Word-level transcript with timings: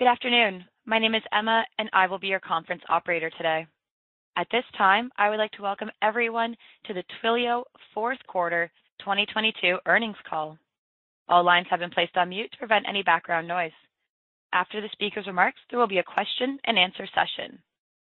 Good 0.00 0.08
afternoon. 0.08 0.64
My 0.86 0.98
name 0.98 1.14
is 1.14 1.22
Emma, 1.30 1.62
and 1.78 1.90
I 1.92 2.06
will 2.06 2.18
be 2.18 2.28
your 2.28 2.40
conference 2.40 2.80
operator 2.88 3.28
today. 3.36 3.66
At 4.34 4.46
this 4.50 4.64
time, 4.78 5.10
I 5.18 5.28
would 5.28 5.36
like 5.36 5.50
to 5.52 5.62
welcome 5.62 5.90
everyone 6.00 6.56
to 6.86 6.94
the 6.94 7.04
Twilio 7.20 7.64
fourth 7.92 8.16
quarter 8.26 8.72
2022 9.00 9.76
earnings 9.84 10.16
call. 10.26 10.56
All 11.28 11.44
lines 11.44 11.66
have 11.68 11.80
been 11.80 11.90
placed 11.90 12.16
on 12.16 12.30
mute 12.30 12.50
to 12.50 12.56
prevent 12.56 12.88
any 12.88 13.02
background 13.02 13.46
noise. 13.46 13.74
After 14.54 14.80
the 14.80 14.88
speaker's 14.92 15.26
remarks, 15.26 15.60
there 15.68 15.78
will 15.78 15.86
be 15.86 15.98
a 15.98 16.02
question-and-answer 16.02 17.06
session. 17.14 17.58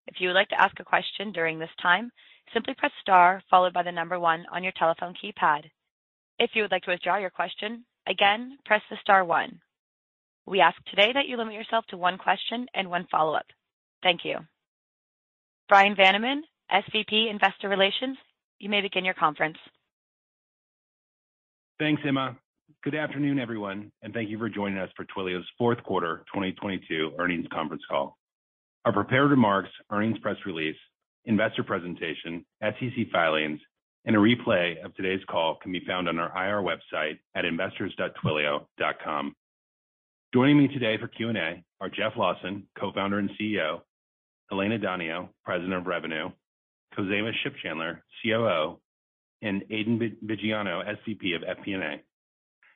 If 0.06 0.20
you 0.20 0.28
would 0.28 0.36
like 0.36 0.50
to 0.50 0.62
ask 0.62 0.78
a 0.78 0.84
question 0.84 1.32
during 1.32 1.58
this 1.58 1.74
time, 1.82 2.12
simply 2.54 2.74
press 2.74 2.92
star 3.00 3.42
followed 3.50 3.72
by 3.72 3.82
the 3.82 3.90
number 3.90 4.20
one 4.20 4.46
on 4.52 4.62
your 4.62 4.72
telephone 4.78 5.14
keypad. 5.20 5.64
If 6.38 6.50
you 6.54 6.62
would 6.62 6.70
like 6.70 6.84
to 6.84 6.92
withdraw 6.92 7.16
your 7.16 7.30
question, 7.30 7.84
again, 8.06 8.56
press 8.64 8.82
the 8.88 8.98
star 9.02 9.24
one. 9.24 9.60
We 10.48 10.60
ask 10.60 10.76
today 10.86 11.12
that 11.12 11.28
you 11.28 11.36
limit 11.36 11.54
yourself 11.54 11.84
to 11.90 11.96
one 11.98 12.16
question 12.16 12.66
and 12.74 12.88
one 12.88 13.06
follow-up. 13.10 13.46
Thank 14.02 14.24
you. 14.24 14.38
Bryan 15.68 15.94
Vaniman, 15.94 16.40
SVP, 16.72 17.30
Investor 17.30 17.68
Relations, 17.68 18.16
you 18.58 18.70
may 18.70 18.80
begin 18.80 19.04
your 19.04 19.14
conference. 19.14 19.58
Thanks, 21.78 22.02
Emma. 22.06 22.36
Good 22.82 22.94
afternoon, 22.94 23.38
everyone, 23.38 23.92
and 24.02 24.14
thank 24.14 24.30
you 24.30 24.38
for 24.38 24.48
joining 24.48 24.78
us 24.78 24.90
for 24.96 25.04
Twilio's 25.04 25.46
fourth 25.58 25.82
quarter 25.82 26.24
2022 26.32 27.12
earnings 27.18 27.46
conference 27.52 27.82
call. 27.90 28.16
Our 28.84 28.92
prepared 28.92 29.30
remarks, 29.30 29.70
earnings 29.90 30.18
press 30.18 30.36
release, 30.46 30.76
investor 31.26 31.62
presentation, 31.62 32.44
SEC 32.62 33.10
filings, 33.12 33.60
and 34.06 34.16
a 34.16 34.18
replay 34.18 34.82
of 34.82 34.94
today's 34.94 35.20
call 35.28 35.58
can 35.62 35.72
be 35.72 35.82
found 35.86 36.08
on 36.08 36.18
our 36.18 36.30
IR 36.34 36.62
website 36.62 37.18
at 37.34 37.44
investors.twilio.com. 37.44 39.34
Joining 40.34 40.58
me 40.58 40.68
today 40.68 40.98
for 41.00 41.08
Q&A 41.08 41.64
are 41.80 41.88
Jeff 41.88 42.12
Lawson, 42.14 42.64
Co-founder 42.78 43.18
and 43.18 43.30
CEO, 43.40 43.80
Elena 44.52 44.78
Donio, 44.78 45.30
President 45.42 45.72
of 45.72 45.86
Revenue, 45.86 46.28
Khozema 46.94 47.32
Shipchandler, 47.42 48.00
COO, 48.22 48.78
and 49.40 49.64
Aidan 49.70 50.18
Viggiano, 50.22 50.82
SVP 50.84 51.34
of 51.34 51.40
FP&A. 51.56 52.02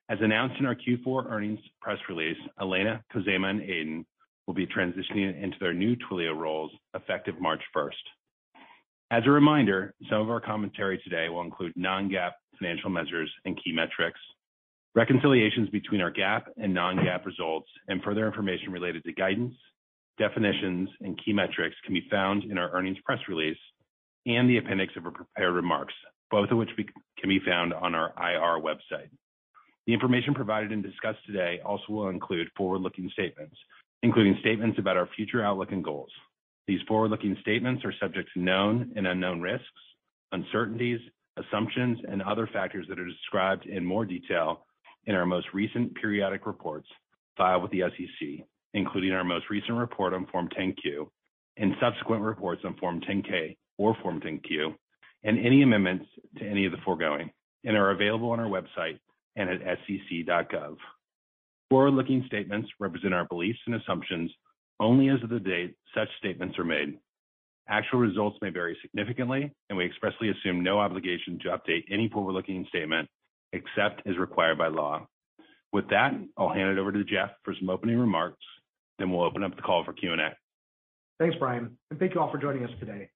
As 0.09 0.19
announced 0.23 0.59
in 0.61 0.65
our 0.65 0.75
Q4 0.75 1.31
earnings 1.31 1.61
press 1.83 1.99
release, 2.09 2.39
Elena, 2.59 3.05
Khozema, 3.15 3.51
and 3.51 3.61
Aidan 3.61 4.07
will 4.47 4.55
be 4.55 4.67
transitioning 4.67 5.43
into 5.43 5.59
their 5.61 5.75
new 5.75 5.95
Twilio 5.97 6.35
roles 6.35 6.71
effective 6.95 7.39
March 7.39 7.61
1st. 7.77 7.91
As 9.11 9.25
a 9.27 9.31
reminder, 9.31 9.93
some 10.09 10.23
of 10.23 10.31
our 10.31 10.41
commentary 10.41 11.03
today 11.05 11.29
will 11.29 11.43
include 11.43 11.75
non-GAAP 11.77 12.33
financial 12.59 12.89
measures 12.89 13.31
and 13.45 13.63
key 13.63 13.73
metrics. 13.73 14.21
Reconciliations 14.95 15.71
between 15.71 16.03
our 16.03 16.13
GAAP 16.13 16.43
and 16.59 16.75
non-GAAP 16.75 17.25
results 17.25 17.69
and 17.89 18.03
further 18.03 18.27
information 18.27 18.73
related 18.73 19.03
to 19.05 19.13
guidance, 19.13 19.55
definitions, 20.19 20.91
and 21.01 21.19
key 21.25 21.33
metrics 21.33 21.77
can 21.85 21.95
be 21.95 22.07
found 22.11 22.45
in 22.45 22.59
our 22.59 22.71
earnings 22.73 22.99
press 23.03 23.21
release 23.27 23.57
and 24.27 24.51
the 24.51 24.59
appendix 24.59 24.93
of 24.97 25.07
our 25.07 25.13
prepared 25.13 25.55
remarks, 25.55 25.95
both 26.31 26.51
of 26.51 26.59
which 26.59 26.69
can 27.19 27.29
be 27.29 27.41
found 27.47 27.73
on 27.73 27.95
our 27.95 28.13
IR 28.19 28.61
website. 28.63 29.09
The 29.87 29.95
information 29.95 30.35
provided 30.35 30.73
and 30.73 30.83
discussed 30.83 31.25
today 31.27 31.61
also 31.65 31.85
will 31.89 32.09
include 32.11 32.49
forward-looking 32.55 33.09
statements, 33.15 33.57
including 34.03 34.37
statements 34.41 34.79
about 34.79 34.99
our 34.99 35.09
future 35.17 35.43
outlook 35.43 35.73
and 35.73 35.83
goals. 35.83 36.13
These 36.69 36.81
forward-looking 36.87 37.39
statements 37.41 37.83
are 37.87 37.95
subject 37.99 38.29
to 38.35 38.41
known 38.41 38.93
and 38.95 39.07
unknown 39.07 39.41
risks, 39.41 39.67
uncertainties, 40.33 41.01
assumptions, 41.39 41.99
and 42.07 42.21
other 42.21 42.47
factors 42.53 42.87
that 42.91 43.01
are 43.01 43.09
described 43.09 43.65
in 43.65 43.85
more 43.85 44.05
detail 44.05 44.67
in 45.07 45.15
our 45.15 45.27
most 45.27 45.49
recent 45.53 45.95
periodic 45.95 46.47
reports 46.47 46.87
filed 47.37 47.63
with 47.63 47.73
the 47.73 47.81
SEC, 47.81 48.47
including 48.75 49.13
our 49.13 49.25
most 49.25 49.51
recent 49.51 49.77
report 49.77 50.15
on 50.15 50.27
Form 50.27 50.49
10-Q 50.59 51.11
and 51.57 51.75
subsequent 51.81 52.23
reports 52.23 52.63
on 52.65 52.77
Form 52.77 53.01
10-K 53.01 53.57
or 53.79 53.97
Form 54.03 54.21
10-Q, 54.21 54.75
and 55.25 55.39
any 55.39 55.63
amendments 55.63 56.07
to 56.39 56.47
any 56.47 56.67
of 56.67 56.73
the 56.73 56.79
foregoing, 56.85 57.31
and 57.65 57.77
are 57.77 57.91
available 57.91 58.31
on 58.31 58.41
our 58.41 58.47
website 58.47 58.99
and 59.37 59.49
at 59.49 59.61
sec.gov. 59.87 60.77
Forward-looking 61.71 62.25
statements 62.27 62.69
represent 62.79 63.15
our 63.15 63.27
beliefs 63.27 63.59
and 63.67 63.77
assumptions 63.77 64.31
only 64.79 65.09
as 65.09 65.23
of 65.23 65.31
the 65.31 65.41
date 65.41 65.75
such 65.95 66.09
statements 66.19 66.59
are 66.59 66.65
made. 66.65 66.99
Actual 67.69 68.01
results 68.01 68.37
may 68.43 68.51
vary 68.51 68.77
significantly, 68.83 69.51
and 69.69 69.79
we 69.79 69.87
expressly 69.87 70.29
assume 70.31 70.63
no 70.63 70.79
obligation 70.79 71.39
to 71.39 71.49
update 71.57 71.85
any 71.91 72.09
forward-looking 72.09 72.67
statement 72.69 73.09
except 73.53 74.03
as 74.07 74.19
required 74.19 74.59
by 74.59 74.69
law. 74.69 75.07
With 75.73 75.89
that, 75.91 76.13
I'll 76.37 76.53
hand 76.53 76.71
it 76.71 76.79
over 76.79 76.93
to 76.93 77.05
Jeff 77.05 77.31
for 77.45 77.55
some 77.59 77.71
opening 77.71 77.99
remarks, 77.99 78.45
then 78.99 79.11
we'll 79.11 79.23
open 79.23 79.43
up 79.43 79.57
the 79.57 79.63
call 79.63 79.85
for 79.85 79.93
Q&A. 79.93 80.17
Thanks, 81.19 81.37
Bryan, 81.39 81.77
and 81.91 81.99
Thank 81.99 82.15
you 82.15 82.21
all 82.21 82.31
for 82.31 82.39
joining 82.39 82.65
us 82.65 82.71
today. 82.81 83.09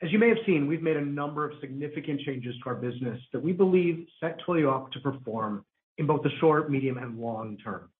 As 0.00 0.12
you 0.12 0.18
may 0.18 0.28
have 0.28 0.38
seen, 0.46 0.68
we've 0.68 0.82
made 0.82 0.96
a 0.96 1.04
number 1.04 1.44
of 1.44 1.58
significant 1.60 2.20
changes 2.20 2.54
to 2.62 2.70
our 2.70 2.76
business 2.76 3.20
that 3.32 3.42
we 3.42 3.52
believe 3.52 4.06
set 4.20 4.38
Twilio 4.46 4.72
up 4.72 4.92
to 4.92 5.00
perform 5.00 5.64
in 5.98 6.06
both 6.06 6.22
the 6.22 6.30
short, 6.40 6.70
medium, 6.70 6.98
and 6.98 7.18
long 7.18 7.58
term. 7.62 7.90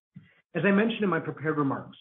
As 0.54 0.62
I 0.65 0.71
mentioned 0.71 1.03
in 1.03 1.10
my 1.10 1.19
prepared 1.19 1.59
remarks, 1.59 1.98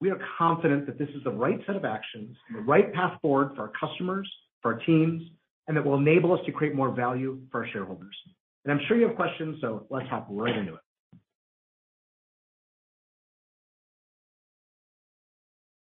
we 0.00 0.10
are 0.10 0.18
confident 0.36 0.86
that 0.86 0.98
this 0.98 1.08
is 1.10 1.22
the 1.24 1.30
right 1.30 1.60
set 1.66 1.76
of 1.76 1.84
actions 1.84 2.36
and 2.48 2.58
the 2.58 2.62
right 2.62 2.92
path 2.92 3.18
forward 3.22 3.52
for 3.54 3.62
our 3.62 3.72
customers, 3.80 4.30
for 4.62 4.74
our 4.74 4.80
teams, 4.80 5.22
and 5.68 5.76
that 5.76 5.84
will 5.84 5.96
enable 5.96 6.32
us 6.32 6.40
to 6.46 6.52
create 6.52 6.74
more 6.74 6.90
value 6.90 7.40
for 7.50 7.64
our 7.64 7.70
shareholders. 7.72 8.16
I'm 8.68 8.80
sure 8.88 8.96
you 8.96 9.06
have 9.06 9.16
questions, 9.16 9.58
so 9.60 9.86
let's 9.90 10.08
hop 10.08 10.26
right 10.30 10.56
into 10.56 10.74
it. 10.74 10.80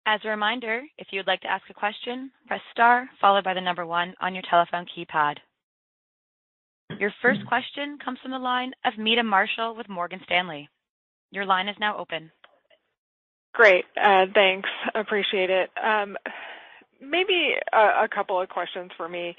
As 0.07 0.19
a 0.23 0.29
reminder, 0.29 0.83
if 0.97 1.07
you 1.11 1.19
would 1.19 1.27
like 1.27 1.41
to 1.41 1.51
ask 1.51 1.63
a 1.69 1.73
question, 1.73 2.31
press 2.47 2.61
star 2.71 3.09
followed 3.19 3.43
by 3.43 3.55
the 3.55 3.61
number 3.61 3.85
one 3.85 4.13
on 4.21 4.35
your 4.35 4.43
telephone 4.49 4.85
keypad. 4.95 5.37
Your 6.99 7.11
first 7.21 7.39
question 7.47 7.97
comes 8.03 8.19
from 8.21 8.31
the 8.31 8.37
line 8.37 8.71
of 8.85 8.97
Meta 8.99 9.23
Marshall 9.23 9.75
with 9.75 9.89
Morgan 9.89 10.19
Stanley. 10.25 10.69
Your 11.31 11.45
line 11.45 11.67
is 11.67 11.75
now 11.79 11.97
open. 11.97 12.31
Great. 13.53 13.85
Uh, 14.01 14.25
thanks. 14.33 14.69
Appreciate 14.93 15.49
it. 15.49 15.69
Um, 15.83 16.15
maybe 17.01 17.53
a 17.73 18.07
couple 18.13 18.39
of 18.39 18.49
questions 18.49 18.91
for 18.95 19.09
me. 19.09 19.35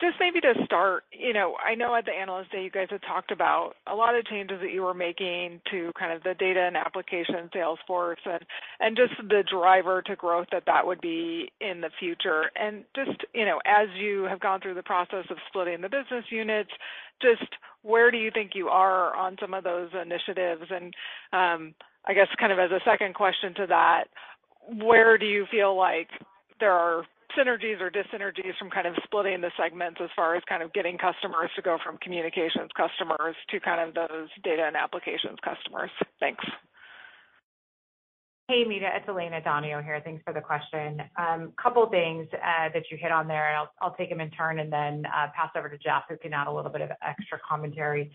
Just 0.00 0.16
maybe 0.18 0.40
to 0.40 0.54
start, 0.64 1.04
you 1.12 1.34
know, 1.34 1.56
I 1.62 1.74
know 1.74 1.94
at 1.94 2.06
the 2.06 2.12
Analyst 2.12 2.52
Day, 2.52 2.64
you 2.64 2.70
guys 2.70 2.88
had 2.90 3.02
talked 3.02 3.30
about 3.30 3.74
a 3.86 3.94
lot 3.94 4.16
of 4.16 4.24
changes 4.24 4.58
that 4.62 4.72
you 4.72 4.80
were 4.82 4.94
making 4.94 5.60
to 5.70 5.92
kind 5.98 6.10
of 6.10 6.22
the 6.22 6.32
data 6.32 6.60
and 6.60 6.74
application 6.74 7.50
sales 7.52 7.78
force 7.86 8.18
and 8.24 8.96
just 8.96 9.12
the 9.28 9.44
driver 9.50 10.00
to 10.02 10.16
growth 10.16 10.46
that 10.52 10.64
that 10.64 10.86
would 10.86 11.02
be 11.02 11.52
in 11.60 11.82
the 11.82 11.90
future. 11.98 12.50
And 12.56 12.84
just, 12.96 13.24
you 13.34 13.44
know, 13.44 13.60
as 13.66 13.88
you 13.94 14.24
have 14.24 14.40
gone 14.40 14.60
through 14.60 14.74
the 14.74 14.82
process 14.82 15.26
of 15.28 15.36
splitting 15.48 15.82
the 15.82 15.88
business 15.90 16.24
units, 16.30 16.70
just 17.20 17.52
where 17.82 18.10
do 18.10 18.16
you 18.16 18.30
think 18.32 18.52
you 18.54 18.68
are 18.68 19.14
on 19.14 19.36
some 19.38 19.52
of 19.52 19.64
those 19.64 19.90
initiatives? 20.00 20.64
And 20.70 20.94
um 21.32 21.74
I 22.06 22.14
guess 22.14 22.28
kind 22.38 22.52
of 22.52 22.58
as 22.58 22.70
a 22.70 22.80
second 22.84 23.14
question 23.14 23.52
to 23.56 23.66
that, 23.66 24.04
where 24.66 25.18
do 25.18 25.26
you 25.26 25.44
feel 25.50 25.76
like 25.76 26.08
there 26.58 26.72
are 26.72 27.04
synergies 27.38 27.80
or 27.80 27.90
dis-synergies 27.90 28.56
from 28.58 28.70
kind 28.70 28.86
of 28.86 28.94
splitting 29.04 29.40
the 29.40 29.50
segments 29.56 30.00
as 30.02 30.10
far 30.14 30.36
as 30.36 30.42
kind 30.48 30.62
of 30.62 30.72
getting 30.72 30.98
customers 30.98 31.50
to 31.56 31.62
go 31.62 31.78
from 31.84 31.98
communications 31.98 32.70
customers 32.76 33.36
to 33.50 33.60
kind 33.60 33.80
of 33.80 33.94
those 33.94 34.28
data 34.42 34.64
and 34.66 34.76
applications 34.76 35.38
customers? 35.42 35.90
Thanks. 36.18 36.44
Hey, 38.50 38.64
Meta, 38.66 38.88
it's 38.96 39.08
Elena 39.08 39.40
Donio 39.40 39.80
here. 39.80 40.02
Thanks 40.04 40.24
for 40.24 40.34
the 40.34 40.40
question. 40.40 41.00
A 41.16 41.46
couple 41.62 41.86
things 41.88 42.26
uh, 42.32 42.68
that 42.74 42.82
you 42.90 42.98
hit 43.00 43.12
on 43.12 43.28
there, 43.28 43.54
and 43.54 43.68
I'll 43.80 43.94
take 43.94 44.10
them 44.10 44.20
in 44.20 44.28
turn 44.32 44.58
and 44.58 44.72
then 44.72 45.04
uh, 45.06 45.28
pass 45.36 45.50
over 45.56 45.68
to 45.68 45.78
Jeff, 45.78 46.02
who 46.08 46.16
can 46.16 46.32
add 46.32 46.48
a 46.48 46.52
little 46.52 46.72
bit 46.72 46.80
of 46.80 46.90
extra 47.00 47.38
commentary. 47.48 48.10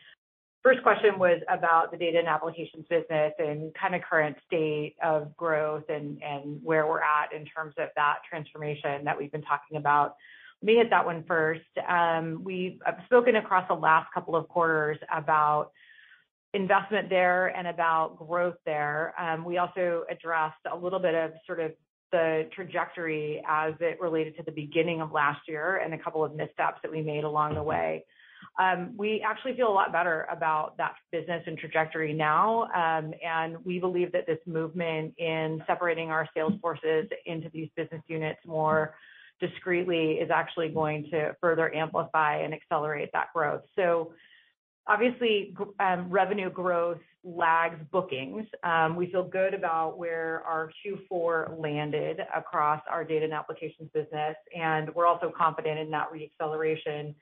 First 0.65 0.81
question 0.81 1.19
was 1.19 1.39
about 1.47 1.91
the 1.91 1.97
data 1.97 2.17
and 2.17 2.27
applications 2.27 2.87
business 2.89 3.33
and 3.37 3.71
kind 3.79 3.93
of 3.93 4.01
current 4.01 4.35
state 4.47 4.95
of 5.03 5.37
growth 5.37 5.83
and 5.89 6.19
where 6.63 6.87
we're 6.87 7.03
at 7.03 7.31
in 7.31 7.45
terms 7.45 7.75
of 7.77 7.89
that 7.95 8.15
transformation 8.27 9.05
that 9.05 9.15
we've 9.15 9.31
been 9.31 9.43
talking 9.43 9.77
about. 9.77 10.15
Let 10.63 10.65
me 10.65 10.75
hit 10.77 10.89
that 10.89 11.05
one 11.05 11.23
first. 11.27 11.61
Um, 11.87 12.41
we've 12.43 12.79
spoken 13.05 13.35
across 13.35 13.67
the 13.67 13.75
last 13.75 14.11
couple 14.11 14.35
of 14.35 14.47
quarters 14.47 14.97
about 15.15 15.69
investment 16.55 17.09
there 17.11 17.55
and 17.55 17.67
about 17.67 18.17
growth 18.17 18.57
there. 18.65 19.13
Um, 19.19 19.45
we 19.45 19.59
also 19.59 20.05
addressed 20.09 20.57
a 20.73 20.75
little 20.75 20.97
bit 20.97 21.13
of 21.13 21.33
sort 21.45 21.59
of 21.59 21.73
the 22.11 22.49
trajectory 22.55 23.43
as 23.47 23.75
it 23.81 24.01
related 24.01 24.35
to 24.37 24.43
the 24.43 24.51
beginning 24.51 24.99
of 24.99 25.11
last 25.11 25.41
year 25.47 25.77
and 25.77 25.93
a 25.93 25.97
couple 25.99 26.23
of 26.23 26.33
missteps 26.35 26.79
that 26.81 26.91
we 26.91 27.03
made 27.03 27.23
along 27.23 27.53
the 27.53 27.61
way. 27.61 28.03
Um, 28.57 28.93
we 28.95 29.21
actually 29.27 29.55
feel 29.55 29.67
a 29.67 29.73
lot 29.73 29.91
better 29.91 30.27
about 30.31 30.77
that 30.77 30.95
business 31.11 31.43
and 31.45 31.57
trajectory 31.57 32.13
now. 32.13 32.63
Um, 32.73 33.13
and 33.23 33.57
we 33.65 33.79
believe 33.79 34.11
that 34.13 34.25
this 34.25 34.39
movement 34.45 35.13
in 35.17 35.61
separating 35.67 36.09
our 36.09 36.27
sales 36.33 36.53
forces 36.61 37.07
into 37.25 37.49
these 37.49 37.69
business 37.75 38.01
units 38.07 38.39
more 38.45 38.95
discreetly 39.41 40.13
is 40.13 40.29
actually 40.33 40.69
going 40.69 41.09
to 41.11 41.35
further 41.41 41.73
amplify 41.75 42.37
and 42.37 42.53
accelerate 42.53 43.09
that 43.13 43.27
growth. 43.33 43.63
So 43.75 44.13
obviously, 44.87 45.55
um, 45.79 46.09
revenue 46.09 46.49
growth 46.49 46.99
lags 47.23 47.79
bookings. 47.91 48.45
Um, 48.63 48.95
we 48.95 49.11
feel 49.11 49.23
good 49.27 49.53
about 49.53 49.97
where 49.97 50.43
our 50.45 50.71
Q4 50.85 51.59
landed 51.59 52.19
across 52.35 52.81
our 52.89 53.03
data 53.03 53.25
and 53.25 53.33
applications 53.33 53.89
business, 53.93 54.35
and 54.55 54.93
we're 54.93 55.07
also 55.07 55.33
confident 55.35 55.79
in 55.79 55.89
that 55.91 56.11
re-acceleration. 56.11 57.15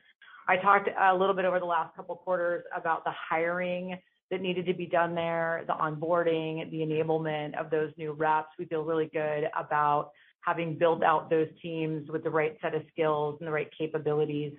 I 0.48 0.58
talked 0.58 0.90
a 1.00 1.16
little 1.16 1.36
bit 1.36 1.46
over 1.46 1.60
the 1.60 1.66
last 1.66 1.96
couple 1.96 2.16
quarters 2.16 2.64
about 2.76 3.04
the 3.06 3.12
hiring 3.30 3.98
that 4.32 4.42
needed 4.42 4.66
to 4.66 4.74
be 4.74 4.86
done 4.86 5.16
there, 5.16 5.64
the 5.68 5.74
onboarding, 5.74 6.70
the 6.72 6.78
enablement 6.78 7.60
of 7.60 7.70
those 7.70 7.92
new 7.98 8.14
reps. 8.14 8.50
We 8.58 8.66
feel 8.66 8.84
really 8.84 9.10
good 9.14 9.46
about 9.58 10.12
having 10.42 10.78
built 10.78 11.04
out 11.04 11.30
those 11.30 11.48
teams 11.62 12.10
with 12.10 12.24
the 12.24 12.30
right 12.30 12.58
set 12.62 12.76
of 12.76 12.82
skills 12.92 13.38
and 13.40 13.48
the 13.48 13.52
right 13.52 13.70
capabilities, 13.78 14.54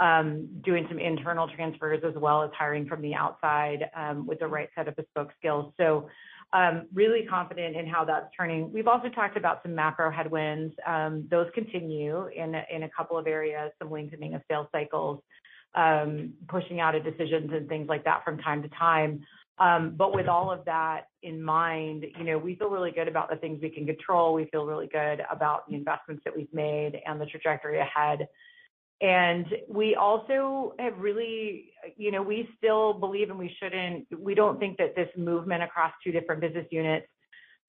um, 0.00 0.48
doing 0.64 0.86
some 0.88 0.98
internal 0.98 1.48
transfers 1.54 2.02
as 2.04 2.14
well 2.16 2.42
as 2.42 2.50
hiring 2.58 2.86
from 2.86 3.02
the 3.02 3.14
outside, 3.14 3.88
um, 3.94 4.26
with 4.26 4.40
the 4.40 4.46
right 4.46 4.68
set 4.74 4.88
of 4.88 4.96
bespoke 4.96 5.30
skills. 5.38 5.72
Um, 6.54 6.86
really 6.94 7.26
confident 7.28 7.76
in 7.76 7.86
how 7.86 8.06
that's 8.06 8.26
turning. 8.34 8.72
We've 8.72 8.88
also 8.88 9.10
talked 9.10 9.36
about 9.36 9.60
some 9.62 9.74
macro 9.74 10.10
headwinds. 10.10 10.74
Um, 10.86 11.28
those 11.30 11.46
continue 11.54 12.28
in 12.28 12.54
a 12.54 12.90
couple 12.96 13.18
of 13.18 13.26
areas, 13.26 13.70
some 13.78 13.90
lengthening 13.90 14.34
of 14.34 14.40
sales 14.50 14.66
cycles, 14.72 15.20
um, 15.74 16.32
pushing 16.48 16.80
out 16.80 16.94
of 16.94 17.04
decisions 17.04 17.50
and 17.52 17.68
things 17.68 17.86
like 17.88 18.04
that 18.04 18.24
from 18.24 18.38
time 18.38 18.62
to 18.62 18.68
time. 18.70 19.20
Um, 19.58 19.94
but 19.96 20.14
with 20.14 20.28
all 20.28 20.50
of 20.50 20.64
that 20.66 21.08
in 21.22 21.42
mind, 21.42 22.06
you 22.16 22.24
know, 22.24 22.38
we 22.38 22.54
feel 22.54 22.70
really 22.70 22.92
good 22.92 23.08
about 23.08 23.28
the 23.28 23.36
things 23.36 23.60
we 23.60 23.70
can 23.70 23.86
control. 23.86 24.32
We 24.32 24.46
feel 24.46 24.64
really 24.64 24.86
good 24.86 25.22
about 25.30 25.68
the 25.68 25.74
investments 25.74 26.22
that 26.24 26.34
we've 26.34 26.52
made 26.52 27.00
and 27.04 27.20
the 27.20 27.26
trajectory 27.26 27.80
ahead. 27.80 28.28
And 29.00 29.46
we 29.68 29.94
also 29.94 30.74
have 30.78 30.98
really, 30.98 31.72
you 31.96 32.10
know, 32.10 32.22
we 32.22 32.48
still 32.56 32.94
believe, 32.94 33.30
and 33.30 33.38
we 33.38 33.54
shouldn't, 33.60 34.06
we 34.18 34.34
don't 34.34 34.58
think 34.58 34.78
that 34.78 34.96
this 34.96 35.08
movement 35.16 35.62
across 35.62 35.92
two 36.02 36.10
different 36.10 36.40
business 36.40 36.66
units 36.70 37.06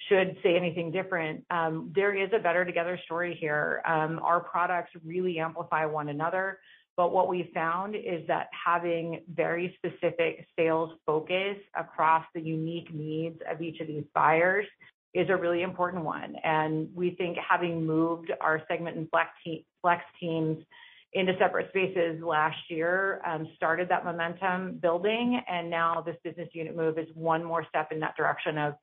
should 0.07 0.37
say 0.41 0.55
anything 0.55 0.91
different. 0.91 1.45
Um, 1.51 1.91
there 1.93 2.15
is 2.15 2.29
a 2.33 2.39
better 2.39 2.65
together 2.65 2.99
story 3.05 3.37
here. 3.39 3.81
Um, 3.85 4.19
our 4.23 4.39
products 4.39 4.91
really 5.05 5.39
amplify 5.39 5.85
one 5.85 6.09
another. 6.09 6.59
But 6.97 7.13
what 7.13 7.29
we 7.29 7.49
found 7.53 7.95
is 7.95 8.25
that 8.27 8.47
having 8.51 9.21
very 9.33 9.77
specific 9.77 10.45
sales 10.57 10.91
focus 11.05 11.57
across 11.75 12.25
the 12.33 12.41
unique 12.41 12.93
needs 12.93 13.39
of 13.49 13.61
each 13.61 13.79
of 13.79 13.87
these 13.87 14.03
buyers 14.13 14.65
is 15.13 15.29
a 15.29 15.35
really 15.35 15.61
important 15.61 16.03
one. 16.03 16.35
And 16.43 16.89
we 16.93 17.11
think 17.11 17.37
having 17.37 17.85
moved 17.85 18.31
our 18.41 18.63
Segment 18.67 18.97
and 18.97 19.07
Flex 19.09 20.03
teams 20.19 20.57
into 21.13 21.33
separate 21.39 21.69
spaces 21.69 22.21
last 22.21 22.57
year 22.69 23.21
um, 23.25 23.47
started 23.55 23.89
that 23.89 24.05
momentum 24.05 24.77
building, 24.81 25.41
and 25.49 25.69
now 25.69 26.01
this 26.05 26.15
business 26.23 26.49
unit 26.53 26.75
move 26.75 26.97
is 26.97 27.07
one 27.15 27.43
more 27.43 27.65
step 27.67 27.91
in 27.91 27.99
that 27.99 28.15
direction 28.15 28.57
of 28.57 28.75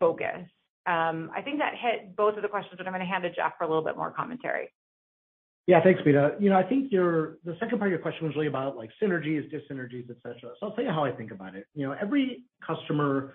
focus. 0.00 0.48
Um, 0.86 1.30
I 1.36 1.42
think 1.42 1.58
that 1.58 1.74
hit 1.80 2.16
both 2.16 2.36
of 2.36 2.42
the 2.42 2.48
questions, 2.48 2.74
but 2.78 2.86
I'm 2.86 2.92
gonna 2.92 3.04
hand 3.04 3.22
to 3.22 3.30
Jeff 3.30 3.52
for 3.58 3.64
a 3.64 3.68
little 3.68 3.84
bit 3.84 3.96
more 3.96 4.10
commentary. 4.10 4.72
Yeah. 5.68 5.82
Thanks, 5.82 6.00
Meta. 6.06 6.34
You 6.40 6.48
know, 6.48 6.56
I 6.56 6.62
think 6.62 6.90
the 6.90 7.36
second 7.60 7.78
part 7.78 7.88
of 7.88 7.90
your 7.90 7.98
question 7.98 8.26
was 8.26 8.34
really 8.34 8.46
about 8.46 8.78
like 8.78 8.88
synergies, 9.02 9.50
dis-synergies, 9.50 10.08
et 10.08 10.16
cetera. 10.22 10.54
So 10.58 10.66
I'll 10.66 10.72
tell 10.72 10.82
you 10.82 10.90
how 10.90 11.04
I 11.04 11.12
think 11.12 11.30
about 11.30 11.54
it. 11.54 11.66
You 11.74 11.86
know, 11.86 11.94
every 12.00 12.44
customer 12.66 13.34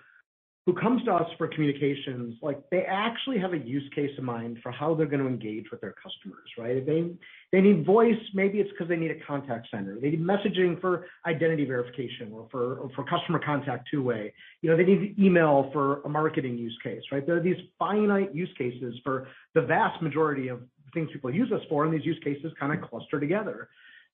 who 0.66 0.72
comes 0.72 1.04
to 1.04 1.12
us 1.12 1.30
for 1.36 1.46
communications, 1.46 2.38
like, 2.40 2.58
they 2.70 2.84
actually 2.84 3.38
have 3.38 3.52
a 3.52 3.58
use 3.58 3.86
case 3.94 4.10
in 4.16 4.24
mind 4.24 4.58
for 4.62 4.72
how 4.72 4.94
they're 4.94 5.04
gonna 5.04 5.26
engage 5.26 5.70
with 5.70 5.78
their 5.82 5.92
customers, 5.92 6.48
right? 6.56 6.78
If 6.78 6.86
they 6.86 7.60
need 7.60 7.84
voice, 7.84 8.18
maybe 8.32 8.60
it's 8.60 8.70
because 8.70 8.88
they 8.88 8.96
need 8.96 9.10
a 9.10 9.20
contact 9.26 9.68
center. 9.70 10.00
They 10.00 10.10
need 10.10 10.22
messaging 10.22 10.80
for 10.80 11.06
identity 11.26 11.66
verification 11.66 12.32
or 12.32 12.48
for 12.50 13.04
customer 13.04 13.40
contact 13.40 13.88
two-way. 13.90 14.32
You 14.62 14.70
know, 14.70 14.76
they 14.78 14.86
need 14.86 15.18
email 15.18 15.68
for 15.70 16.00
a 16.02 16.08
marketing 16.08 16.56
use 16.56 16.78
case, 16.82 17.02
right? 17.12 17.26
There 17.26 17.36
are 17.36 17.40
these 17.40 17.60
finite 17.78 18.34
use 18.34 18.52
cases 18.56 18.98
for 19.04 19.28
the 19.52 19.60
vast 19.60 20.00
majority 20.00 20.48
of 20.48 20.62
things 20.94 21.10
people 21.12 21.30
use 21.30 21.52
us 21.52 21.62
for, 21.68 21.84
and 21.84 21.92
these 21.92 22.06
use 22.06 22.18
cases 22.24 22.54
kinda 22.58 22.78
cluster 22.78 23.20
together. 23.20 23.68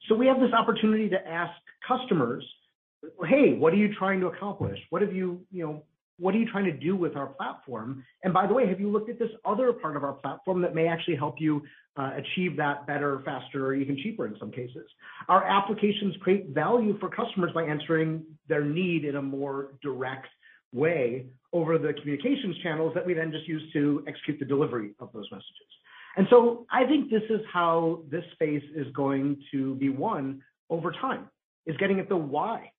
So 0.09 0.17
we 0.17 0.27
have 0.27 0.41
this 0.41 0.53
opportunity 0.53 1.09
to 1.11 1.29
ask 1.29 1.53
customers, 1.87 2.45
"Hey, 3.25 3.55
what 3.55 3.73
are 3.73 3.77
you 3.77 3.95
trying 3.95 4.19
to 4.21 4.27
accomplish? 4.27 4.85
What 4.91 5.03
have 5.03 5.15
you, 5.15 5.47
you 5.53 5.65
know, 5.65 5.85
what 6.21 6.35
are 6.35 6.39
you 6.39 6.49
trying 6.51 6.67
to 6.67 6.73
do 6.73 6.95
with 6.95 7.17
our 7.17 7.27
platform? 7.27 8.05
And 8.23 8.33
by 8.33 8.47
the 8.47 8.55
way, 8.55 8.69
have 8.69 8.79
you 8.79 8.91
looked 8.91 9.09
at 9.09 9.19
this 9.19 9.31
other 9.45 9.73
part 9.73 9.97
of 9.97 10.05
our 10.05 10.13
platform 10.13 10.61
that 10.63 10.75
may 10.75 10.87
actually 10.87 11.17
help 11.17 11.37
you 11.39 11.63
uh, 11.97 12.11
achieve 12.17 12.57
that 12.57 12.87
better, 12.87 13.23
faster, 13.25 13.67
or 13.67 13.75
even 13.75 13.97
cheaper 13.97 14.27
in 14.27 14.37
some 14.39 14.51
cases?" 14.51 14.87
Our 15.29 15.45
applications 15.45 16.15
create 16.21 16.49
value 16.51 16.99
for 16.99 17.09
customers 17.09 17.51
by 17.55 17.65
answering 17.65 18.25
their 18.49 18.65
need 18.65 19.05
in 19.05 19.17
a 19.17 19.23
more 19.23 19.73
direct 19.83 20.29
way 20.73 21.27
over 21.53 21.79
the 21.79 21.93
communications 21.95 22.57
channels 22.63 22.93
that 22.95 23.05
we 23.05 23.15
then 23.15 23.33
just 23.33 23.49
use 23.49 23.63
to 23.73 24.05
execute 24.07 24.39
the 24.39 24.45
delivery 24.45 24.91
of 25.01 25.11
those 25.13 25.27
messages. 25.33 25.71
And 26.17 26.27
so 26.31 26.67
I 26.71 26.85
think 26.87 27.11
this 27.11 27.23
is 27.31 27.41
how 27.53 28.03
this 28.11 28.25
space 28.33 28.63
is 28.75 28.87
going 28.93 29.43
to 29.53 29.75
be 29.77 29.89
won 29.89 30.43
over 30.69 30.93
time, 30.93 31.29
is 31.67 31.77
getting 31.79 31.99
at 31.99 32.09
the 32.09 32.17
why 32.17 32.71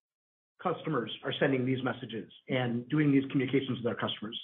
customers 0.62 1.12
are 1.24 1.34
sending 1.40 1.66
these 1.66 1.84
messages 1.84 2.30
and 2.50 2.88
doing 2.90 3.12
these 3.12 3.24
communications 3.32 3.78
with 3.78 3.84
their 3.84 3.96
customers, 3.96 4.40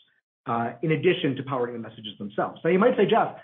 uh, 0.47 0.71
in 0.81 0.91
addition 0.91 1.35
to 1.35 1.43
powering 1.43 1.73
the 1.73 1.79
messages 1.79 2.17
themselves. 2.17 2.59
Now, 2.63 2.69
you 2.71 2.79
might 2.79 2.95
say, 2.97 3.05
"Jeff, 3.05 3.41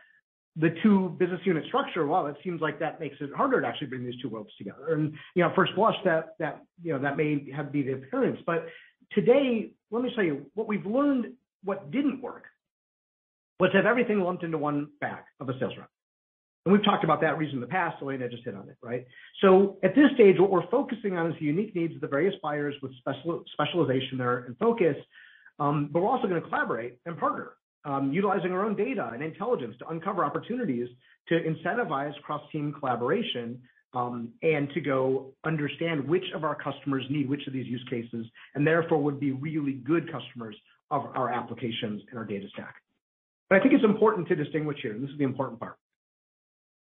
the 0.56 0.70
two 0.84 1.10
business 1.20 1.42
unit 1.46 1.66
structure, 1.66 2.06
well, 2.06 2.28
it 2.28 2.38
seems 2.44 2.62
like 2.62 2.80
that 2.80 3.00
makes 3.00 3.20
it 3.22 3.34
harder 3.34 3.62
to 3.62 3.68
actually 3.68 3.88
bring 3.88 4.04
these 4.04 4.20
two 4.22 4.30
worlds 4.30 4.56
together." 4.58 4.94
And 4.94 5.14
you 5.36 5.44
know, 5.44 5.50
at 5.50 5.56
first 5.56 5.76
blush 5.76 5.98
that 6.06 6.36
you 6.82 6.94
know 6.94 7.00
that 7.00 7.18
may 7.18 7.52
have 7.52 7.72
been 7.72 7.86
the 7.86 7.94
appearance. 7.94 8.40
But 8.46 8.68
today, 9.12 9.72
let 9.92 10.04
me 10.04 10.14
tell 10.16 10.24
you, 10.24 10.50
what 10.54 10.68
we've 10.68 10.86
learned, 10.86 11.34
what 11.64 11.92
didn't 11.92 12.22
work 12.22 12.46
was 13.60 13.72
to 13.72 13.78
have 13.78 13.86
everything 13.86 14.20
lumped 14.20 14.44
into 14.44 14.58
one 14.58 14.90
bag 15.00 15.24
of 15.40 15.50
a 15.50 15.58
sales 15.60 15.74
rep. 15.78 15.90
And 16.66 16.72
we've 16.72 16.84
talked 16.84 17.04
about 17.04 17.20
that 17.22 17.38
reason 17.38 17.56
in 17.56 17.62
the 17.62 17.68
past. 17.68 18.02
Elena 18.02 18.30
just 18.30 18.46
hit 18.46 18.56
on 18.56 18.70
it, 18.70 18.78
right? 18.82 19.06
So 19.42 19.78
at 19.84 19.96
this 19.96 20.06
stage, 20.16 20.40
what 20.40 20.50
we're 20.50 20.70
focusing 20.70 21.18
on 21.18 21.32
is 21.32 21.36
the 21.40 21.46
unique 21.46 21.76
needs 21.76 21.94
of 21.96 22.02
the 22.02 22.08
various 22.08 22.36
buyers 22.42 22.74
with 22.82 22.94
specialization 23.52 24.18
there 24.18 24.46
and 24.46 24.58
focus. 24.58 24.96
Um, 25.60 25.90
but 25.92 26.02
we're 26.02 26.10
also 26.10 26.28
gonna 26.28 26.42
collaborate 26.42 27.00
and 27.06 27.18
partner, 27.18 27.52
um, 27.86 28.14
utilizing 28.14 28.52
our 28.54 28.66
own 28.66 28.76
data 28.76 29.12
and 29.14 29.22
intelligence 29.22 29.76
to 29.80 29.88
uncover 29.90 30.24
opportunities 30.24 30.88
to 31.28 31.36
incentivize 31.36 32.14
cross-team 32.22 32.74
collaboration, 32.80 33.62
um, 33.94 34.30
and 34.42 34.70
to 34.72 34.82
go 34.82 35.34
understand 35.44 36.08
which 36.08 36.24
of 36.34 36.44
our 36.44 36.56
customers 36.56 37.06
need 37.10 37.30
which 37.30 37.46
of 37.46 37.54
these 37.54 37.68
use 37.68 37.86
cases, 37.90 38.26
and 38.56 38.66
therefore 38.66 39.02
would 39.02 39.20
be 39.20 39.32
really 39.32 39.74
good 39.74 40.12
customers 40.12 40.56
of 40.92 41.06
our 41.16 41.32
applications 41.32 42.02
and 42.10 42.18
our 42.18 42.26
data 42.26 42.48
stack. 42.54 42.76
But 43.50 43.60
I 43.60 43.62
think 43.62 43.74
it's 43.76 43.84
important 43.84 44.28
to 44.30 44.36
distinguish 44.36 44.80
here, 44.82 44.94
and 44.94 45.04
this 45.04 45.12
is 45.12 45.18
the 45.18 45.24
important 45.24 45.60
part, 45.60 45.78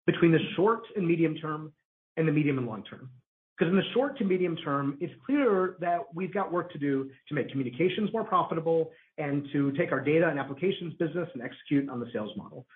between 0.06 0.32
the 0.32 0.38
short 0.54 0.82
and 0.96 1.06
medium 1.06 1.34
term 1.36 1.72
and 2.16 2.26
the 2.26 2.32
medium 2.32 2.58
and 2.58 2.66
long 2.66 2.82
term. 2.84 3.10
Because 3.56 3.70
in 3.70 3.76
the 3.76 3.84
short 3.94 4.18
to 4.18 4.24
medium 4.24 4.56
term, 4.56 4.98
it's 5.00 5.14
clear 5.24 5.76
that 5.80 6.00
we've 6.14 6.32
got 6.32 6.52
work 6.52 6.70
to 6.72 6.78
do 6.78 7.10
to 7.28 7.34
make 7.34 7.50
communications 7.50 8.12
more 8.12 8.24
profitable 8.24 8.90
and 9.16 9.48
to 9.52 9.72
take 9.72 9.92
our 9.92 10.00
data 10.00 10.28
and 10.28 10.38
applications 10.38 10.92
business 10.94 11.28
and 11.32 11.42
execute 11.42 11.88
on 11.88 11.98
the 11.98 12.06
sales 12.12 12.30
model. 12.36 12.66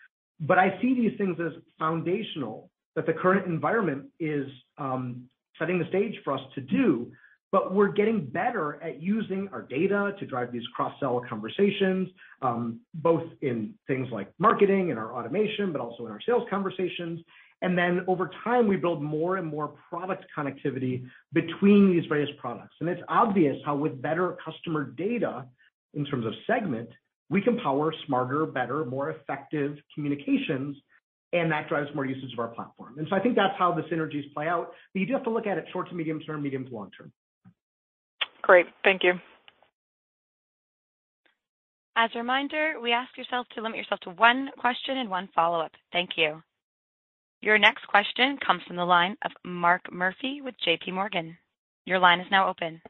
But 0.40 0.58
I 0.58 0.80
see 0.80 0.94
these 0.94 1.16
things 1.18 1.38
as 1.38 1.52
foundational, 1.78 2.70
that 2.96 3.06
the 3.06 3.12
current 3.12 3.46
environment 3.46 4.06
is 4.18 4.46
um, 4.78 5.24
setting 5.58 5.78
the 5.78 5.86
stage 5.88 6.14
for 6.24 6.32
us 6.32 6.40
to 6.54 6.62
do, 6.62 7.12
but 7.52 7.74
we're 7.74 7.88
getting 7.88 8.26
better 8.26 8.80
at 8.82 9.02
using 9.02 9.48
our 9.52 9.62
data 9.62 10.14
to 10.18 10.26
drive 10.26 10.52
these 10.52 10.66
cross-sell 10.74 11.22
conversations, 11.28 12.08
um, 12.42 12.80
both 12.94 13.24
in 13.42 13.74
things 13.86 14.08
like 14.12 14.32
marketing 14.38 14.90
and 14.90 14.98
our 14.98 15.14
automation, 15.14 15.72
but 15.72 15.80
also 15.80 16.06
in 16.06 16.12
our 16.12 16.20
sales 16.24 16.44
conversations. 16.48 17.20
And 17.62 17.76
then 17.76 18.04
over 18.06 18.30
time, 18.44 18.68
we 18.68 18.76
build 18.76 19.02
more 19.02 19.36
and 19.36 19.46
more 19.46 19.74
product 19.90 20.24
connectivity 20.36 21.04
between 21.32 21.90
these 21.90 22.06
various 22.08 22.30
products. 22.38 22.74
And 22.80 22.88
it's 22.88 23.02
obvious 23.08 23.56
how 23.66 23.76
with 23.76 24.00
better 24.00 24.36
customer 24.42 24.84
data 24.84 25.46
in 25.94 26.06
terms 26.06 26.26
of 26.26 26.32
Segment, 26.46 26.88
we 27.28 27.40
can 27.40 27.58
power 27.60 27.92
smarter, 28.06 28.46
better, 28.46 28.84
more 28.84 29.10
effective 29.10 29.76
communications, 29.94 30.76
and 31.32 31.50
that 31.52 31.68
drives 31.68 31.88
more 31.94 32.04
usage 32.04 32.32
of 32.32 32.38
our 32.38 32.48
platform. 32.48 32.98
And 32.98 33.06
so 33.08 33.14
I 33.14 33.20
think 33.20 33.36
that's 33.36 33.56
how 33.58 33.72
the 33.72 33.82
synergies 33.82 34.32
play 34.34 34.48
out. 34.48 34.72
But 34.92 35.00
you 35.00 35.06
do 35.06 35.12
have 35.12 35.22
to 35.24 35.30
look 35.30 35.46
at 35.46 35.58
it 35.58 35.66
short 35.72 35.88
to 35.90 35.94
medium 35.94 36.20
term, 36.20 36.42
medium 36.42 36.66
to 36.66 36.74
long 36.74 36.90
term. 36.96 37.12
Great. 38.50 38.66
Thank 38.82 39.04
you. 39.04 39.12
As 41.94 42.10
a 42.16 42.18
reminder, 42.18 42.80
we 42.82 42.90
ask 42.90 43.16
you 43.16 43.22
to 43.30 43.62
limit 43.62 43.78
yourself 43.78 44.00
to 44.00 44.10
one 44.10 44.50
question 44.58 44.98
and 44.98 45.08
one 45.08 45.28
follow-up. 45.36 45.70
Thank 45.92 46.10
you. 46.16 46.42
Your 47.42 47.58
next 47.58 47.86
question 47.86 48.36
comes 48.44 48.64
from 48.66 48.74
the 48.74 48.84
line 48.84 49.16
of 49.24 49.30
Mark 49.44 49.92
Murphy 49.92 50.40
with 50.42 50.56
JPMorgan. 50.66 51.36
Your 51.86 52.00
line 52.00 52.18
is 52.18 52.26
now 52.32 52.48
open. 52.48 52.82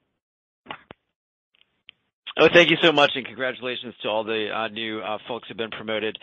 Oh, 2.43 2.49
thank 2.51 2.71
you 2.71 2.79
so 2.83 2.91
much, 2.91 3.11
and 3.17 3.27
congratulations 3.27 3.93
to 4.03 4.09
all 4.09 4.25
the 4.25 4.49
uh, 4.51 4.69
new 4.69 5.01
uh, 5.01 5.19
folks 5.29 5.47
who've 5.47 5.59
been 5.59 5.71
promoted. 5.71 6.19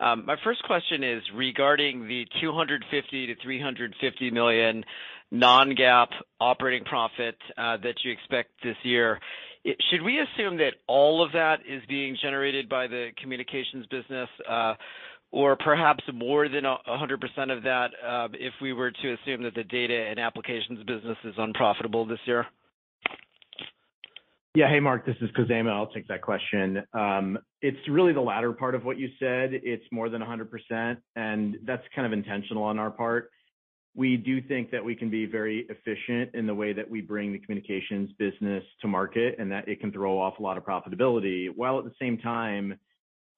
Um, 0.00 0.26
My 0.26 0.36
first 0.44 0.62
question 0.64 1.02
is 1.02 1.22
regarding 1.34 2.06
the 2.06 2.26
$250 2.44 2.82
million-$350 3.10 4.32
million 4.34 4.84
non-GAAP 5.30 6.08
operating 6.40 6.84
profit 6.84 7.36
uh, 7.56 7.78
that 7.78 7.94
you 8.04 8.12
expect 8.12 8.50
this 8.62 8.76
year. 8.82 9.18
should 9.90 10.02
we 10.02 10.20
assume 10.20 10.58
that 10.58 10.74
all 10.88 11.24
of 11.24 11.32
that 11.32 11.60
is 11.66 11.80
being 11.88 12.18
generated 12.20 12.68
by 12.68 12.86
the 12.86 13.08
communications 13.18 13.86
business, 13.86 14.28
or 15.30 15.56
perhaps 15.56 16.04
more 16.12 16.50
than 16.50 16.64
100% 16.64 17.56
of 17.56 17.62
that, 17.62 17.92
if 18.34 18.52
we 18.60 18.74
were 18.74 18.90
to 18.90 19.14
assume 19.14 19.42
that 19.44 19.54
the 19.54 19.64
data 19.64 19.94
and 20.10 20.20
applications 20.20 20.80
business 20.84 21.16
is 21.24 21.32
unprofitable 21.38 22.04
this 22.04 22.20
year? 22.26 22.44
Yeah. 24.54 24.68
Hey, 24.68 24.80
Mark, 24.80 25.06
this 25.06 25.16
is 25.22 25.30
Khozema. 25.30 25.70
I'll 25.70 25.86
take 25.86 26.06
that 26.08 26.20
question. 26.20 26.82
Um, 26.92 27.38
it's 27.62 27.78
really 27.88 28.12
the 28.12 28.20
latter 28.20 28.52
part 28.52 28.74
of 28.74 28.84
what 28.84 28.98
you 28.98 29.08
said. 29.18 29.50
It's 29.54 29.84
more 29.90 30.10
than 30.10 30.20
100%, 30.20 30.98
and 31.16 31.56
that's 31.64 31.82
kind 31.94 32.06
of 32.06 32.12
intentional 32.12 32.62
on 32.62 32.78
our 32.78 32.90
part. 32.90 33.30
We 33.94 34.18
do 34.18 34.42
think 34.42 34.70
that 34.70 34.84
we 34.84 34.94
can 34.94 35.08
be 35.08 35.24
very 35.24 35.66
efficient 35.70 36.34
in 36.34 36.46
the 36.46 36.54
way 36.54 36.74
that 36.74 36.88
we 36.88 37.00
bring 37.00 37.32
the 37.32 37.38
communications 37.38 38.10
business 38.18 38.62
to 38.82 38.88
market, 38.88 39.36
and 39.38 39.50
that 39.50 39.68
it 39.68 39.80
can 39.80 39.90
throw 39.90 40.20
off 40.20 40.38
a 40.38 40.42
lot 40.42 40.58
of 40.58 40.64
profitability, 40.64 41.48
while 41.56 41.78
at 41.78 41.86
the 41.86 41.94
same 41.98 42.18
time, 42.18 42.78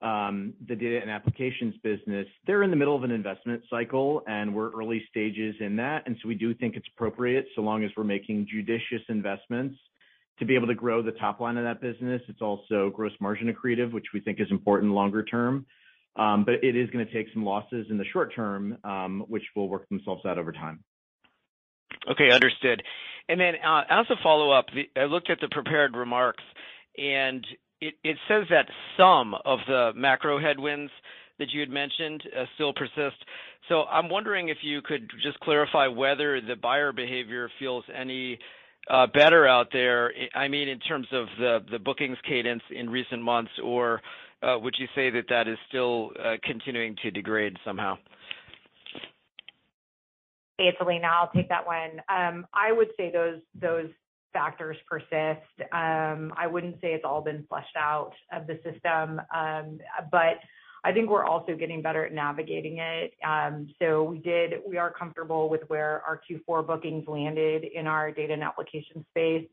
um, 0.02 0.52
the 0.66 0.74
data 0.74 0.98
and 1.00 1.12
applications 1.12 1.76
business, 1.84 2.26
they're 2.44 2.64
in 2.64 2.70
the 2.70 2.76
middle 2.76 2.96
of 2.96 3.04
an 3.04 3.12
investment 3.12 3.62
cycle, 3.70 4.24
and 4.26 4.52
we're 4.52 4.72
early 4.72 5.00
stages 5.10 5.54
in 5.60 5.76
that. 5.76 6.02
And 6.06 6.16
so 6.20 6.26
we 6.26 6.34
do 6.34 6.54
think 6.54 6.74
it's 6.74 6.88
appropriate, 6.96 7.46
so 7.54 7.62
long 7.62 7.84
as 7.84 7.92
we're 7.96 8.02
making 8.02 8.48
judicious 8.50 9.02
investments 9.08 9.78
to 10.38 10.44
be 10.44 10.54
able 10.54 10.66
to 10.66 10.74
grow 10.74 11.02
the 11.02 11.12
top 11.12 11.40
line 11.40 11.56
of 11.56 11.64
that 11.64 11.80
business. 11.80 12.20
It's 12.28 12.42
also 12.42 12.90
gross 12.90 13.12
margin 13.20 13.52
accretive, 13.52 13.92
which 13.92 14.06
we 14.12 14.20
think 14.20 14.40
is 14.40 14.48
important 14.50 14.92
longer 14.92 15.22
term. 15.22 15.66
Um, 16.16 16.44
but 16.44 16.62
it 16.62 16.76
is 16.76 16.90
gonna 16.90 17.06
take 17.06 17.26
some 17.32 17.44
losses 17.44 17.86
in 17.90 17.98
the 17.98 18.04
short 18.12 18.34
term, 18.34 18.78
which 19.28 19.44
will 19.56 19.68
work 19.68 19.88
themselves 19.88 20.24
out 20.24 20.38
over 20.38 20.52
time. 20.52 20.82
Okay, 22.10 22.30
understood. 22.30 22.82
And 23.28 23.40
then 23.40 23.54
uh 23.64 23.82
as 23.88 24.06
a 24.10 24.16
follow-up, 24.22 24.66
I 24.96 25.04
looked 25.04 25.30
at 25.30 25.40
the 25.40 25.48
prepared 25.48 25.96
remarks, 25.96 26.44
and 26.96 27.46
it 27.80 28.16
says 28.28 28.44
that 28.50 28.66
some 28.96 29.34
of 29.44 29.58
the 29.66 29.92
macro 29.94 30.38
headwinds 30.40 30.92
that 31.38 31.50
you 31.52 31.60
had 31.60 31.70
mentioned 31.70 32.22
still 32.54 32.72
persist. 32.72 33.16
So 33.68 33.84
I'm 33.84 34.08
wondering 34.08 34.48
if 34.48 34.58
you 34.62 34.82
could 34.82 35.10
just 35.22 35.40
clarify 35.40 35.88
whether 35.88 36.40
the 36.40 36.54
buyer 36.54 36.92
behavior 36.92 37.50
feels 37.58 37.84
any 37.94 38.38
Uh, 38.88 39.06
better 39.06 39.46
out 39.46 39.68
there. 39.72 40.12
I 40.34 40.48
mean, 40.48 40.68
in 40.68 40.78
terms 40.78 41.06
of 41.10 41.26
the 41.38 41.78
bookings 41.78 42.18
cadence 42.28 42.62
in 42.70 42.90
recent 42.90 43.22
months, 43.22 43.50
or 43.62 44.02
uh, 44.42 44.58
would 44.58 44.74
you 44.78 44.86
say 44.94 45.08
that 45.10 45.24
that 45.30 45.48
is 45.48 45.56
still 45.68 46.10
uh, 46.22 46.34
continuing 46.42 46.96
to 47.02 47.10
degrade 47.10 47.56
somehow? 47.64 47.96
Hey, 50.58 50.64
it's 50.64 50.78
Elena. 50.80 51.08
I'll 51.08 51.30
take 51.34 51.48
that 51.48 51.66
one. 51.66 52.00
Um, 52.08 52.46
I 52.52 52.72
would 52.72 52.88
say 52.96 53.12
those 53.12 53.88
factors 54.34 54.76
persist. 54.86 55.72
Um, 55.72 56.34
I 56.36 56.46
wouldn't 56.46 56.76
say 56.80 56.88
it's 56.88 57.04
all 57.04 57.22
been 57.22 57.44
flushed 57.48 57.76
out 57.78 58.12
of 58.32 58.46
the 58.46 58.60
system, 58.62 59.20
um, 59.34 59.78
but 60.10 60.38
I 60.84 60.92
think 60.92 61.08
we're 61.08 61.24
also 61.24 61.56
getting 61.56 61.80
better 61.80 62.04
at 62.04 62.12
navigating 62.12 62.78
it. 62.78 63.14
Um, 63.26 63.68
so 63.80 64.02
we 64.02 64.18
did, 64.18 64.54
we 64.66 64.76
are 64.76 64.92
comfortable 64.92 65.48
with 65.48 65.62
where 65.68 66.02
our 66.06 66.20
Q4 66.30 66.66
bookings 66.66 67.08
landed 67.08 67.64
in 67.64 67.86
our 67.86 68.10
data 68.10 68.34
and 68.34 68.42
application 68.42 69.04
space. 69.10 69.48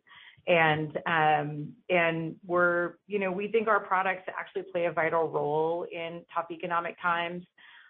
And 0.47 0.97
um, 1.05 1.69
and 1.89 2.35
we're, 2.45 2.93
you 3.05 3.19
know, 3.19 3.31
we 3.31 3.47
think 3.47 3.67
our 3.67 3.79
products 3.79 4.23
actually 4.38 4.63
play 4.71 4.85
a 4.85 4.91
vital 4.91 5.29
role 5.29 5.85
in 5.91 6.23
tough 6.33 6.47
economic 6.50 7.00
times. 7.00 7.43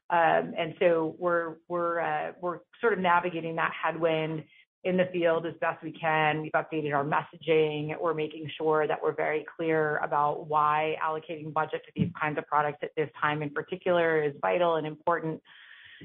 Um, 0.10 0.54
and 0.58 0.76
so 0.78 1.16
we're 1.18 1.56
we're 1.70 2.02
uh 2.02 2.34
we're 2.42 2.60
sort 2.82 2.92
of 2.92 3.00
navigating 3.00 3.56
that 3.56 3.72
headwind 3.72 4.44
in 4.84 4.98
the 4.98 5.06
field 5.12 5.46
as 5.46 5.54
best 5.62 5.84
we 5.84 5.92
can. 5.92 6.42
We've 6.42 6.52
updated 6.54 6.94
our 6.94 7.06
messaging. 7.06 7.94
We're 8.00 8.14
making 8.14 8.50
sure 8.58 8.88
that 8.88 8.98
we're 9.02 9.16
very 9.16 9.46
clear 9.56 9.98
about 9.98 10.48
why 10.48 10.96
allocating 11.04 11.54
budget 11.54 11.82
to 11.86 11.92
these 11.96 12.12
kinds 12.20 12.38
of 12.38 12.48
products 12.48 12.80
at 12.82 12.90
this 12.98 13.10
time 13.20 13.44
in 13.44 13.52
particular 13.52 14.24
is 14.24 14.34
vital 14.42 14.78
and 14.78 14.88
important, 14.88 15.42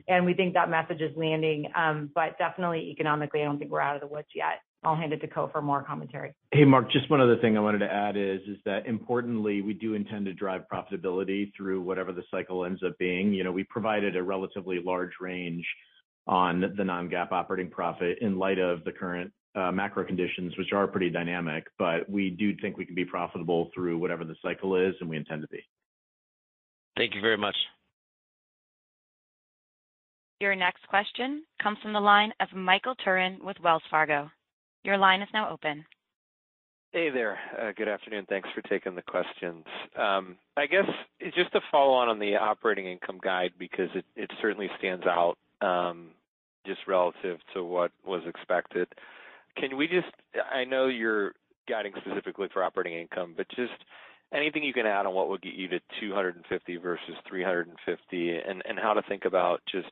and 0.09 0.27
we 0.27 0.35
think 0.35 0.55
that 0.55 0.69
message 0.69 1.01
is 1.01 1.17
landing. 1.17 1.67
Um, 1.75 2.11
but 2.15 2.37
definitely 2.39 2.91
economically, 2.91 3.41
I 3.41 3.45
don't 3.45 3.59
think 3.59 3.71
we're 3.71 3.81
out 3.81 3.95
of 3.95 4.03
the 4.03 4.09
woods 4.09 4.29
yet. 4.35 4.61
I'll 4.85 4.95
hand 4.95 5.13
it 5.13 5.21
to 5.23 5.27
Ko 5.27 5.49
for 5.51 5.63
more 5.63 5.83
commentary. 5.83 6.35
Hey, 6.53 6.65
Mark, 6.65 6.93
just 6.93 7.11
one 7.11 7.21
other 7.21 7.39
thing 7.39 7.57
I 7.57 7.61
wanted 7.61 7.79
to 7.79 7.93
add 7.93 8.17
is 8.17 8.41
is 8.47 8.59
that 8.67 8.87
importantly, 8.87 9.63
we 9.63 9.73
do 9.73 9.95
intend 9.95 10.27
to 10.27 10.35
drive 10.35 10.63
profitability 10.73 11.51
through 11.57 11.81
whatever 11.81 12.13
the 12.13 12.23
cycle 12.31 12.65
ends 12.65 12.83
up 12.87 12.97
being. 12.99 13.33
You 13.33 13.43
know, 13.43 13.53
we 13.53 13.65
provided 13.65 14.17
a 14.17 14.23
relatively 14.23 14.79
large 14.85 15.13
range 15.19 15.67
on 16.27 16.75
the 16.77 16.85
non-GAAP 16.85 17.33
operating 17.33 17.71
profit 17.71 18.19
in 18.21 18.39
light 18.39 18.59
of 18.59 18.85
the 18.85 18.93
current 18.93 19.33
uh, 19.55 19.73
macro 19.73 20.05
conditions, 20.05 20.57
which 20.59 20.73
are 20.73 20.87
pretty 20.87 21.11
dynamic. 21.11 21.67
But 21.79 22.09
we 22.09 22.31
do 22.31 22.55
think 22.57 22.77
we 22.77 22.85
can 22.85 22.95
be 22.95 23.05
profitable 23.05 23.71
through 23.75 23.99
whatever 23.99 24.25
the 24.25 24.37
cycle 24.43 24.77
is, 24.77 24.95
and 25.01 25.09
we 25.09 25.17
intend 25.17 25.43
to 25.43 25.49
be. 25.49 25.63
Thank 26.97 27.15
you 27.15 27.21
very 27.21 27.37
much. 27.39 27.57
Your 30.41 30.55
next 30.55 30.87
question 30.89 31.45
comes 31.63 31.79
from 31.83 31.95
the 31.95 32.01
line 32.01 32.33
of 32.41 32.49
Michael 32.55 32.95
Turrin 33.05 33.43
with 33.43 33.57
Wells 33.63 33.83
Fargo. 33.91 34.31
Your 34.85 34.99
line 34.99 35.23
is 35.23 35.29
now 35.33 35.51
open. 35.51 35.85
Hey 36.93 37.11
there. 37.11 37.39
Uh, 37.61 37.73
good 37.77 37.89
afternoon. 37.89 38.27
Thanks 38.29 38.49
for 38.55 38.63
taking 38.63 38.95
the 38.95 39.03
questions. 39.03 39.65
Um, 39.99 40.37
I 40.57 40.67
guess 40.67 40.85
just 41.35 41.53
to 41.53 41.61
follow 41.71 41.93
on 41.93 42.09
on 42.09 42.19
the 42.19 42.37
operating 42.37 42.87
income 42.87 43.19
guide 43.23 43.53
because 43.59 43.89
it 44.15 44.31
certainly 44.41 44.69
stands 44.79 45.05
out, 45.07 45.37
Um, 45.61 46.11
just 46.67 46.81
relative 46.87 47.39
to 47.55 47.65
what 47.65 47.93
was 48.05 48.23
expected. 48.27 48.89
Can 49.57 49.77
we 49.77 49.87
just, 49.87 50.09
I 50.53 50.65
know 50.65 50.89
you're 50.89 51.33
guiding 51.69 51.93
specifically 52.05 52.49
for 52.53 52.63
operating 52.63 52.99
income, 52.99 53.35
but 53.37 53.49
just 53.51 53.73
anything 54.35 54.63
you 54.65 54.73
can 54.73 54.87
add 54.87 55.07
on 55.07 55.15
what 55.15 55.29
would 55.29 55.43
get 55.43 55.55
you 55.55 55.69
to 55.69 55.81
250 56.01 56.77
versus 56.79 57.15
$350, 57.33 58.49
and 58.49 58.79
how 58.81 58.93
to 58.93 59.03
think 59.09 59.25
about 59.25 59.61
just 59.71 59.89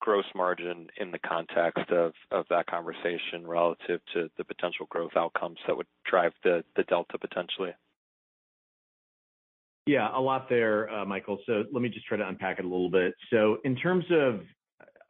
gross 0.00 0.24
margin 0.34 0.88
in 0.98 1.10
the 1.10 1.18
context 1.18 1.90
of 1.90 2.12
that 2.50 2.66
conversation 2.66 3.46
relative 3.46 4.00
to 4.12 4.28
the 4.36 4.44
potential 4.44 4.86
growth 4.90 5.12
outcomes 5.16 5.58
that 5.66 5.76
would 5.76 5.86
drive 6.08 6.32
the 6.42 6.62
delta 6.88 7.18
potentially. 7.18 7.72
Yeah, 9.86 10.08
a 10.12 10.20
lot 10.20 10.48
there, 10.48 10.90
uh, 10.90 11.04
Michael. 11.04 11.38
So 11.46 11.62
let 11.72 11.80
me 11.80 11.88
just 11.88 12.06
try 12.06 12.18
to 12.18 12.26
unpack 12.26 12.58
it 12.58 12.64
a 12.64 12.68
little 12.68 12.90
bit. 12.90 13.14
So 13.30 13.58
in 13.64 13.76
terms 13.76 14.04
of 14.10 14.40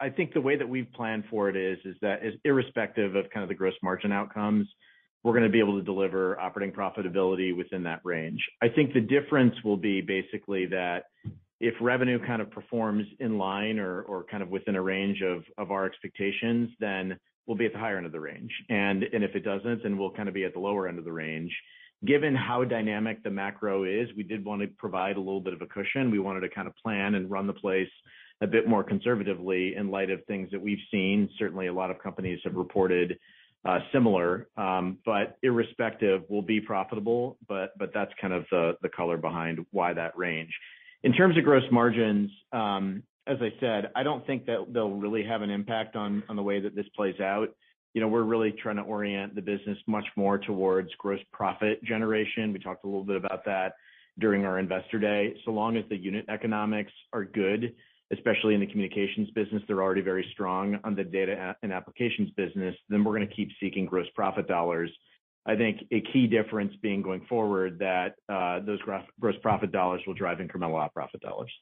I 0.01 0.11
think 0.11 0.35
the 0.35 0.41
way 0.41 0.57
that 0.57 0.69
we've 0.69 0.91
planned 0.93 1.25
for 1.31 1.49
it 1.49 1.57
is 1.57 1.79
is 1.85 1.97
that 2.03 2.21
irrespective 2.45 3.15
of 3.15 3.31
kind 3.31 3.43
of 3.43 3.49
the 3.49 3.55
gross 3.55 3.75
margin 3.83 4.13
outcomes, 4.13 4.69
we're 5.23 5.35
gonna 5.35 5.49
be 5.49 5.59
able 5.59 5.79
to 5.79 5.85
deliver 5.85 6.39
operating 6.39 6.75
profitability 6.75 7.57
within 7.57 7.83
that 7.85 8.01
range. 8.05 8.41
I 8.63 8.69
think 8.69 8.93
the 8.93 9.01
difference 9.01 9.55
will 9.65 9.77
be 9.77 10.01
basically 10.01 10.67
that 10.67 11.05
if 11.61 11.75
revenue 11.81 12.25
kind 12.25 12.43
of 12.43 12.51
performs 12.51 13.07
in 13.19 13.39
line 13.39 13.79
or 13.79 14.03
or 14.03 14.25
kind 14.25 14.43
of 14.43 14.51
within 14.51 14.77
a 14.77 14.83
range 14.83 15.23
of 15.23 15.71
our 15.71 15.87
expectations, 15.87 16.71
then 16.79 17.19
we'll 17.47 17.57
be 17.57 17.67
at 17.67 17.73
the 17.73 17.79
higher 17.79 17.97
end 17.97 18.07
of 18.07 18.13
the 18.13 18.21
range. 18.21 18.53
And 18.69 19.03
and 19.05 19.25
if 19.25 19.35
it 19.35 19.41
doesn't, 19.41 19.83
then 19.83 19.97
we'll 19.97 20.11
kind 20.11 20.29
of 20.29 20.35
be 20.35 20.45
at 20.45 20.53
the 20.53 20.61
lower 20.61 20.87
end 20.87 20.99
of 20.99 21.05
the 21.05 21.13
range. 21.13 21.53
Given 22.05 22.35
how 22.35 22.63
dynamic 22.65 23.23
the 23.23 23.31
macro 23.31 23.85
is, 23.85 24.09
we 24.17 24.23
did 24.23 24.45
want 24.45 24.61
to 24.61 24.69
provide 24.69 25.17
a 25.17 25.21
little 25.21 25.41
bit 25.41 25.55
of 25.55 25.63
a 25.63 25.67
cushion. 25.67 26.11
We 26.11 26.19
wanted 26.19 26.41
to 26.41 26.51
kind 26.51 26.69
of 26.69 26.77
plan 26.77 27.15
and 27.15 27.31
run 27.31 27.47
the 27.47 27.55
place 27.55 27.89
a 28.41 28.47
bit 28.47 28.69
more 28.69 28.85
conservatively 28.85 29.75
in 29.77 29.91
light 29.91 30.11
of 30.11 30.25
things 30.27 30.51
that 30.53 30.61
we've 30.61 30.83
seen. 30.91 31.29
Certainly, 31.39 31.69
a 31.69 31.73
lot 31.73 31.91
of 31.91 31.99
companies 31.99 32.41
have 32.45 32.55
reported 32.55 33.19
uh, 33.67 33.81
similar. 33.93 34.49
Um, 34.57 34.99
but 35.05 35.39
irrespective, 35.43 36.23
we'll 36.29 36.43
be 36.43 36.61
profitable, 36.61 37.37
but 37.49 37.77
but 37.79 37.91
that's 37.93 38.13
kind 38.21 38.33
of 38.33 38.45
the 38.51 38.89
color 38.95 39.17
behind 39.17 39.65
why 39.73 39.93
that 39.93 40.17
range. 40.17 40.53
In 41.03 41.13
terms 41.13 41.37
of 41.37 41.45
gross 41.45 41.65
margins, 41.71 42.31
um, 42.53 43.03
as 43.27 43.39
I 43.41 43.53
said, 43.61 43.91
I 43.97 44.03
don't 44.03 44.27
think 44.27 44.47
that 44.47 44.67
they'll 44.73 44.91
really 44.91 45.25
have 45.25 45.43
an 45.43 45.51
impact 45.51 45.97
on 45.97 46.23
on 46.29 46.37
the 46.37 46.43
way 46.43 46.61
that 46.61 46.77
this 46.77 46.87
plays 46.95 47.21
out. 47.21 47.49
You 47.95 48.03
know, 48.03 48.09
we're 48.09 48.25
really 48.25 48.53
trying 48.53 48.77
to 48.77 48.83
orient 48.83 49.35
the 49.35 49.41
business 49.41 49.79
much 49.87 50.05
more 50.17 50.39
towards 50.39 50.91
gross 50.99 51.21
profit 51.33 51.83
generation. 51.83 52.53
We 52.53 52.59
talked 52.59 52.85
a 52.85 52.87
little 52.87 53.05
bit 53.05 53.17
about 53.17 53.45
that 53.47 53.73
during 54.19 54.45
our 54.45 54.59
Investor 54.59 54.99
Day. 54.99 55.35
So 55.45 55.51
long 55.51 55.77
as 55.77 55.85
the 55.89 55.97
unit 55.97 56.27
economics 56.29 56.93
are 57.13 57.25
good, 57.25 57.75
especially 58.13 58.55
in 58.55 58.61
the 58.61 58.67
communications 58.67 59.31
business, 59.31 59.63
they're 59.67 59.83
already 59.83 60.01
very 60.01 60.27
strong 60.33 60.79
on 60.85 60.95
the 60.95 61.05
data 61.05 61.57
and 61.63 61.73
applications 61.73 62.31
business, 62.31 62.75
then 62.89 63.05
we're 63.05 63.13
gonna 63.13 63.27
keep 63.27 63.51
seeking 63.61 63.87
gross 63.87 64.07
profit 64.15 64.47
dollars. 64.47 64.91
I 65.47 65.55
think 65.57 65.83
a 65.93 66.01
key 66.13 66.27
difference 66.27 66.75
being 66.83 67.03
going 67.03 67.25
forward 67.29 67.79
that 67.79 68.17
uh, 68.29 68.61
those 68.61 68.81
gross 69.21 69.37
profit 69.43 69.71
dollars 69.71 70.03
will 70.07 70.15
drive 70.15 70.39
incremental 70.39 70.81
op 70.81 70.93
profit 70.93 71.21
dollars. 71.21 71.53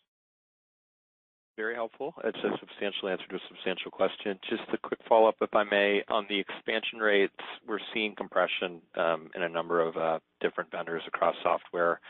Very 1.56 1.74
helpful. 1.74 2.14
It's 2.24 2.38
a 2.38 2.50
substantial 2.58 3.08
answer 3.08 3.26
to 3.28 3.36
a 3.36 3.48
substantial 3.48 3.90
question. 3.92 4.38
Just 4.50 4.62
a 4.72 4.78
quick 4.78 4.98
follow-up, 5.08 5.36
if 5.40 5.54
I 5.54 5.62
may. 5.62 6.02
On 6.08 6.26
the 6.28 6.38
expansion 6.40 6.98
rates, 6.98 7.32
we're 7.66 7.78
seeing 7.92 8.16
compression 8.16 8.80
um, 8.96 9.30
in 9.36 9.42
a 9.44 9.48
number 9.48 9.80
of 9.80 9.96
uh, 9.96 10.18
different 10.40 10.72
vendors 10.72 11.02
across 11.06 11.36
software. 11.44 12.00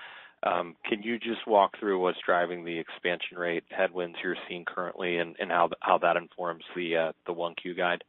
Can 0.45 1.03
you 1.03 1.19
just 1.19 1.47
walk 1.47 1.73
through 1.81 2.01
what's 2.01 2.19
driving 2.25 2.65
the 2.65 2.79
expansion 2.79 3.39
rate 3.39 3.65
headwinds 3.71 4.17
you're 4.23 4.37
seeing 4.49 4.65
currently 4.65 5.19
and 5.19 5.37
how 5.51 5.99
that 6.03 6.17
informs 6.17 6.65
the 6.77 6.97
uh 6.97 7.13
the 7.27 7.35
1Q 7.35 7.77
guide? 7.77 8.05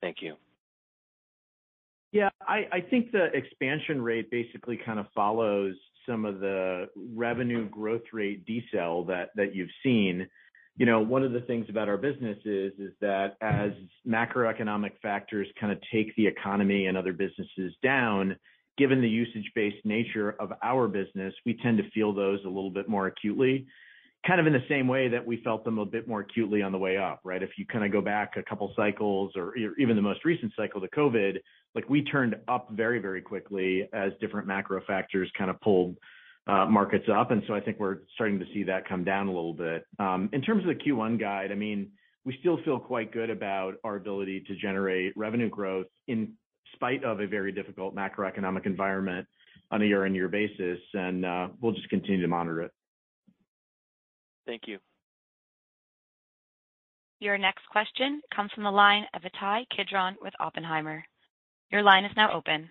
Thank 0.00 0.18
you. 0.20 0.34
Yeah. 2.12 2.30
I 2.48 2.80
think 2.88 3.12
the 3.12 3.26
expansion 3.34 4.00
rate 4.00 4.30
basically 4.30 4.78
kind 4.84 4.98
of 4.98 5.06
follows 5.14 5.74
some 6.08 6.24
of 6.24 6.40
the 6.40 6.88
revenue 7.14 7.68
growth 7.68 8.02
rate 8.12 8.46
decel 8.46 9.06
that 9.08 9.30
that 9.36 9.54
you've 9.54 9.70
seen. 9.82 10.28
You 10.78 10.86
know, 10.86 11.00
one 11.00 11.22
of 11.22 11.32
the 11.32 11.40
things 11.40 11.66
about 11.68 11.88
our 11.88 11.96
business 11.96 12.38
is 12.44 12.72
that 13.00 13.36
as 13.40 13.72
macroeconomic 14.06 14.92
factors 15.02 15.48
kind 15.58 15.72
of 15.72 15.78
take 15.92 16.14
the 16.16 16.26
economy 16.26 16.86
and 16.86 16.96
other 16.98 17.12
businesses 17.12 17.74
down, 17.82 18.36
given 18.76 19.00
the 19.00 19.08
usage-based 19.08 19.84
nature 19.84 20.36
of 20.38 20.52
our 20.62 20.88
business, 20.88 21.34
we 21.44 21.58
tend 21.62 21.78
to 21.78 21.90
feel 21.90 22.12
those 22.12 22.40
a 22.44 22.48
little 22.48 22.70
bit 22.70 22.88
more 22.88 23.06
acutely, 23.06 23.66
kind 24.26 24.40
of 24.40 24.46
in 24.46 24.52
the 24.52 24.64
same 24.68 24.88
way 24.88 25.08
that 25.08 25.24
we 25.24 25.38
felt 25.42 25.64
them 25.64 25.78
a 25.78 25.84
bit 25.84 26.08
more 26.08 26.20
acutely 26.20 26.62
on 26.62 26.72
the 26.72 26.78
way 26.78 26.96
up, 26.96 27.20
right? 27.24 27.42
If 27.42 27.50
you 27.56 27.66
kind 27.66 27.84
of 27.84 27.92
go 27.92 28.00
back 28.00 28.36
a 28.36 28.42
couple 28.42 28.72
cycles 28.76 29.32
or 29.36 29.56
even 29.56 29.96
the 29.96 30.02
most 30.02 30.24
recent 30.24 30.52
cycle, 30.56 30.80
to 30.80 30.88
COVID, 30.88 31.38
like 31.74 31.88
we 31.88 32.02
turned 32.02 32.36
up 32.48 32.68
very, 32.72 32.98
very 32.98 33.20
quickly 33.20 33.88
as 33.92 34.12
different 34.20 34.46
macro 34.46 34.80
factors 34.86 35.30
kind 35.38 35.50
of 35.50 35.60
pulled 35.60 35.96
uh, 36.46 36.66
markets 36.66 37.06
up. 37.12 37.30
And 37.30 37.42
so 37.46 37.54
I 37.54 37.60
think 37.60 37.78
we're 37.78 37.98
starting 38.14 38.38
to 38.38 38.46
see 38.52 38.62
that 38.64 38.88
come 38.88 39.04
down 39.04 39.28
a 39.28 39.32
little 39.32 39.54
bit. 39.54 39.84
Um, 39.98 40.28
in 40.32 40.42
terms 40.42 40.62
of 40.62 40.68
the 40.68 40.74
Q1 40.74 41.18
guide, 41.20 41.52
I 41.52 41.54
mean, 41.54 41.90
we 42.24 42.36
still 42.40 42.58
feel 42.64 42.78
quite 42.78 43.12
good 43.12 43.30
about 43.30 43.74
our 43.84 43.96
ability 43.96 44.40
to 44.48 44.56
generate 44.56 45.16
revenue 45.16 45.48
growth 45.48 45.86
in 46.08 46.32
spite 46.74 47.04
of 47.04 47.20
a 47.20 47.26
very 47.26 47.52
difficult 47.52 47.94
macroeconomic 47.94 48.66
environment 48.66 49.26
on 49.70 49.82
a 49.82 49.84
year-on-year 49.84 50.28
basis, 50.28 50.78
and 50.94 51.24
uh, 51.24 51.48
we'll 51.60 51.72
just 51.72 51.88
continue 51.88 52.22
to 52.22 52.28
monitor 52.28 52.62
it. 52.62 52.72
Thank 54.46 54.62
you. 54.66 54.78
Your 57.18 57.38
next 57.38 57.66
question 57.70 58.20
comes 58.34 58.50
from 58.54 58.64
the 58.64 58.70
line 58.70 59.04
of 59.14 59.22
Ittai 59.24 59.64
Kidron 59.74 60.16
with 60.20 60.34
Oppenheimer. 60.38 61.02
Your 61.70 61.82
line 61.82 62.04
is 62.04 62.12
now 62.16 62.32
open. 62.32 62.68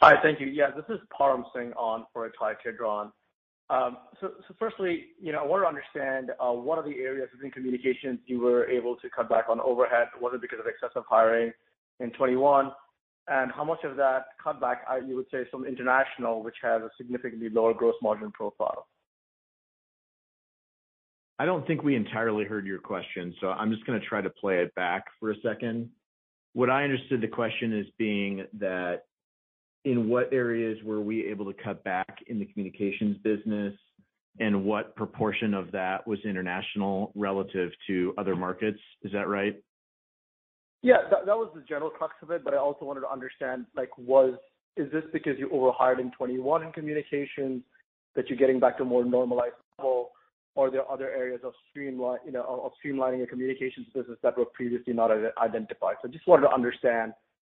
Hi. 0.00 0.14
Thank 0.22 0.40
you. 0.40 0.46
Yeah, 0.46 0.70
this 0.74 0.86
is 0.88 0.98
Param 1.18 1.44
Singh 1.54 1.72
on 1.74 2.06
for 2.12 2.26
Ittai 2.26 2.54
Kidron. 2.64 3.12
Um, 3.68 3.98
so, 4.20 4.32
firstly, 4.58 5.08
you 5.20 5.30
know, 5.30 5.38
I 5.38 5.46
want 5.46 5.62
to 5.62 5.68
understand 5.68 6.32
uh, 6.40 6.50
what 6.50 6.78
are 6.78 6.84
the 6.84 6.98
areas 6.98 7.28
within 7.32 7.52
communications 7.52 8.18
you 8.26 8.40
were 8.40 8.68
able 8.68 8.96
to 8.96 9.08
cut 9.10 9.28
back 9.28 9.44
on 9.48 9.60
overhead? 9.60 10.08
Was 10.20 10.32
it 10.34 10.40
because 10.40 10.58
of 10.58 10.66
excessive 10.66 11.04
hiring 11.08 11.52
in 12.00 12.10
2021? 12.10 12.72
How 13.28 13.64
much 13.64 13.84
of 13.84 13.96
that 13.96 14.26
cutback 14.44 14.78
uh, 14.90 14.96
you 14.96 15.14
would 15.16 15.26
say 15.30 15.38
is 15.38 15.48
from 15.50 15.64
international, 15.64 16.42
which 16.42 16.56
has 16.62 16.82
a 16.82 16.90
significantly 16.96 17.48
lower 17.48 17.72
gross 17.72 17.94
margin 18.02 18.32
profile? 18.32 18.88
I 21.38 21.46
don't 21.46 21.66
think 21.66 21.82
we 21.82 21.94
entirely 21.94 22.44
heard 22.44 22.66
your 22.66 22.80
question, 22.80 23.34
so 23.40 23.48
I'm 23.48 23.70
just 23.70 23.86
gonna 23.86 24.00
try 24.00 24.20
to 24.20 24.30
play 24.30 24.58
it 24.58 24.74
back 24.74 25.04
for 25.18 25.30
a 25.30 25.34
second. 25.42 25.90
What 26.52 26.68
I 26.68 26.82
understood 26.84 27.20
the 27.20 27.28
question 27.28 27.78
as 27.78 27.86
being 27.96 28.44
that 28.58 29.04
in 29.84 30.08
what 30.08 30.32
areas 30.32 30.76
were 30.84 31.00
we 31.00 31.26
able 31.26 31.46
to 31.50 31.62
cut 31.62 31.82
back 31.84 32.18
in 32.26 32.38
the 32.38 32.44
communications 32.44 33.16
business, 33.18 33.74
and 34.38 34.64
what 34.64 34.94
proportion 34.96 35.54
of 35.54 35.70
that 35.72 36.06
was 36.06 36.18
international 36.24 37.12
relative 37.14 37.70
to 37.86 38.14
other 38.16 38.36
markets. 38.36 38.78
Is 39.02 39.12
that 39.12 39.28
right? 39.28 39.56
Yeah. 40.82 40.98
That 41.10 41.36
was 41.36 41.50
the 41.54 41.62
general 41.68 41.90
crux 41.90 42.14
of 42.22 42.30
it, 42.30 42.44
but 42.44 42.54
I 42.54 42.58
also 42.58 42.84
wanted 42.84 43.00
to 43.00 43.10
understand, 43.10 43.66
like, 43.76 43.90
was 43.98 44.34
is 44.76 44.90
this 44.92 45.04
because 45.12 45.34
you 45.38 45.50
overhired 45.50 45.98
in 45.98 46.06
2021 46.06 46.62
in 46.62 46.72
communications 46.72 47.62
that 48.14 48.28
you're 48.28 48.38
getting 48.38 48.60
back 48.60 48.76
to 48.78 48.84
a 48.84 48.86
more 48.86 49.04
normalized 49.04 49.54
level? 49.78 50.10
Or 50.54 50.66
are 50.66 50.70
there 50.70 50.90
other 50.90 51.10
areas 51.10 51.40
of 51.44 51.52
streamlin, 51.68 52.18
you 52.24 52.32
know, 52.32 52.42
of 52.64 52.72
streamlining 52.84 53.18
your 53.18 53.26
communications 53.26 53.86
business 53.94 54.18
that 54.22 54.36
were 54.36 54.46
previously 54.46 54.92
not 54.92 55.10
identified? 55.38 55.96
So 56.02 56.08
I 56.08 56.10
just 56.10 56.26
wanted 56.26 56.42
to 56.48 56.52
understand 56.52 57.12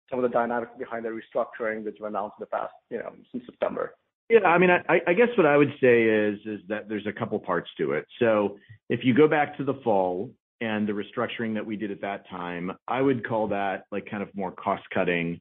some 0.09 0.19
of 0.19 0.23
the 0.23 0.33
dynamics 0.33 0.71
behind 0.79 1.05
the 1.05 1.09
restructuring 1.09 1.83
that 1.85 1.99
you 1.99 2.05
announced 2.05 2.35
in 2.39 2.43
the 2.43 2.47
past, 2.47 2.73
you 2.89 2.97
know, 2.97 3.11
since 3.31 3.45
September. 3.45 3.93
Yeah. 4.29 4.39
I 4.45 4.57
mean, 4.57 4.69
I 4.69 5.13
guess 5.13 5.29
what 5.37 5.45
I 5.45 5.57
would 5.57 5.71
say 5.79 6.03
is 6.03 6.39
is 6.45 6.59
that 6.69 6.89
there's 6.89 7.07
a 7.07 7.13
couple 7.13 7.39
parts 7.39 7.69
to 7.77 7.91
it. 7.91 8.05
So 8.19 8.57
if 8.89 9.01
you 9.03 9.13
go 9.13 9.27
back 9.27 9.57
to 9.57 9.63
the 9.63 9.75
fall 9.83 10.31
and 10.61 10.87
the 10.87 10.93
restructuring 10.93 11.53
that 11.53 11.65
we 11.65 11.75
did 11.75 11.91
at 11.91 12.01
that 12.01 12.27
time, 12.29 12.71
I 12.87 13.01
would 13.01 13.27
call 13.27 13.47
that, 13.49 13.85
like, 13.91 14.09
kind 14.09 14.23
of 14.23 14.29
more 14.35 14.51
cost-cutting. 14.51 15.39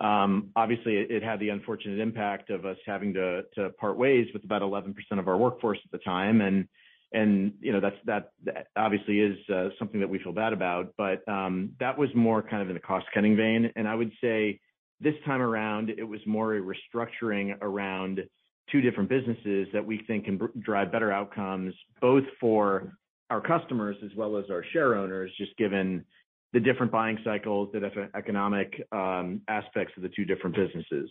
Obviously 0.00 0.96
it 0.96 1.22
had 1.22 1.38
the 1.38 1.50
unfortunate 1.50 2.00
impact 2.00 2.50
of 2.50 2.64
us 2.66 2.76
having 2.86 3.14
to 3.14 3.42
part 3.78 3.96
ways 3.96 4.26
with 4.32 4.42
about 4.44 4.62
11% 4.62 4.94
of 5.18 5.28
our 5.28 5.36
workforce 5.36 5.78
at 5.84 5.90
the 5.92 5.98
time. 5.98 6.66
You 7.12 7.72
know, 7.72 7.80
that 8.06 8.30
obviously 8.76 9.20
is 9.20 9.38
something 9.78 10.00
that 10.00 10.08
we 10.08 10.18
feel 10.18 10.32
bad 10.32 10.52
about. 10.52 10.94
But 10.96 11.26
um 11.28 11.72
that 11.78 11.96
was 11.96 12.08
more 12.14 12.42
kind 12.42 12.62
of 12.62 12.68
in 12.68 12.74
the 12.74 12.80
cost-cutting 12.80 13.36
vein. 13.36 13.70
And 13.76 13.86
I 13.86 13.94
would 13.94 14.12
say 14.20 14.60
this 15.00 15.14
time 15.24 15.40
around, 15.40 15.90
it 15.90 16.04
was 16.04 16.20
more 16.26 16.56
a 16.56 16.60
restructuring 16.60 17.56
around 17.60 18.24
two 18.70 18.80
different 18.80 19.08
businesses 19.08 19.68
that 19.72 19.84
we 19.84 19.98
think 20.06 20.24
can 20.24 20.40
drive 20.60 20.90
better 20.90 21.12
outcomes, 21.12 21.74
both 22.00 22.24
for 22.40 22.94
our 23.32 23.40
customers 23.40 23.96
as 24.04 24.10
well 24.14 24.36
as 24.36 24.44
our 24.50 24.62
shareowners, 24.74 25.28
just 25.38 25.56
given 25.56 26.04
the 26.52 26.60
different 26.60 26.92
buying 26.92 27.18
cycles, 27.24 27.70
the 27.72 27.80
different 27.80 28.10
economic 28.14 28.86
um, 28.92 29.40
aspects 29.48 29.94
of 29.96 30.02
the 30.02 30.10
two 30.10 30.26
different 30.26 30.54
businesses. 30.54 31.08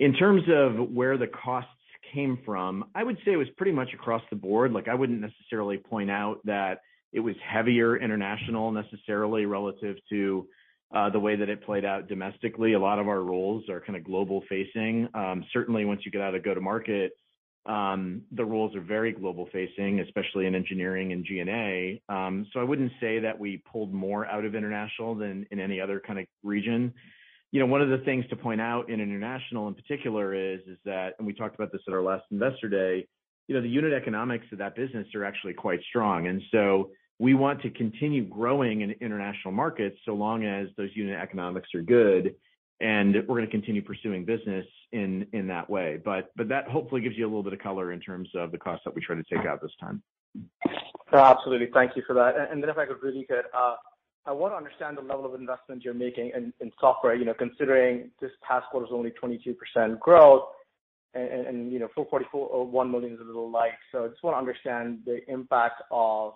In 0.00 0.12
terms 0.14 0.42
of 0.48 0.90
where 0.90 1.16
the 1.16 1.28
costs 1.28 1.70
came 2.12 2.40
from, 2.44 2.84
I 2.92 3.04
would 3.04 3.16
say 3.24 3.32
it 3.32 3.36
was 3.36 3.46
pretty 3.56 3.70
much 3.70 3.90
across 3.94 4.22
the 4.30 4.36
board. 4.36 4.72
Like, 4.72 4.88
I 4.88 4.94
wouldn't 4.94 5.20
necessarily 5.20 5.78
point 5.78 6.10
out 6.10 6.40
that 6.44 6.80
it 7.12 7.20
was 7.20 7.36
heavier 7.48 7.96
international 7.96 8.72
necessarily 8.72 9.46
relative 9.46 9.96
to 10.10 10.48
uh, 10.92 11.08
the 11.10 11.20
way 11.20 11.36
that 11.36 11.48
it 11.48 11.64
played 11.64 11.84
out 11.84 12.08
domestically. 12.08 12.72
A 12.72 12.80
lot 12.80 12.98
of 12.98 13.06
our 13.06 13.20
roles 13.20 13.68
are 13.68 13.80
kind 13.80 13.96
of 13.96 14.02
global 14.02 14.42
facing. 14.48 15.08
Um, 15.14 15.44
certainly 15.52 15.84
once 15.84 16.00
you 16.04 16.10
get 16.10 16.20
out 16.20 16.34
of 16.34 16.42
go-to-market, 16.42 17.12
Um, 17.66 18.22
the 18.32 18.44
roles 18.44 18.76
are 18.76 18.80
very 18.80 19.12
global 19.12 19.48
facing, 19.52 20.00
especially 20.00 20.46
in 20.46 20.54
engineering 20.54 21.12
and 21.12 21.24
G&A. 21.24 22.02
Um, 22.12 22.46
so 22.52 22.60
I 22.60 22.62
wouldn't 22.62 22.92
say 23.00 23.20
that 23.20 23.38
we 23.38 23.62
pulled 23.70 23.92
more 23.92 24.26
out 24.26 24.44
of 24.44 24.54
international 24.54 25.14
than 25.14 25.46
in 25.50 25.60
any 25.60 25.80
other 25.80 26.00
kind 26.00 26.18
of 26.18 26.26
region. 26.42 26.92
You 27.52 27.60
know, 27.60 27.66
one 27.66 27.80
of 27.80 27.88
the 27.88 28.04
things 28.04 28.24
to 28.30 28.36
point 28.36 28.60
out 28.60 28.90
in 28.90 29.00
international 29.00 29.68
in 29.68 29.74
particular 29.74 30.34
is 30.34 30.60
that, 30.84 31.14
and 31.18 31.26
we 31.26 31.32
talked 31.32 31.54
about 31.54 31.72
this 31.72 31.80
at 31.88 31.94
our 31.94 32.02
last 32.02 32.24
Investor 32.30 32.68
Day, 32.68 33.06
you 33.48 33.54
know, 33.54 33.62
the 33.62 33.68
unit 33.68 33.92
economics 33.92 34.46
of 34.52 34.58
that 34.58 34.74
business 34.74 35.06
are 35.14 35.24
actually 35.24 35.54
quite 35.54 35.80
strong. 35.88 36.26
And 36.26 36.42
so 36.50 36.90
we 37.18 37.34
want 37.34 37.62
to 37.62 37.70
continue 37.70 38.24
growing 38.24 38.80
in 38.80 38.90
international 39.00 39.52
markets 39.52 39.96
so 40.04 40.14
long 40.14 40.44
as 40.44 40.68
those 40.76 40.90
unit 40.94 41.18
economics 41.20 41.68
are 41.74 41.82
good, 41.82 42.34
and 42.80 43.16
we're 43.28 43.36
gonna 43.36 43.50
continue 43.50 43.82
pursuing 43.82 44.24
business 44.24 44.66
in 44.92 45.26
that 45.48 45.68
way. 45.68 46.00
But 46.04 46.30
but 46.36 46.48
that 46.48 46.68
hopefully 46.68 47.00
gives 47.00 47.16
you 47.16 47.24
a 47.24 47.28
little 47.28 47.42
bit 47.42 47.52
of 47.52 47.58
color 47.58 47.92
in 47.92 48.00
terms 48.00 48.28
of 48.34 48.52
the 48.52 48.58
costs 48.58 48.84
that 48.84 48.94
we 48.94 49.02
try 49.02 49.16
to 49.16 49.24
take 49.24 49.46
out 49.46 49.60
this 49.60 49.72
time. 49.80 50.02
Absolutely. 51.12 51.68
Thank 51.72 51.96
you 51.96 52.02
for 52.06 52.14
that. 52.14 52.50
And 52.50 52.62
then 52.62 52.70
if 52.70 52.78
I 52.78 52.86
could 52.86 53.02
really 53.02 53.24
get, 53.28 53.44
uh, 53.56 53.76
I 54.26 54.32
want 54.32 54.52
to 54.52 54.56
understand 54.56 54.96
the 54.96 55.02
level 55.02 55.26
of 55.26 55.38
investment 55.38 55.84
you're 55.84 55.94
making 55.94 56.32
in 56.34 56.72
software. 56.80 57.14
You 57.14 57.24
know, 57.24 57.34
considering 57.34 58.10
this 58.20 58.32
past 58.46 58.66
quarter 58.70 58.86
is 58.86 58.92
only 58.92 59.12
22% 59.22 59.98
growth 60.00 60.44
and, 61.14 61.72
you 61.72 61.78
know, 61.78 61.88
$441 61.96 62.80
uh, 62.80 62.84
million 62.84 63.12
is 63.14 63.20
a 63.20 63.24
little 63.24 63.50
light. 63.50 63.72
So 63.92 64.04
I 64.04 64.08
just 64.08 64.22
want 64.22 64.34
to 64.34 64.38
understand 64.38 65.00
the 65.06 65.20
impact 65.30 65.82
of, 65.90 66.32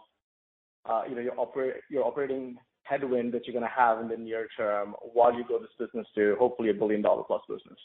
uh, 0.88 1.02
you 1.08 1.16
know, 1.16 1.20
your 1.20 2.06
operating 2.06 2.56
headwind 2.88 3.32
that 3.32 3.46
you're 3.46 3.54
gonna 3.54 3.68
have 3.74 4.00
in 4.00 4.08
the 4.08 4.16
near 4.16 4.48
term 4.56 4.94
while 5.12 5.34
you 5.34 5.44
grow 5.44 5.58
this 5.58 5.68
business 5.78 6.06
to 6.14 6.36
hopefully 6.38 6.70
a 6.70 6.74
billion-dollar-plus 6.74 7.42
business. 7.48 7.78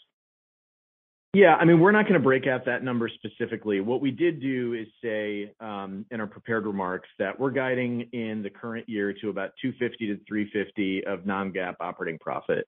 Yeah. 1.34 1.56
I 1.56 1.66
mean, 1.66 1.80
we're 1.80 1.92
not 1.92 2.06
gonna 2.06 2.20
break 2.20 2.46
out 2.46 2.66
that 2.66 2.84
number 2.84 3.10
specifically. 3.10 3.82
What 3.82 4.02
we 4.02 4.12
did 4.12 4.40
do 4.40 4.74
is 4.74 4.88
say 5.04 5.52
um, 5.60 6.06
in 6.12 6.22
our 6.22 6.28
prepared 6.28 6.68
remarks 6.68 7.10
that 7.18 7.40
we're 7.40 7.52
guiding 7.52 8.08
in 8.14 8.44
the 8.44 8.52
current 8.52 8.88
year 8.88 9.14
to 9.14 9.30
about 9.30 9.52
$250-$350 9.66 11.06
of 11.08 11.26
non-GAAP 11.26 11.76
operating 11.80 12.20
profit. 12.20 12.68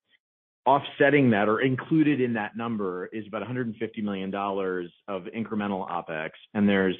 Offsetting 0.65 1.30
that 1.30 1.48
or 1.48 1.62
included 1.62 2.19
in 2.19 2.34
that 2.34 2.58
number 2.58 3.06
is 3.13 3.28
about 3.28 3.43
$150 3.43 3.76
million 4.02 4.34
of 4.34 5.24
incremental 5.26 5.88
OpEx, 5.88 6.32
and 6.56 6.67
there's 6.67 6.95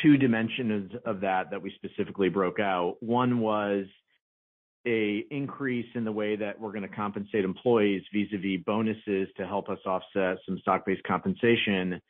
two 0.00 0.16
dimensions 0.16 0.92
of 1.04 1.20
that 1.20 1.50
that 1.50 1.60
we 1.60 1.72
specifically 1.74 2.28
broke 2.28 2.60
out. 2.60 2.96
One 3.00 3.40
was 3.40 3.86
an 4.84 5.24
increase 5.30 5.86
in 5.94 6.04
the 6.04 6.12
way 6.12 6.36
that 6.36 6.58
we're 6.60 6.72
gonna 6.72 6.88
compensate 6.88 7.44
employees 7.44 8.02
vis-à-vis 8.12 8.62
bonuses 8.64 9.28
to 9.36 9.46
help 9.46 9.68
us 9.68 9.78
offset 9.86 10.38
some 10.46 10.58
stock-based 10.58 11.02
compensation 11.04 12.00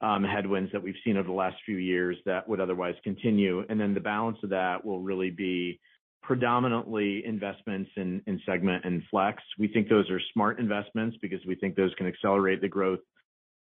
um, 0.00 0.24
headwinds 0.24 0.72
that 0.72 0.82
we've 0.82 0.96
seen 1.04 1.16
over 1.16 1.28
the 1.28 1.34
last 1.34 1.56
few 1.64 1.76
years 1.76 2.16
that 2.26 2.48
would 2.48 2.60
otherwise 2.60 2.94
continue. 3.04 3.64
And 3.68 3.80
then 3.80 3.94
the 3.94 4.00
balance 4.00 4.38
of 4.42 4.50
that 4.50 4.84
will 4.84 5.00
really 5.00 5.30
be 5.30 5.80
predominantly 6.22 7.24
investments 7.24 7.90
in 7.96 8.22
Segment 8.46 8.84
and 8.84 9.02
Flex. 9.10 9.42
We 9.58 9.68
think 9.68 9.88
those 9.88 10.08
are 10.10 10.20
smart 10.32 10.60
investments 10.60 11.16
because 11.20 11.40
we 11.46 11.54
think 11.56 11.76
those 11.76 11.92
can 11.94 12.06
accelerate 12.06 12.60
the 12.60 12.68
growth 12.68 13.00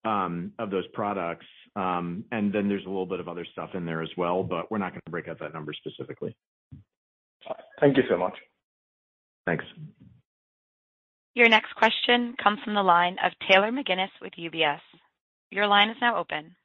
um, 0.06 0.52
of 0.60 0.70
those 0.70 0.86
products. 0.94 1.46
Um, 1.76 2.26
and 2.32 2.54
then 2.54 2.68
there's 2.68 2.86
a 2.86 2.90
little 2.90 3.08
bit 3.08 3.20
of 3.20 3.28
other 3.28 3.46
stuff 3.52 3.72
in 3.74 3.86
there 3.86 4.02
as 4.04 4.10
well, 4.18 4.44
but 4.44 4.72
we're 4.72 4.78
not 4.78 4.92
gonna 4.92 5.02
break 5.10 5.28
out 5.28 5.40
that 5.40 5.54
number 5.54 5.74
specifically. 5.74 6.36
Thank 7.80 7.98
you 7.98 8.04
so 8.10 8.18
much. 8.18 8.34
Thanks. 9.46 9.66
Your 11.36 11.50
next 11.50 11.74
question 11.76 12.36
comes 12.42 12.60
from 12.64 12.76
the 12.76 12.84
line 12.84 13.18
of 13.24 13.32
Taylor 13.50 13.72
McGinnis 13.72 14.10
with 14.22 14.34
UBS. 14.38 14.80
Your 15.50 15.68
line 15.68 15.90
is 15.90 15.98
now 16.00 16.18
open. 16.18 16.56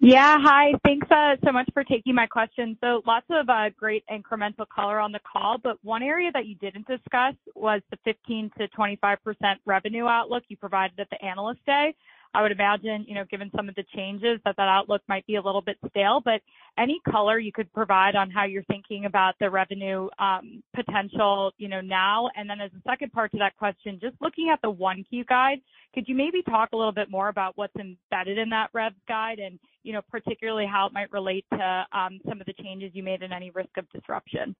Yeah. 0.00 0.36
Hi. 0.40 0.72
Thanks 0.84 1.06
uh, 1.10 1.36
so 1.44 1.52
much 1.52 1.68
for 1.72 1.84
taking 1.84 2.14
my 2.14 2.26
question. 2.26 2.76
So 2.82 3.00
lots 3.06 3.26
of 3.30 3.48
uh, 3.48 3.70
great 3.78 4.04
incremental 4.10 4.66
color 4.68 4.98
on 5.00 5.12
the 5.12 5.20
call, 5.20 5.56
but 5.62 5.78
one 5.82 6.02
area 6.02 6.30
that 6.32 6.46
you 6.46 6.56
didn't 6.56 6.86
discuss 6.86 7.34
was 7.54 7.80
the 7.90 8.16
15%-25% 8.28 9.16
revenue 9.64 10.04
outlook 10.06 10.42
you 10.48 10.56
provided 10.56 10.98
at 10.98 11.08
the 11.10 11.24
Analyst 11.24 11.64
Day. 11.64 11.94
I 12.34 12.42
would 12.42 12.52
imagine, 12.52 13.04
you 13.06 13.14
know, 13.14 13.24
given 13.30 13.50
some 13.54 13.68
of 13.68 13.76
the 13.76 13.84
changes, 13.94 14.40
that 14.44 14.56
that 14.56 14.68
outlook 14.68 15.02
might 15.08 15.24
be 15.26 15.36
a 15.36 15.42
little 15.42 15.62
bit 15.62 15.76
stale, 15.88 16.20
but 16.24 16.40
any 16.76 17.00
color 17.08 17.38
you 17.38 17.52
could 17.52 17.72
provide 17.72 18.16
on 18.16 18.30
how 18.30 18.44
you're 18.44 18.64
thinking 18.64 19.04
about 19.04 19.34
the 19.38 19.48
revenue 19.48 20.08
um, 20.18 20.62
potential, 20.74 21.52
you 21.58 21.68
know, 21.68 21.80
now? 21.80 22.28
And 22.36 22.50
then 22.50 22.60
as 22.60 22.72
a 22.72 22.82
second 22.88 23.12
part 23.12 23.30
to 23.32 23.38
that 23.38 23.56
question, 23.56 23.98
just 24.02 24.16
looking 24.20 24.50
at 24.52 24.58
the 24.62 24.72
1Q 24.72 25.26
guide, 25.28 25.58
could 25.94 26.08
you 26.08 26.16
maybe 26.16 26.42
talk 26.42 26.70
a 26.72 26.76
little 26.76 26.92
bit 26.92 27.08
more 27.08 27.28
about 27.28 27.56
what's 27.56 27.74
embedded 27.76 28.38
in 28.38 28.50
that 28.50 28.70
rev 28.72 28.92
guide 29.06 29.38
and, 29.38 29.58
you 29.84 29.92
know, 29.92 30.02
particularly 30.10 30.66
how 30.66 30.86
it 30.86 30.92
might 30.92 31.12
relate 31.12 31.46
to 31.52 31.86
um, 31.92 32.18
some 32.28 32.40
of 32.40 32.46
the 32.46 32.54
changes 32.62 32.90
you 32.94 33.04
made 33.04 33.22
and 33.22 33.32
any 33.32 33.50
risk 33.50 33.70
of 33.78 33.88
disruption? 33.90 34.56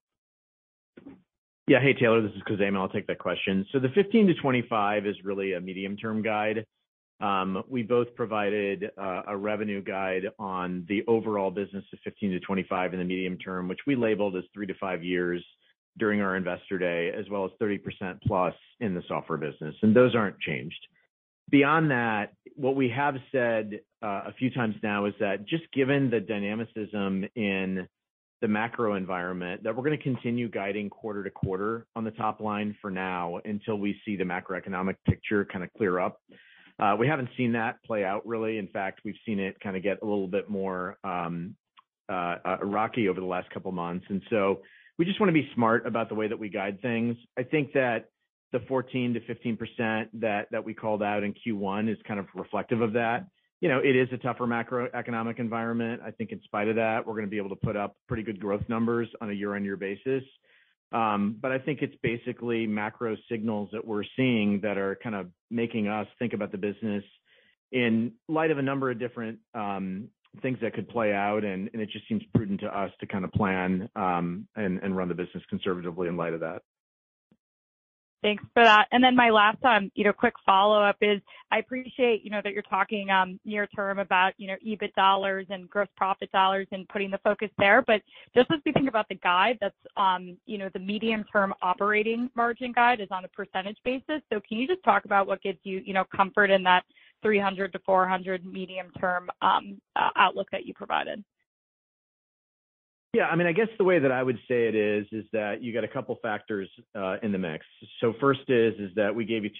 Yeah. 1.67 1.81
Hey, 1.81 1.93
Taylor, 1.93 2.21
this 2.21 2.31
is 2.31 2.43
Khozema. 2.43 2.77
I'll 2.77 2.87
take 2.87 3.07
that 3.07 3.19
question. 3.19 3.65
So 3.71 3.79
the 3.79 3.87
15%-25% 3.89 5.09
is 5.09 5.15
really 5.23 5.53
a 5.53 5.59
medium-term 5.59 6.21
guide. 6.21 6.65
Um, 7.21 7.63
we 7.69 7.81
both 7.83 8.13
provided 8.15 8.91
uh, 8.97 9.21
a 9.27 9.37
revenue 9.37 9.81
guide 9.81 10.27
on 10.37 10.85
the 10.89 11.03
overall 11.07 11.49
business 11.49 11.85
of 11.93 11.99
15%-25% 12.21 12.93
in 12.93 12.99
the 12.99 13.05
medium 13.05 13.37
term, 13.37 13.67
which 13.67 13.79
we 13.87 13.95
labeled 13.95 14.35
as 14.35 14.43
three 14.53 14.67
to 14.67 14.73
five 14.75 15.03
years 15.03 15.43
during 15.97 16.21
our 16.21 16.35
Investor 16.35 16.77
Day, 16.77 17.11
as 17.17 17.25
well 17.29 17.45
as 17.45 17.51
30%+ 17.61 18.19
plus 18.27 18.53
in 18.81 18.93
the 18.93 19.01
software 19.07 19.37
business, 19.37 19.75
and 19.81 19.95
those 19.95 20.13
aren't 20.13 20.39
changed. 20.39 20.87
Beyond 21.49 21.91
that, 21.91 22.33
what 22.55 22.75
we 22.75 22.89
have 22.89 23.15
said 23.31 23.79
uh, 24.03 24.23
a 24.25 24.33
few 24.37 24.49
times 24.49 24.75
now 24.83 25.05
is 25.05 25.13
that 25.19 25.47
just 25.47 25.63
given 25.73 26.09
the 26.09 26.19
dynamicism 26.19 27.25
in 27.35 27.87
the 28.41 28.47
macro 28.47 28.95
environment, 28.95 29.63
that 29.63 29.75
we're 29.75 29.83
gonna 29.83 29.97
continue 29.97 30.49
guiding 30.49 30.89
quarter 30.89 31.23
to 31.23 31.29
quarter 31.29 31.85
on 31.95 32.03
the 32.03 32.11
top 32.11 32.41
line 32.41 32.75
for 32.81 32.91
now 32.91 33.39
until 33.45 33.77
we 33.77 33.95
see 34.03 34.15
the 34.15 34.23
macroeconomic 34.23 34.95
picture 35.05 35.45
kind 35.45 35.63
of 35.63 35.71
clear 35.77 35.99
up. 35.99 36.19
Uh, 36.79 36.95
we 36.99 37.07
haven't 37.07 37.29
seen 37.37 37.53
that 37.53 37.81
play 37.83 38.03
out 38.03 38.25
really. 38.25 38.57
In 38.57 38.67
fact, 38.67 39.01
we've 39.05 39.15
seen 39.25 39.39
it 39.39 39.59
kind 39.61 39.77
of 39.77 39.83
get 39.83 40.01
a 40.01 40.05
little 40.05 40.27
bit 40.27 40.49
more 40.49 40.97
um, 41.03 41.55
uh, 42.09 42.35
uh, 42.45 42.57
rocky 42.61 43.07
over 43.07 43.19
the 43.19 43.25
last 43.25 43.49
couple 43.51 43.69
of 43.69 43.75
months. 43.75 44.05
We 44.97 45.03
just 45.03 45.19
wanna 45.19 45.33
be 45.33 45.49
smart 45.55 45.85
about 45.85 46.09
the 46.09 46.15
way 46.15 46.27
that 46.27 46.39
we 46.39 46.49
guide 46.49 46.81
things. 46.81 47.17
I 47.37 47.43
think 47.43 47.73
that 47.73 48.09
the 48.53 48.59
14%-15% 48.59 50.07
that 50.13 50.63
we 50.63 50.73
called 50.73 51.03
out 51.03 51.23
in 51.23 51.33
Q1 51.33 51.91
is 51.91 51.97
kind 52.07 52.19
of 52.19 52.27
reflective 52.33 52.81
of 52.81 52.93
that. 52.93 53.25
You 53.59 53.69
know, 53.69 53.79
it 53.79 53.95
is 53.95 54.07
a 54.13 54.17
tougher 54.17 54.45
macroeconomic 54.45 55.39
environment. 55.39 56.01
I 56.05 56.11
think 56.11 56.31
in 56.31 56.41
spite 56.43 56.67
of 56.67 56.75
that, 56.75 57.05
we're 57.05 57.15
gonna 57.15 57.27
be 57.27 57.37
able 57.37 57.49
to 57.49 57.55
put 57.55 57.75
up 57.75 57.95
pretty 58.07 58.23
good 58.23 58.39
growth 58.39 58.63
numbers 58.69 59.09
on 59.21 59.29
a 59.29 59.33
year-on-year 59.33 59.77
basis. 59.77 60.23
Um, 60.91 61.37
I 61.43 61.57
think 61.57 61.81
it's 61.81 61.95
basically 62.01 62.67
macro 62.67 63.17
signals 63.29 63.69
that 63.73 63.85
we're 63.85 64.03
seeing 64.15 64.61
that 64.61 64.77
are 64.77 64.97
kind 65.01 65.15
of 65.15 65.27
making 65.49 65.87
us 65.87 66.07
think 66.19 66.33
about 66.33 66.51
the 66.51 66.57
business 66.57 67.03
in 67.71 68.13
light 68.27 68.51
of 68.51 68.57
a 68.57 68.61
number 68.61 68.91
of 68.91 68.99
different 68.99 69.39
um, 69.53 70.09
things 70.41 70.57
that 70.61 70.73
could 70.73 70.87
play 70.87 71.13
out, 71.13 71.43
and 71.43 71.69
it 71.73 71.89
just 71.89 72.07
seems 72.07 72.23
prudent 72.33 72.59
to 72.61 72.67
us 72.67 72.91
to 72.99 73.07
kind 73.07 73.25
of 73.25 73.31
plan 73.31 73.89
um, 73.95 74.47
and 74.55 74.95
run 74.95 75.07
the 75.07 75.13
business 75.13 75.43
conservatively 75.49 76.07
in 76.07 76.17
light 76.17 76.33
of 76.33 76.41
that. 76.41 76.61
Thanks 78.25 78.43
for 78.55 78.63
that. 78.63 78.87
And 78.91 79.03
then 79.03 79.15
my 79.15 79.29
last, 79.29 79.63
um, 79.63 79.91
you 79.93 80.03
know, 80.03 80.11
quick 80.11 80.33
follow-up 80.47 80.95
is 80.99 81.21
I 81.51 81.59
appreciate, 81.59 82.23
you 82.23 82.31
know, 82.31 82.41
that 82.43 82.53
you're 82.53 82.63
talking 82.63 83.11
um 83.11 83.39
near 83.45 83.67
term 83.67 83.99
about, 83.99 84.33
you 84.37 84.47
know, 84.47 84.55
EBIT 84.65 84.95
dollars 84.95 85.45
and 85.51 85.69
gross 85.69 85.89
profit 85.95 86.31
dollars 86.31 86.65
and 86.71 86.89
putting 86.89 87.11
the 87.11 87.19
focus 87.19 87.51
there. 87.59 87.83
But 87.85 88.01
just 88.33 88.49
as 88.49 88.61
we 88.65 88.71
think 88.71 88.89
about 88.89 89.07
the 89.09 89.15
guide 89.15 89.59
that's, 89.61 89.75
um, 89.95 90.37
you 90.47 90.57
know, 90.57 90.71
the 90.73 90.79
medium-term 90.79 91.53
operating 91.61 92.31
margin 92.35 92.71
guide 92.71 92.99
is 92.99 93.09
on 93.11 93.25
a 93.25 93.27
percentage 93.27 93.77
basis. 93.85 94.23
So 94.33 94.39
can 94.49 94.57
you 94.57 94.65
just 94.65 94.83
talk 94.83 95.05
about 95.05 95.27
what 95.27 95.43
gives 95.43 95.59
you 95.61 95.83
you 95.85 95.93
know, 95.93 96.05
comfort 96.05 96.49
in 96.49 96.63
that 96.63 96.83
300-400 97.23 98.43
medium-term 98.43 99.29
um, 99.43 99.79
outlook 100.15 100.47
that 100.51 100.65
you 100.65 100.73
provided? 100.73 101.23
Yeah. 103.15 103.27
I 103.27 103.37
mean, 103.37 103.47
I 103.47 103.53
guess 103.53 103.69
the 103.77 103.85
way 103.85 103.97
that 103.97 104.11
I 104.11 104.21
would 104.21 104.37
say 104.45 104.67
it 104.67 104.75
is 104.75 105.07
is 105.13 105.23
that 105.31 105.63
you 105.63 105.73
got 105.73 105.85
a 105.85 105.87
couple 105.87 106.17
factors 106.21 106.69
uh, 106.95 107.15
in 107.23 107.31
the 107.31 107.37
mix. 107.37 107.65
So 108.01 108.13
First 108.19 108.41
is 108.49 108.73
is 108.77 108.91
that 108.97 109.15
we 109.15 109.23
gave 109.23 109.45
you 109.45 109.51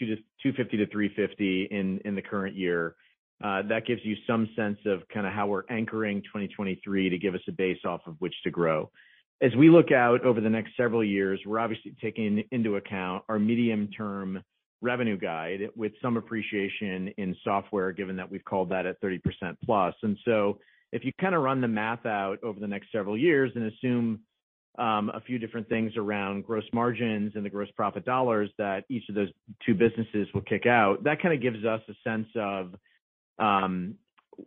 $250-$350 0.46 1.72
in 1.72 2.16
the 2.16 2.22
current 2.22 2.58
year. 2.58 2.96
Uh, 3.42 3.62
that 3.70 3.86
gives 3.86 4.02
you 4.04 4.18
some 4.28 4.50
sense 4.58 4.80
of 4.86 5.08
kinda 5.08 5.30
how 5.30 5.48
we're 5.48 5.64
anchoring 5.70 6.22
2023 6.24 7.10
to 7.10 7.18
give 7.18 7.34
us 7.34 7.40
a 7.48 7.54
base 7.54 7.80
off 7.86 8.02
of 8.08 8.16
which 8.20 8.36
to 8.44 8.52
grow. 8.52 8.92
As 9.42 9.56
we 9.56 9.70
look 9.70 9.94
out 9.94 10.26
over 10.26 10.42
the 10.42 10.50
next 10.50 10.76
several 10.76 11.04
years, 11.04 11.40
we're 11.46 11.60
obviously 11.60 11.96
taking 12.02 12.44
into 12.52 12.76
account 12.76 13.24
our 13.30 13.40
medium-term 13.40 14.44
revenue 14.82 15.18
guide 15.18 15.70
with 15.78 15.94
some 16.02 16.18
appreciation 16.18 17.08
in 17.18 17.34
software, 17.42 17.94
given 17.94 18.18
that 18.18 18.30
we've 18.30 18.44
called 18.44 18.70
that 18.72 18.86
at 18.86 19.02
30%+. 19.02 19.56
If 20.92 21.04
you 21.04 21.12
kinda 21.20 21.38
run 21.38 21.62
the 21.62 21.68
math 21.68 22.06
out 22.06 22.44
over 22.44 22.60
the 22.60 22.68
next 22.68 22.92
several 22.92 23.18
years 23.18 23.52
and 23.56 23.66
assume 23.66 24.22
um, 24.78 25.10
a 25.14 25.22
few 25.22 25.40
different 25.40 25.70
things 25.70 25.96
around 25.96 26.46
gross 26.46 26.66
margins 26.74 27.34
and 27.36 27.46
the 27.46 27.50
gross 27.50 27.72
profit 27.72 28.04
dollars 28.06 28.50
that 28.58 28.84
each 28.90 29.08
of 29.08 29.16
those 29.16 29.30
two 29.66 29.74
businesses 29.74 30.28
will 30.34 30.42
kick 30.42 30.66
out, 30.66 31.04
that 31.04 31.22
kinda 31.22 31.38
gives 31.38 31.64
us 31.66 31.82
a 31.88 31.94
sense 32.04 32.28
of 32.36 32.76
um, 33.40 33.96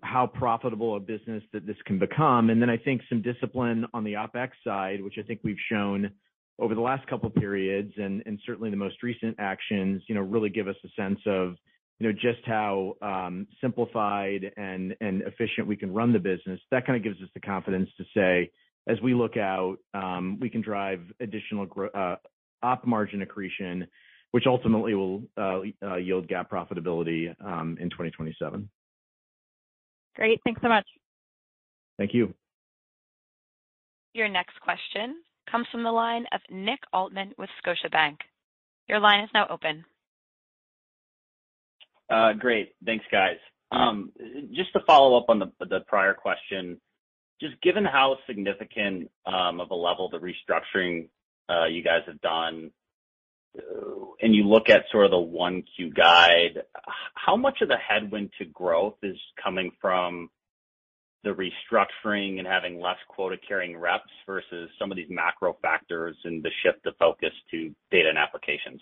how 0.03 0.27
profitable 0.27 0.96
a 0.96 1.01
business 1.01 1.42
that 1.53 1.66
this 1.66 1.77
can 1.87 1.98
become. 1.98 2.51
And 2.51 2.61
then 2.61 2.68
I 2.68 2.77
think 2.77 3.03
some 3.09 3.22
discipline 3.22 3.87
on 3.94 4.05
the 4.05 4.14
OpEx 4.14 4.51
side, 4.62 5.03
which 5.03 5.18
I 5.18 5.22
think 5.22 5.40
we've 5.42 5.61
shown 5.70 6.11
over 6.59 6.74
the 6.74 6.81
last 6.81 7.07
couple 7.07 7.31
periods 7.31 7.92
and 7.96 8.22
certainly 8.44 8.70
the 8.70 8.77
most 8.77 9.03
recent 9.03 9.37
actions, 9.38 10.03
you 10.09 10.14
know, 10.14 10.20
really 10.20 10.51
give 10.51 10.68
us 10.68 10.77
a 10.85 10.88
sense 11.01 11.20
of, 11.27 11.57
you 11.99 12.07
know, 12.07 12.13
just 12.13 12.45
how 12.47 12.95
um, 13.03 13.47
simplified 13.61 14.53
and 14.57 14.95
efficient 15.01 15.67
we 15.67 15.77
can 15.77 15.93
run 15.93 16.13
the 16.13 16.19
business. 16.19 16.61
That 16.71 16.87
kinda 16.87 17.01
gives 17.01 17.21
us 17.21 17.29
the 17.35 17.41
confidence 17.41 17.91
to 17.97 18.05
say, 18.15 18.51
as 18.89 19.01
we 19.03 19.15
look 19.15 19.37
out, 19.37 19.77
um, 19.95 20.39
we 20.41 20.49
can 20.49 20.61
drive 20.61 21.01
additional 21.21 21.67
uh, 21.95 22.17
op 22.63 22.87
margin 22.87 23.23
accretion, 23.23 23.87
which 24.31 24.45
ultimately 24.47 24.95
will 24.95 25.23
uh, 25.37 25.61
uh, 25.83 25.97
yield 25.97 26.29
GAAP 26.29 26.49
profitability 26.49 27.35
um, 27.45 27.77
in 27.81 27.91
2027. 27.91 28.69
Great. 30.17 30.41
Thanks 30.45 30.61
so 30.63 30.69
much. 30.69 30.87
Thank 31.99 32.15
you. 32.15 32.33
Your 34.15 34.29
next 34.29 34.61
question 34.61 35.17
comes 35.51 35.67
from 35.71 35.83
the 35.83 35.93
line 35.93 36.25
of 36.33 36.41
Nick 36.51 36.81
Altmann 36.95 37.33
with 37.39 37.51
Scotiabank. 37.65 38.17
Your 38.89 39.01
line 39.01 39.23
is 39.23 39.31
now 39.35 39.47
open. 39.51 39.85
Great. 42.38 42.75
Thanks, 42.85 43.05
guys. 43.11 43.38
Um 43.71 44.12
just 44.55 44.73
to 44.73 44.81
follow 44.87 45.18
up 45.18 45.27
on 45.29 45.38
the 45.38 45.81
prior 45.87 46.14
question, 46.14 46.81
just 47.40 47.61
given 47.62 47.85
how 47.85 48.16
significant 48.27 49.11
um 49.27 49.61
of 49.61 49.71
a 49.71 49.75
level 49.75 50.09
the 50.09 50.18
restructuring 50.18 51.09
uh 51.49 51.66
you 51.66 51.83
guys 51.83 52.03
have 52.07 52.21
done, 52.21 52.71
and 54.21 54.35
you 54.35 54.44
look 54.44 54.68
at 54.68 54.83
sort 54.90 55.05
of 55.07 55.11
the 55.11 55.16
1Q 55.16 55.94
guide, 55.94 56.62
how 57.14 57.37
much 57.37 57.59
of 57.62 57.68
the 57.68 57.77
headwind 57.77 58.31
to 58.38 58.44
growth 58.47 58.97
is 59.03 59.16
coming 59.42 59.71
from 59.81 60.31
the 61.25 61.31
restructuring 61.31 62.38
and 62.38 62.47
having 62.47 62.81
less 62.81 62.97
quota-carrying 63.09 63.77
reps 63.77 64.11
versus 64.27 64.71
some 64.79 64.90
of 64.90 64.97
these 64.97 65.09
macro 65.11 65.57
factors 65.61 66.16
and 66.25 66.42
the 66.42 66.51
shift 66.62 66.87
of 66.87 66.94
focus 66.99 67.33
to 67.51 67.75
data 67.90 68.09
and 68.09 68.18
applications? 68.18 68.81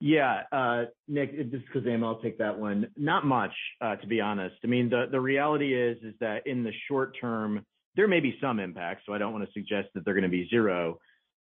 Yeah. 0.00 0.42
Uh, 0.50 0.84
Nick, 1.08 1.36
this 1.50 1.60
is 1.60 1.68
Khozema. 1.74 2.04
I'll 2.06 2.22
take 2.22 2.38
that 2.38 2.58
one. 2.58 2.88
Not 2.96 3.26
much, 3.26 3.52
uh, 3.80 3.96
to 3.96 4.06
be 4.06 4.20
honest. 4.20 4.56
I 4.64 4.66
mean, 4.66 4.88
the 4.90 5.20
reality 5.20 5.74
is 5.74 5.98
is 6.02 6.14
that 6.20 6.46
in 6.46 6.64
the 6.64 6.72
short 6.88 7.16
term, 7.20 7.64
there 7.96 8.08
may 8.08 8.20
be 8.20 8.36
some 8.40 8.60
impact, 8.60 9.02
so 9.04 9.12
I 9.12 9.18
don't 9.18 9.32
wanna 9.32 9.48
suggest 9.52 9.88
that 9.94 10.04
they're 10.04 10.14
gonna 10.14 10.28
be 10.28 10.48
zero. 10.48 10.98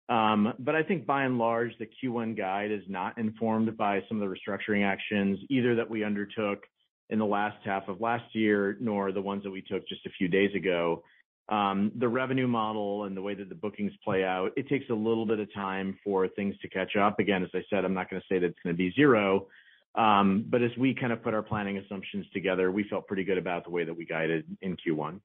Um, 0.08 0.54
I 0.66 0.82
think 0.82 1.06
by 1.06 1.24
and 1.24 1.38
large, 1.38 1.76
the 1.78 1.86
Q1 1.86 2.36
guide 2.36 2.70
is 2.70 2.82
not 2.88 3.18
informed 3.18 3.76
by 3.76 4.02
some 4.08 4.20
of 4.20 4.28
the 4.28 4.34
restructuring 4.34 4.84
actions, 4.84 5.38
either 5.50 5.74
that 5.76 5.88
we 5.88 6.02
undertook 6.02 6.64
in 7.10 7.18
the 7.18 7.26
last 7.26 7.58
half 7.64 7.88
of 7.88 8.00
last 8.00 8.34
year, 8.34 8.76
nor 8.80 9.12
the 9.12 9.20
ones 9.20 9.42
that 9.44 9.50
we 9.50 9.62
took 9.62 9.86
just 9.86 10.04
a 10.06 10.10
few 10.10 10.28
days 10.28 10.54
ago. 10.54 11.02
Um, 11.48 11.92
the 11.98 12.08
revenue 12.08 12.46
model 12.46 13.04
and 13.04 13.16
the 13.16 13.22
way 13.22 13.34
that 13.34 13.48
the 13.48 13.54
bookings 13.54 13.92
play 14.04 14.22
out, 14.22 14.50
it 14.56 14.68
takes 14.68 14.84
a 14.90 14.94
little 14.94 15.24
bit 15.24 15.40
of 15.40 15.52
time 15.54 15.98
for 16.04 16.28
things 16.28 16.54
to 16.58 16.68
catch 16.68 16.94
up. 16.96 17.18
Again, 17.18 17.42
as 17.42 17.48
I 17.54 17.62
said, 17.70 17.86
I'm 17.86 17.94
not 17.94 18.10
gonna 18.10 18.22
say 18.28 18.38
that 18.38 18.46
it's 18.46 18.58
gonna 18.62 18.74
be 18.74 18.92
zero. 18.92 19.46
Um, 19.94 20.44
but 20.48 20.62
As 20.62 20.70
we 20.76 20.94
kind 20.94 21.12
of 21.12 21.22
put 21.22 21.34
our 21.34 21.42
planning 21.42 21.78
assumptions 21.78 22.26
together, 22.32 22.70
we 22.70 22.84
felt 22.84 23.06
pretty 23.06 23.24
good 23.24 23.38
about 23.38 23.64
the 23.64 23.70
way 23.70 23.84
that 23.84 23.94
we 23.94 24.04
guided 24.04 24.44
in 24.60 24.76
Q1 24.76 25.20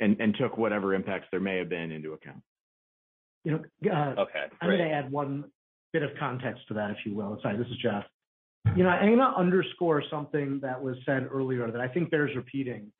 and 0.00 0.34
took 0.34 0.56
whatever 0.58 0.94
impacts 0.94 1.28
there 1.30 1.38
may 1.38 1.58
have 1.58 1.68
been 1.68 1.92
into 1.92 2.12
account. 2.12 2.42
You 3.44 3.52
know. 3.52 3.92
Uh, 3.92 4.20
okay, 4.22 4.46
great. 4.60 4.60
I'm 4.60 4.70
gonna 4.70 4.90
add 4.90 5.12
one 5.12 5.44
bit 5.92 6.02
of 6.02 6.10
context 6.18 6.66
to 6.68 6.74
that, 6.74 6.90
if 6.90 6.96
you 7.04 7.14
will. 7.14 7.38
Sorry, 7.42 7.56
this 7.56 7.66
is 7.68 7.76
Jeff. 7.76 8.04
You 8.74 8.84
know, 8.84 8.90
I'm 8.90 9.16
gonna 9.16 9.36
underscore 9.36 10.02
something 10.10 10.60
that 10.60 10.82
was 10.82 10.96
said 11.04 11.28
earlier 11.30 11.70
that 11.70 11.80
I 11.80 11.88
think 11.88 12.10
bears 12.10 12.34
repeating, 12.34 12.90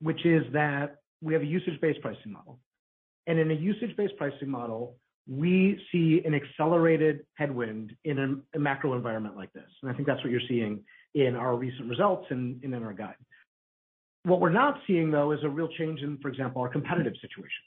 which 0.00 0.26
is 0.26 0.44
that 0.52 0.96
we 1.20 1.32
have 1.32 1.42
a 1.42 1.46
usage-based 1.46 2.00
pricing 2.00 2.32
model. 2.32 2.58
And 3.26 3.38
in 3.38 3.50
a 3.50 3.54
usage-based 3.54 4.16
pricing 4.16 4.48
model, 4.48 4.96
we 5.26 5.80
see 5.90 6.22
an 6.24 6.34
accelerated 6.34 7.24
headwind 7.34 7.92
in 8.04 8.42
a 8.54 8.58
macro 8.58 8.94
environment 8.94 9.36
like 9.36 9.52
this. 9.52 9.70
And 9.82 9.90
I 9.90 9.94
think 9.94 10.06
that's 10.06 10.22
what 10.22 10.30
you're 10.30 10.42
seeing 10.48 10.80
in 11.14 11.34
our 11.34 11.56
recent 11.56 11.88
results 11.88 12.26
and 12.30 12.62
in 12.62 12.74
our 12.74 12.92
guide. 12.92 13.14
What 14.24 14.40
we're 14.40 14.50
not 14.50 14.78
seeing, 14.86 15.10
though, 15.10 15.32
is 15.32 15.40
a 15.42 15.48
real 15.48 15.68
change 15.68 16.00
in, 16.00 16.18
for 16.18 16.28
example, 16.28 16.60
our 16.62 16.68
competitive 16.68 17.14
situation, 17.20 17.64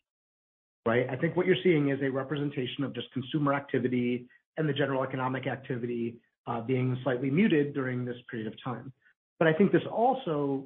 right? 0.86 1.08
I 1.10 1.16
think 1.16 1.36
what 1.36 1.46
you're 1.46 1.56
seeing 1.64 1.90
is 1.90 2.00
a 2.02 2.10
representation 2.10 2.84
of 2.84 2.94
just 2.94 3.12
consumer 3.14 3.54
activity 3.54 4.28
and 4.58 4.68
the 4.68 4.74
general 4.74 5.04
economic 5.04 5.48
activity 5.48 6.16
uh, 6.48 6.62
being 6.62 6.98
slightly 7.04 7.30
muted 7.30 7.74
during 7.74 8.06
this 8.06 8.18
period 8.30 8.48
of 8.48 8.54
time. 8.64 8.92
But 9.40 9.48
I 9.48 9.54
think 9.54 9.72
this 9.72 9.84
also 9.92 10.66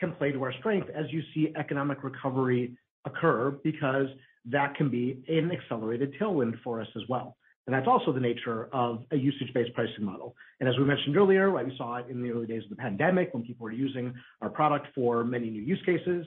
can 0.00 0.12
play 0.12 0.32
to 0.32 0.42
our 0.42 0.52
strength 0.54 0.88
as 0.94 1.06
you 1.10 1.22
see 1.32 1.52
economic 1.56 2.02
recovery 2.02 2.76
occur, 3.04 3.50
because 3.62 4.08
that 4.46 4.74
can 4.74 4.88
be 4.88 5.22
an 5.28 5.52
accelerated 5.52 6.14
tailwind 6.18 6.54
for 6.64 6.80
us 6.80 6.88
as 6.96 7.02
well. 7.08 7.36
And 7.66 7.74
that's 7.74 7.86
also 7.86 8.10
the 8.10 8.20
nature 8.20 8.68
of 8.72 9.04
a 9.12 9.16
usage-based 9.16 9.74
pricing 9.74 10.04
model. 10.04 10.34
And 10.58 10.68
as 10.68 10.76
we 10.78 10.84
mentioned 10.84 11.16
earlier, 11.16 11.50
right, 11.50 11.64
we 11.64 11.76
saw 11.76 11.96
it 11.96 12.06
in 12.08 12.22
the 12.22 12.30
early 12.30 12.46
days 12.46 12.64
of 12.64 12.70
the 12.70 12.76
pandemic 12.76 13.32
when 13.32 13.44
people 13.44 13.64
were 13.64 13.70
using 13.72 14.12
our 14.40 14.48
product 14.48 14.88
for 14.94 15.22
many 15.22 15.50
new 15.50 15.62
use 15.62 15.80
cases. 15.84 16.26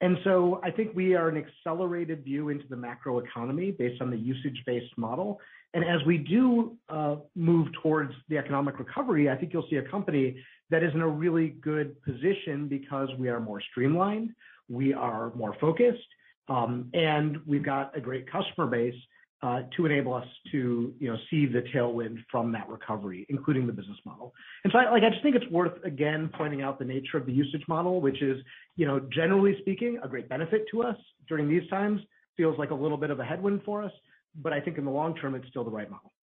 And 0.00 0.18
so 0.24 0.60
I 0.62 0.70
think 0.70 0.90
we 0.94 1.14
are 1.14 1.28
an 1.28 1.42
accelerated 1.42 2.24
view 2.24 2.50
into 2.50 2.66
the 2.68 2.76
macro 2.76 3.20
economy 3.20 3.70
based 3.70 4.02
on 4.02 4.10
the 4.10 4.16
usage-based 4.16 4.98
model. 4.98 5.40
And 5.72 5.84
as 5.84 6.04
we 6.04 6.18
do 6.18 6.76
uh, 6.88 7.16
move 7.34 7.68
towards 7.82 8.12
the 8.28 8.36
economic 8.36 8.78
recovery, 8.78 9.30
I 9.30 9.36
think 9.36 9.52
you'll 9.52 9.66
see 9.70 9.76
a 9.76 9.88
company 9.88 10.36
that 10.70 10.82
is 10.82 10.92
in 10.94 11.00
a 11.00 11.08
really 11.08 11.48
good 11.60 12.00
position 12.02 12.68
because 12.68 13.08
we 13.18 13.28
are 13.28 13.40
more 13.40 13.60
streamlined, 13.70 14.30
we 14.68 14.94
are 14.94 15.32
more 15.34 15.54
focused, 15.60 16.08
um, 16.48 16.90
and 16.94 17.38
we've 17.46 17.64
got 17.64 17.96
a 17.96 18.00
great 18.00 18.30
customer 18.30 18.66
base 18.66 18.94
uh, 19.42 19.60
to 19.76 19.84
enable 19.84 20.14
us 20.14 20.26
to, 20.50 20.94
you 20.98 21.10
know, 21.10 21.18
see 21.30 21.44
the 21.44 21.62
tailwind 21.74 22.16
from 22.30 22.50
that 22.50 22.66
recovery, 22.66 23.26
including 23.28 23.66
the 23.66 23.72
business 23.74 23.98
model. 24.06 24.32
And 24.64 24.72
so, 24.72 24.78
I, 24.78 24.90
like, 24.90 25.02
I 25.02 25.10
just 25.10 25.22
think 25.22 25.36
it's 25.36 25.50
worth, 25.50 25.84
again, 25.84 26.30
pointing 26.34 26.62
out 26.62 26.78
the 26.78 26.84
nature 26.86 27.18
of 27.18 27.26
the 27.26 27.32
usage 27.32 27.62
model, 27.68 28.00
which 28.00 28.22
is, 28.22 28.38
you 28.76 28.86
know, 28.86 29.00
generally 29.12 29.54
speaking, 29.60 29.98
a 30.02 30.08
great 30.08 30.30
benefit 30.30 30.64
to 30.70 30.82
us 30.82 30.96
during 31.28 31.46
these 31.46 31.68
times. 31.68 32.00
Feels 32.38 32.58
like 32.58 32.70
a 32.70 32.74
little 32.74 32.96
bit 32.96 33.10
of 33.10 33.20
a 33.20 33.24
headwind 33.24 33.60
for 33.64 33.82
us, 33.82 33.92
but 34.34 34.54
I 34.54 34.60
think 34.60 34.78
in 34.78 34.86
the 34.86 34.90
long 34.90 35.14
term, 35.14 35.34
it's 35.34 35.46
still 35.48 35.62
the 35.62 35.70
right 35.70 35.90
model. 35.90 36.13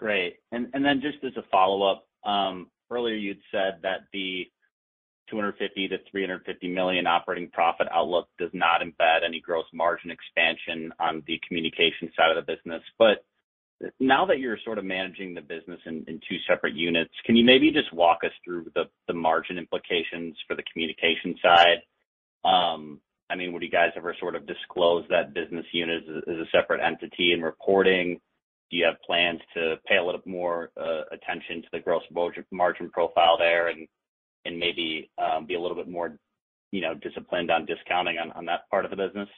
Great. 0.00 0.36
And 0.50 0.68
and 0.72 0.82
then 0.82 1.02
just 1.02 1.22
as 1.22 1.36
a 1.36 1.46
follow-up, 1.50 2.06
um, 2.24 2.68
earlier 2.90 3.14
you'd 3.14 3.42
said 3.52 3.80
that 3.82 4.00
the 4.14 4.46
$250 5.30 5.52
million-$350 5.76 6.74
million 6.74 7.06
operating 7.06 7.50
profit 7.50 7.86
outlook 7.92 8.26
does 8.38 8.50
not 8.54 8.80
embed 8.80 9.24
any 9.24 9.40
gross 9.40 9.66
margin 9.74 10.10
expansion 10.10 10.90
on 10.98 11.22
the 11.26 11.38
communication 11.46 12.10
side 12.16 12.34
of 12.34 12.44
the 12.44 12.52
business. 12.52 12.82
But 12.98 13.24
now 14.00 14.24
that 14.24 14.38
you're 14.40 14.58
sort 14.64 14.78
of 14.78 14.86
managing 14.86 15.34
the 15.34 15.42
business 15.42 15.78
in 15.84 16.04
two 16.06 16.36
separate 16.48 16.74
units, 16.74 17.12
can 17.26 17.36
you 17.36 17.44
maybe 17.44 17.70
just 17.70 17.92
walk 17.92 18.20
us 18.24 18.32
through 18.42 18.72
the 18.74 19.12
margin 19.12 19.58
implications 19.58 20.34
for 20.48 20.56
the 20.56 20.64
communication 20.72 21.36
side? 21.42 21.82
Um, 22.42 23.00
I 23.28 23.36
mean, 23.36 23.52
would 23.52 23.62
you 23.62 23.70
guys 23.70 23.90
ever 23.96 24.16
sort 24.18 24.34
of 24.34 24.46
disclose 24.46 25.04
that 25.10 25.34
business 25.34 25.66
unit 25.72 26.02
as 26.26 26.34
a 26.34 26.50
separate 26.50 26.80
entity 26.80 27.32
in 27.32 27.42
reporting? 27.42 28.18
Do 28.70 28.76
you 28.76 28.84
have 28.84 28.96
plans 29.04 29.40
to 29.54 29.76
pay 29.86 29.96
a 29.96 30.04
little 30.04 30.20
more 30.26 30.70
uh, 30.80 31.02
attention 31.12 31.62
to 31.62 31.68
the 31.72 31.80
gross 31.80 32.02
margin 32.50 32.90
profile 32.90 33.36
there 33.38 33.68
and 33.68 34.58
maybe 34.58 35.10
um, 35.18 35.46
be 35.46 35.54
a 35.54 35.60
little 35.60 35.76
bit 35.76 35.88
more, 35.88 36.16
you 36.70 36.80
know, 36.80 36.94
disciplined 36.94 37.50
on 37.50 37.66
discounting 37.66 38.18
on 38.18 38.44
that 38.46 38.68
part 38.70 38.84
of 38.84 38.90
the 38.90 38.96
business? 38.96 39.28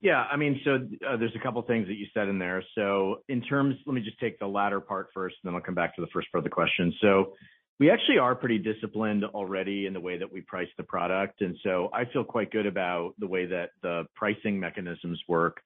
Yeah, 0.00 0.24
I 0.30 0.36
mean, 0.36 0.60
so 0.64 0.74
uh, 1.08 1.16
there's 1.16 1.34
a 1.34 1.42
couple 1.42 1.60
things 1.62 1.88
that 1.88 1.94
you 1.94 2.06
said 2.14 2.28
in 2.28 2.38
there. 2.38 2.62
So 2.76 3.22
in 3.28 3.42
terms 3.42 3.74
let 3.84 3.94
me 3.94 4.00
just 4.00 4.18
take 4.20 4.38
the 4.38 4.46
latter 4.46 4.80
part 4.80 5.08
first, 5.12 5.36
and 5.42 5.48
then 5.48 5.56
I'll 5.56 5.64
come 5.64 5.74
back 5.74 5.96
to 5.96 6.00
the 6.00 6.06
first 6.12 6.30
part 6.30 6.40
of 6.40 6.44
the 6.44 6.50
question. 6.50 6.92
So 7.00 7.32
we 7.80 7.90
actually 7.90 8.18
are 8.18 8.34
pretty 8.34 8.58
disciplined 8.58 9.24
already 9.24 9.86
in 9.86 9.92
the 9.92 10.00
way 10.00 10.16
that 10.18 10.32
we 10.32 10.40
price 10.42 10.68
the 10.76 10.84
product, 10.84 11.40
and 11.40 11.56
so 11.64 11.90
I 11.92 12.04
feel 12.12 12.22
quite 12.22 12.52
good 12.52 12.66
about 12.66 13.14
the 13.18 13.26
way 13.26 13.46
that 13.46 13.70
the 13.82 14.04
pricing 14.14 14.58
mechanisms 14.58 15.20
work. 15.26 15.60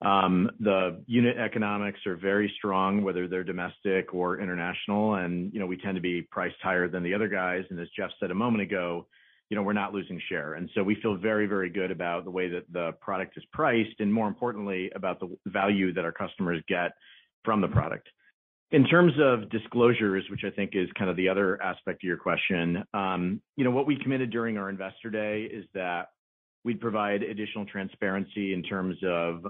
Um, 0.00 0.50
the 0.60 1.02
unit 1.06 1.38
economics 1.38 1.98
are 2.06 2.16
very 2.16 2.52
strong, 2.56 3.02
whether 3.02 3.26
they're 3.26 3.42
domestic 3.42 4.14
or 4.14 4.40
international, 4.40 5.16
and, 5.16 5.52
you 5.52 5.58
know, 5.58 5.66
we 5.66 5.76
tend 5.76 5.96
to 5.96 6.00
be 6.00 6.22
priced 6.22 6.60
higher 6.62 6.88
than 6.88 7.02
the 7.02 7.14
other 7.14 7.28
guys. 7.28 7.64
And 7.70 7.80
as 7.80 7.88
Jeff 7.96 8.10
said 8.20 8.30
a 8.30 8.34
moment 8.34 8.62
ago, 8.62 9.06
you 9.50 9.56
know, 9.56 9.62
we're 9.62 9.72
not 9.72 9.92
losing 9.94 10.20
share. 10.28 10.54
And 10.54 10.70
so 10.74 10.82
we 10.84 10.94
feel 11.02 11.16
very, 11.16 11.46
very 11.46 11.70
good 11.70 11.90
about 11.90 12.24
the 12.24 12.30
way 12.30 12.48
that 12.48 12.70
the 12.72 12.92
product 13.00 13.36
is 13.36 13.44
priced, 13.52 13.98
and 13.98 14.12
more 14.12 14.28
importantly, 14.28 14.90
about 14.94 15.18
the 15.18 15.36
value 15.46 15.92
that 15.94 16.04
our 16.04 16.12
customers 16.12 16.62
get 16.68 16.92
from 17.44 17.60
the 17.60 17.68
product. 17.68 18.08
In 18.70 18.86
terms 18.86 19.14
of 19.18 19.48
disclosures, 19.48 20.24
which 20.30 20.42
I 20.44 20.50
think 20.50 20.72
is 20.74 20.88
kind 20.98 21.10
of 21.10 21.16
the 21.16 21.28
other 21.28 21.60
aspect 21.62 22.04
of 22.04 22.06
your 22.06 22.18
question, 22.18 22.84
um, 22.92 23.40
you 23.56 23.64
know, 23.64 23.70
what 23.70 23.86
we 23.86 23.96
committed 23.96 24.30
during 24.30 24.58
our 24.58 24.68
Investor 24.68 25.10
Day 25.10 25.48
is 25.50 25.64
that 25.72 26.08
we'd 26.64 26.78
provide 26.78 27.22
additional 27.22 27.64
transparency 27.64 28.52
in 28.52 28.62
terms 28.62 28.96
of 29.02 29.46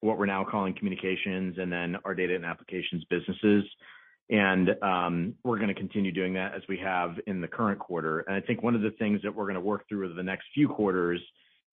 what 0.00 0.18
we're 0.18 0.26
now 0.26 0.44
calling 0.44 0.74
communications 0.74 1.56
and 1.58 1.72
then 1.72 1.96
our 2.04 2.14
data 2.14 2.34
and 2.34 2.44
applications 2.44 3.04
businesses. 3.10 3.64
And 4.30 4.70
um 4.82 5.34
we're 5.44 5.58
gonna 5.58 5.74
continue 5.74 6.12
doing 6.12 6.34
that 6.34 6.54
as 6.54 6.62
we 6.68 6.78
have 6.78 7.16
in 7.26 7.40
the 7.40 7.48
current 7.48 7.78
quarter. 7.78 8.20
And 8.20 8.34
I 8.36 8.40
think 8.40 8.62
one 8.62 8.74
of 8.74 8.82
the 8.82 8.92
things 8.92 9.20
that 9.22 9.34
we're 9.34 9.46
gonna 9.46 9.60
work 9.60 9.88
through 9.88 10.04
over 10.06 10.14
the 10.14 10.22
next 10.22 10.46
few 10.54 10.68
quarters 10.68 11.20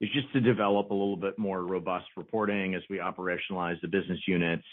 is 0.02 0.10
just 0.14 0.32
to 0.34 0.42
develop 0.42 0.92
a 0.92 0.94
little 0.94 1.18
bit 1.18 1.38
more 1.38 1.64
robust 1.64 2.08
reporting 2.18 2.76
as 2.76 2.82
we 2.90 2.98
operationalize 2.98 3.80
the 3.82 3.88
business 3.88 4.20
units. 4.28 4.66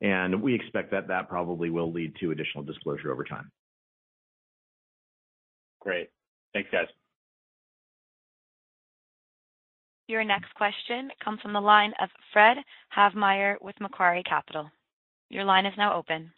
And 0.00 0.42
we 0.42 0.54
expect 0.54 0.90
that 0.90 1.08
that 1.08 1.28
probably 1.28 1.70
will 1.70 1.92
lead 1.92 2.14
to 2.20 2.30
additional 2.30 2.64
disclosure 2.64 3.12
over 3.12 3.24
time. 3.24 3.50
Great. 5.80 6.08
Thanks, 6.52 6.68
guys. 6.70 6.88
Your 10.08 10.22
next 10.22 10.54
question 10.54 11.10
comes 11.24 11.40
from 11.40 11.52
the 11.52 11.60
line 11.60 11.92
of 12.00 12.08
Fred 12.32 12.58
Havemeyer 12.96 13.56
with 13.60 13.74
Macquarie 13.80 14.22
Capital. 14.22 14.70
Your 15.30 15.44
line 15.44 15.66
is 15.66 15.74
now 15.76 15.94
open. 15.94 16.30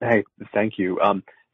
Hey, 0.00 0.22
thank 0.54 0.74
you. 0.78 0.98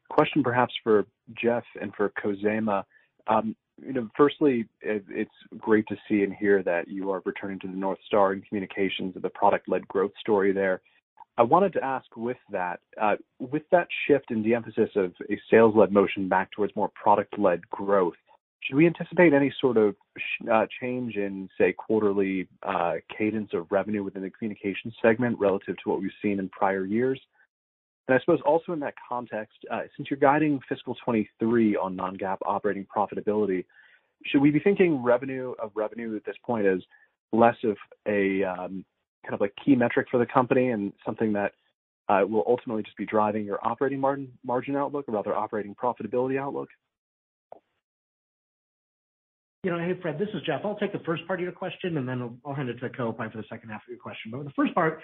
Question 0.09 0.43
perhaps 0.43 0.73
for 0.83 1.05
Jeff 1.41 1.63
and 1.81 1.93
for 1.95 2.11
Khozema. 2.23 2.83
You 3.31 3.93
know, 3.93 4.09
firstly, 4.15 4.67
it's 4.81 5.31
great 5.57 5.87
to 5.87 5.95
see 6.07 6.23
and 6.23 6.33
hear 6.33 6.61
that 6.63 6.87
you 6.87 7.11
are 7.11 7.21
returning 7.25 7.59
to 7.59 7.67
the 7.67 7.73
North 7.73 7.99
Star 8.05 8.33
in 8.33 8.41
communications 8.41 9.15
of 9.15 9.21
the 9.21 9.29
product-led 9.29 9.87
growth 9.87 10.11
story 10.19 10.51
there. 10.51 10.81
I 11.37 11.43
wanted 11.43 11.71
to 11.73 11.83
ask 11.83 12.05
with 12.17 12.37
that, 12.51 12.81
uh 13.01 13.15
with 13.39 13.63
that 13.71 13.87
shift 14.07 14.29
in 14.29 14.43
the 14.43 14.53
emphasis 14.53 14.89
of 14.95 15.13
a 15.29 15.39
sales-led 15.49 15.91
motion 15.91 16.27
back 16.27 16.51
towards 16.51 16.75
more 16.75 16.91
product-led 17.01 17.67
growth, 17.69 18.17
should 18.61 18.75
we 18.75 18.85
anticipate 18.85 19.33
any 19.33 19.53
sort 19.59 19.77
of 19.77 19.95
uh, 20.51 20.65
change 20.81 21.15
in, 21.15 21.49
say, 21.57 21.73
quarterly 21.73 22.47
uh, 22.63 22.95
cadence 23.15 23.51
of 23.53 23.71
revenue 23.71 24.03
within 24.03 24.21
the 24.21 24.29
communications 24.29 24.93
segment 25.01 25.39
relative 25.39 25.75
to 25.77 25.89
what 25.89 26.01
we've 26.01 26.11
seen 26.21 26.39
in 26.39 26.49
prior 26.49 26.85
years? 26.85 27.19
And 28.07 28.15
I 28.15 28.19
suppose 28.19 28.39
also 28.45 28.73
in 28.73 28.79
that 28.81 28.95
context, 29.07 29.57
uh, 29.71 29.81
since 29.95 30.09
you're 30.09 30.19
guiding 30.19 30.59
fiscal 30.67 30.95
2023 30.95 31.77
on 31.77 31.95
non-GAAP 31.95 32.37
operating 32.45 32.85
profitability, 32.85 33.65
should 34.25 34.41
we 34.41 34.51
be 34.51 34.59
thinking 34.59 35.01
revenue 35.01 35.53
of 35.61 35.71
revenue 35.75 36.15
at 36.15 36.25
this 36.25 36.35
point 36.45 36.65
as 36.65 36.79
less 37.31 37.55
of 37.63 37.77
a 38.07 38.43
um, 38.43 38.83
kind 39.23 39.35
of 39.35 39.41
a 39.41 39.49
key 39.63 39.75
metric 39.75 40.07
for 40.11 40.17
the 40.17 40.25
company 40.25 40.71
and 40.71 40.91
something 41.05 41.33
that 41.33 41.53
will 42.09 42.43
ultimately 42.47 42.83
just 42.83 42.97
be 42.97 43.05
driving 43.05 43.45
your 43.45 43.59
operating 43.65 43.99
margin 43.99 44.31
margin 44.43 44.75
outlook 44.75 45.07
or 45.07 45.13
rather 45.13 45.33
operating 45.33 45.75
profitability 45.75 46.37
outlook? 46.37 46.69
You 49.63 49.71
know, 49.71 49.79
hey, 49.79 49.99
Fred, 50.01 50.17
this 50.17 50.29
is 50.33 50.41
Jeff. 50.45 50.61
I'll 50.63 50.77
take 50.77 50.93
the 50.93 50.99
first 50.99 51.27
part 51.27 51.39
of 51.39 51.43
your 51.43 51.51
question, 51.51 51.97
and 51.97 52.07
then 52.07 52.39
I'll 52.45 52.53
hand 52.53 52.69
it 52.69 52.79
to 52.79 52.89
probably 52.89 53.29
for 53.29 53.37
the 53.37 53.43
second 53.49 53.69
half 53.69 53.81
of 53.81 53.89
your 53.89 53.99
question. 53.99 54.31
But 54.31 54.45
the 54.45 54.51
first 54.55 54.73
part, 54.73 55.01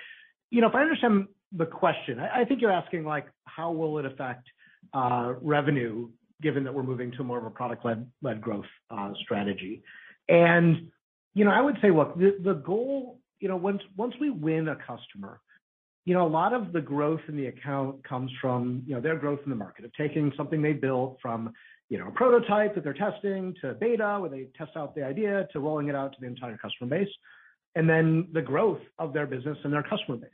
you 0.49 0.61
know, 0.61 0.67
if 0.67 0.75
I 0.75 0.81
understand 0.81 1.27
the 1.51 1.65
question, 1.65 2.19
I 2.19 2.45
think 2.45 2.61
you're 2.61 2.71
asking, 2.71 3.03
like, 3.03 3.25
how 3.45 3.71
will 3.71 3.97
it 3.97 4.05
affect 4.05 4.47
uh, 4.93 5.33
revenue 5.41 6.09
given 6.41 6.63
that 6.63 6.73
we're 6.73 6.83
moving 6.83 7.11
to 7.13 7.23
more 7.23 7.37
of 7.37 7.45
a 7.45 7.49
product-led 7.49 8.41
growth 8.41 8.65
uh, 8.91 9.11
strategy. 9.23 9.83
And 10.27 10.91
you 11.33 11.43
know, 11.43 11.51
I 11.51 11.61
would 11.61 11.75
say, 11.81 11.91
look, 11.91 12.17
the 12.17 12.61
goal, 12.65 13.19
you 13.39 13.49
know, 13.49 13.57
once 13.57 13.81
once 13.97 14.13
we 14.19 14.29
win 14.29 14.69
a 14.69 14.75
customer, 14.75 15.41
you 16.05 16.13
know, 16.13 16.25
a 16.25 16.29
lot 16.29 16.53
of 16.53 16.71
the 16.71 16.81
growth 16.81 17.21
in 17.27 17.35
the 17.35 17.47
account 17.47 18.03
comes 18.07 18.31
from, 18.41 18.83
you 18.85 18.95
know, 18.95 19.01
their 19.01 19.17
growth 19.17 19.39
in 19.43 19.49
the 19.49 19.55
market, 19.55 19.85
of 19.85 19.91
taking 19.93 20.31
something 20.37 20.61
they 20.61 20.73
built 20.73 21.17
from, 21.21 21.53
you 21.89 21.97
know, 21.99 22.07
a 22.07 22.11
prototype 22.11 22.73
that 22.75 22.83
they're 22.83 22.93
testing 22.93 23.53
to 23.61 23.73
beta, 23.75 24.17
where 24.19 24.29
they 24.29 24.47
test 24.57 24.71
out 24.75 24.95
the 24.95 25.03
idea, 25.03 25.47
to 25.53 25.59
rolling 25.59 25.87
it 25.87 25.95
out 25.95 26.13
to 26.13 26.17
the 26.19 26.27
entire 26.27 26.57
customer 26.57 26.89
base. 26.89 27.13
and 27.75 27.89
then 27.89 28.27
the 28.33 28.41
growth 28.41 28.79
of 28.99 29.13
their 29.13 29.27
business 29.27 29.57
and 29.63 29.71
their 29.71 29.83
customer 29.83 30.17
base. 30.17 30.31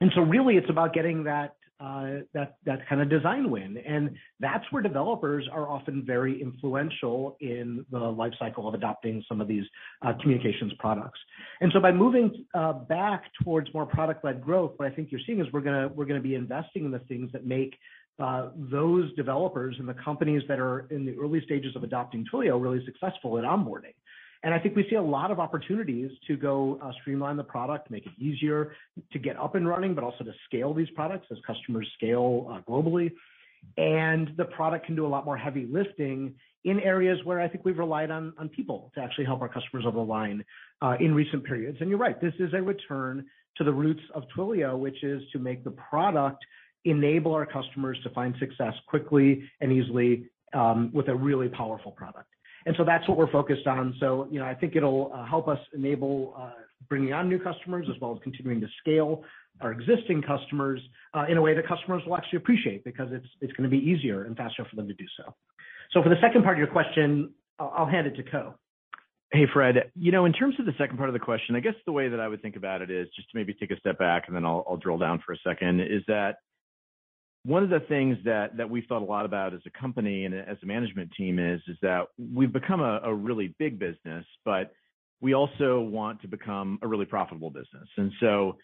And 0.00 0.12
so 0.14 0.20
really 0.20 0.56
it's 0.56 0.70
about 0.70 0.92
getting 0.94 1.24
that 1.24 1.54
uh, 1.80 2.22
that 2.34 2.56
that 2.66 2.88
kind 2.88 3.00
of 3.00 3.08
design 3.08 3.50
win. 3.52 3.78
And 3.78 4.16
that's 4.40 4.64
where 4.72 4.82
developers 4.82 5.48
are 5.52 5.68
often 5.68 6.04
very 6.04 6.42
influential 6.42 7.36
in 7.40 7.86
the 7.92 8.00
life 8.00 8.32
cycle 8.36 8.66
of 8.66 8.74
adopting 8.74 9.22
some 9.28 9.40
of 9.40 9.46
these 9.46 9.62
uh, 10.04 10.12
communications 10.20 10.72
products. 10.80 11.20
And 11.60 11.70
so 11.72 11.78
by 11.78 11.92
moving 11.92 12.44
uh, 12.52 12.72
back 12.72 13.24
towards 13.44 13.72
more 13.72 13.86
product-led 13.86 14.42
growth, 14.42 14.72
what 14.76 14.90
I 14.90 14.94
think 14.94 15.12
you're 15.12 15.20
seeing 15.24 15.40
is 15.40 15.46
we're 15.52 15.60
gonna 15.60 15.88
we're 15.94 16.04
gonna 16.04 16.20
be 16.20 16.34
investing 16.34 16.84
in 16.84 16.90
the 16.90 16.98
things 17.00 17.30
that 17.32 17.46
make 17.46 17.78
Uh, 18.18 18.48
those 18.56 19.14
developers 19.14 19.76
and 19.78 19.88
the 19.88 19.94
companies 19.94 20.42
that 20.48 20.58
are 20.58 20.88
in 20.90 21.06
the 21.06 21.14
early 21.16 21.40
stages 21.44 21.76
of 21.76 21.84
adopting 21.84 22.24
Twilio 22.32 22.60
really 22.60 22.84
successful 22.84 23.38
at 23.38 23.44
onboarding. 23.44 23.94
And 24.42 24.52
I 24.52 24.58
think 24.58 24.74
we 24.74 24.86
see 24.90 24.96
a 24.96 25.02
lot 25.02 25.30
of 25.30 25.38
opportunities 25.38 26.10
to 26.26 26.36
go 26.36 26.80
uh, 26.82 26.90
streamline 27.00 27.36
the 27.36 27.44
product, 27.44 27.90
make 27.92 28.06
it 28.06 28.12
easier 28.18 28.72
to 29.12 29.18
get 29.20 29.36
up 29.36 29.54
and 29.54 29.68
running, 29.68 29.94
but 29.94 30.02
also 30.02 30.24
to 30.24 30.32
scale 30.46 30.74
these 30.74 30.90
products 30.96 31.26
as 31.30 31.38
customers 31.46 31.88
scale 31.96 32.48
uh, 32.50 32.60
globally. 32.68 33.12
And 33.76 34.30
the 34.36 34.46
product 34.46 34.86
can 34.86 34.96
do 34.96 35.06
a 35.06 35.08
lot 35.08 35.24
more 35.24 35.36
heavy 35.36 35.66
lifting 35.70 36.34
in 36.64 36.80
areas 36.80 37.18
where 37.24 37.40
I 37.40 37.48
think 37.48 37.64
we've 37.64 37.78
relied 37.78 38.10
on 38.10 38.32
people 38.54 38.90
to 38.94 39.00
actually 39.00 39.26
help 39.26 39.42
our 39.42 39.48
customers 39.48 39.84
over 39.86 39.96
the 39.96 40.04
line 40.04 40.44
in 41.00 41.14
recent 41.14 41.44
periods. 41.44 41.78
And 41.80 41.88
you're 41.88 41.98
right, 41.98 42.20
this 42.20 42.34
is 42.38 42.52
a 42.52 42.62
return 42.62 43.26
to 43.56 43.64
the 43.64 43.72
roots 43.72 44.02
of 44.14 44.24
Twilio, 44.36 44.78
which 44.78 45.02
is 45.02 45.22
to 45.32 45.38
make 45.38 45.64
the 45.64 45.70
product 45.70 46.44
enable 46.84 47.34
our 47.34 47.46
customers 47.46 47.98
to 48.02 48.10
find 48.10 48.34
success 48.38 48.74
quickly 48.86 49.42
and 49.60 49.72
easily 49.72 50.26
um, 50.54 50.90
with 50.92 51.08
a 51.08 51.14
really 51.14 51.48
powerful 51.48 51.92
product. 51.92 52.28
And 52.66 52.74
so 52.76 52.84
that's 52.84 53.06
what 53.08 53.16
we're 53.16 53.30
focused 53.30 53.66
on. 53.66 53.94
So 54.00 54.28
you 54.30 54.38
know, 54.38 54.46
I 54.46 54.54
think 54.54 54.76
it'll 54.76 55.12
uh, 55.14 55.26
help 55.26 55.48
us 55.48 55.58
enable 55.74 56.34
uh, 56.38 56.50
bringing 56.88 57.12
on 57.12 57.28
new 57.28 57.38
customers 57.38 57.86
as 57.94 58.00
well 58.00 58.12
as 58.12 58.18
continuing 58.22 58.60
to 58.60 58.68
scale 58.80 59.24
our 59.60 59.72
existing 59.72 60.22
customers 60.22 60.80
uh, 61.14 61.24
in 61.28 61.36
a 61.36 61.42
way 61.42 61.54
that 61.54 61.66
customers 61.66 62.02
will 62.06 62.16
actually 62.16 62.36
appreciate 62.36 62.84
because 62.84 63.08
it's 63.40 63.52
gonna 63.54 63.68
be 63.68 63.78
easier 63.78 64.24
and 64.24 64.36
faster 64.36 64.64
for 64.68 64.76
them 64.76 64.86
to 64.86 64.94
do 64.94 65.04
so. 65.16 65.34
So 65.92 66.02
for 66.02 66.08
the 66.08 66.20
second 66.20 66.44
part 66.44 66.56
of 66.56 66.58
your 66.58 66.68
question, 66.68 67.32
I'll 67.58 67.86
hand 67.86 68.06
it 68.06 68.14
to 68.16 68.22
Ko. 68.22 68.54
Hey, 69.32 69.46
Fred. 69.52 69.90
You 69.94 70.12
know, 70.12 70.24
in 70.24 70.32
terms 70.32 70.54
of 70.58 70.64
the 70.64 70.72
second 70.78 70.96
part 70.96 71.08
of 71.08 71.12
the 71.12 71.18
question, 71.18 71.54
I 71.54 71.60
guess 71.60 71.74
the 71.84 71.92
way 71.92 72.08
that 72.08 72.20
I 72.20 72.28
would 72.28 72.40
think 72.40 72.56
about 72.56 72.82
it 72.82 72.90
is 72.90 73.08
just 73.14 73.30
to 73.30 73.36
maybe 73.36 73.52
take 73.52 73.70
a 73.70 73.78
step 73.78 73.98
back, 73.98 74.24
and 74.26 74.34
then 74.34 74.44
I'll 74.44 74.78
drill 74.80 74.96
down 74.96 75.22
for 75.24 75.32
a 75.32 75.38
second, 75.46 75.80
is 75.80 76.02
that 76.06 76.36
one 77.44 77.62
of 77.62 77.70
the 77.70 77.80
things 77.80 78.18
that 78.24 78.56
that 78.56 78.68
we've 78.68 78.84
thought 78.88 79.02
a 79.02 79.04
lot 79.04 79.24
about 79.24 79.54
as 79.54 79.60
a 79.66 79.70
company 79.70 80.24
and 80.24 80.34
as 80.34 80.56
a 80.62 80.66
management 80.66 81.10
team 81.16 81.38
is 81.38 81.60
is 81.68 81.76
that 81.82 82.08
we've 82.18 82.52
become 82.52 82.80
a 82.80 83.00
a 83.04 83.14
really 83.14 83.54
big 83.58 83.78
business, 83.78 84.24
but 84.44 84.72
we 85.20 85.34
also 85.34 85.80
want 85.80 86.20
to 86.22 86.28
become 86.28 86.78
a 86.82 86.86
really 86.86 87.04
profitable 87.04 87.50
business. 87.50 87.88
And 87.96 88.12
so 88.20 88.56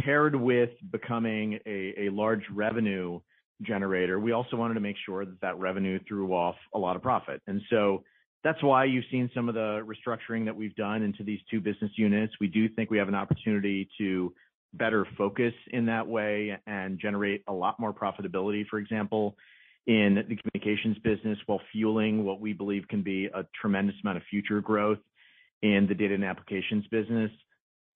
paired 0.00 0.34
with 0.34 0.70
becoming 0.90 1.58
a, 1.66 2.06
a 2.06 2.08
large 2.10 2.42
revenue 2.52 3.20
generator, 3.62 4.18
we 4.18 4.32
also 4.32 4.56
wanted 4.56 4.74
to 4.74 4.80
make 4.80 4.96
sure 5.04 5.24
that 5.24 5.40
that 5.40 5.58
revenue 5.58 5.98
threw 6.08 6.32
off 6.32 6.56
a 6.74 6.78
lot 6.78 6.96
of 6.96 7.02
profit. 7.02 7.42
And 7.46 7.60
so 7.70 8.02
that's 8.42 8.62
why 8.62 8.84
you've 8.84 9.04
seen 9.10 9.30
some 9.34 9.48
of 9.48 9.54
the 9.54 9.84
restructuring 9.84 10.44
that 10.46 10.56
we've 10.56 10.74
done 10.74 11.02
into 11.02 11.22
these 11.22 11.40
two 11.50 11.60
business 11.60 11.92
units. 11.96 12.32
We 12.40 12.48
do 12.48 12.68
think 12.68 12.90
we 12.90 12.98
have 12.98 13.08
an 13.08 13.14
opportunity 13.14 13.88
to 13.98 14.32
better 14.74 15.06
focus 15.18 15.52
in 15.72 15.86
that 15.86 16.06
way 16.06 16.56
and 16.66 16.98
generate 17.00 17.42
a 17.48 17.52
lot 17.52 17.78
more 17.80 17.92
profitability, 17.92 18.66
for 18.66 18.78
example, 18.78 19.36
in 19.86 20.24
the 20.28 20.36
communications 20.36 20.98
business, 20.98 21.38
while 21.46 21.60
fueling 21.72 22.24
what 22.24 22.40
we 22.40 22.52
believe 22.52 22.86
can 22.88 23.02
be 23.02 23.26
a 23.26 23.44
tremendous 23.60 23.96
amount 24.02 24.16
of 24.16 24.22
future 24.30 24.60
growth 24.60 24.98
in 25.62 25.86
the 25.88 25.94
data 25.94 26.14
and 26.14 26.24
applications 26.24 26.86
business. 26.88 27.30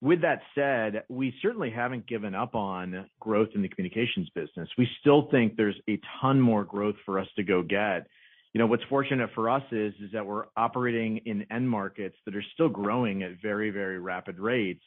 With 0.01 0.21
that 0.21 0.41
said, 0.53 1.03
we 1.09 1.33
certainly 1.41 1.71
haven't 1.71 2.05
given 2.05 2.35
up 2.35 2.53
on 2.53 3.09
growth 3.19 3.49
in 3.55 3.61
the 3.61 3.69
communications 3.69 4.29
business. 4.35 4.67
We 4.77 4.87
still 4.99 5.29
think 5.31 5.55
there's 5.55 5.79
a 5.89 5.99
ton 6.21 6.41
more 6.41 6.63
growth 6.63 6.95
for 7.05 7.17
us 7.17 7.27
to 7.37 7.43
go 7.43 7.63
get. 7.63 8.07
You 8.53 8.59
know, 8.59 8.67
what's 8.67 8.83
fortunate 8.89 9.29
for 9.33 9.49
us 9.49 9.63
is 9.71 9.93
that 10.13 10.25
we're 10.25 10.45
operating 10.55 11.17
in 11.25 11.45
end 11.51 11.69
markets 11.69 12.15
that 12.25 12.35
are 12.35 12.43
still 12.53 12.69
growing 12.69 13.23
at 13.23 13.41
very, 13.41 13.69
very 13.69 13.99
rapid 13.99 14.37
rates. 14.39 14.83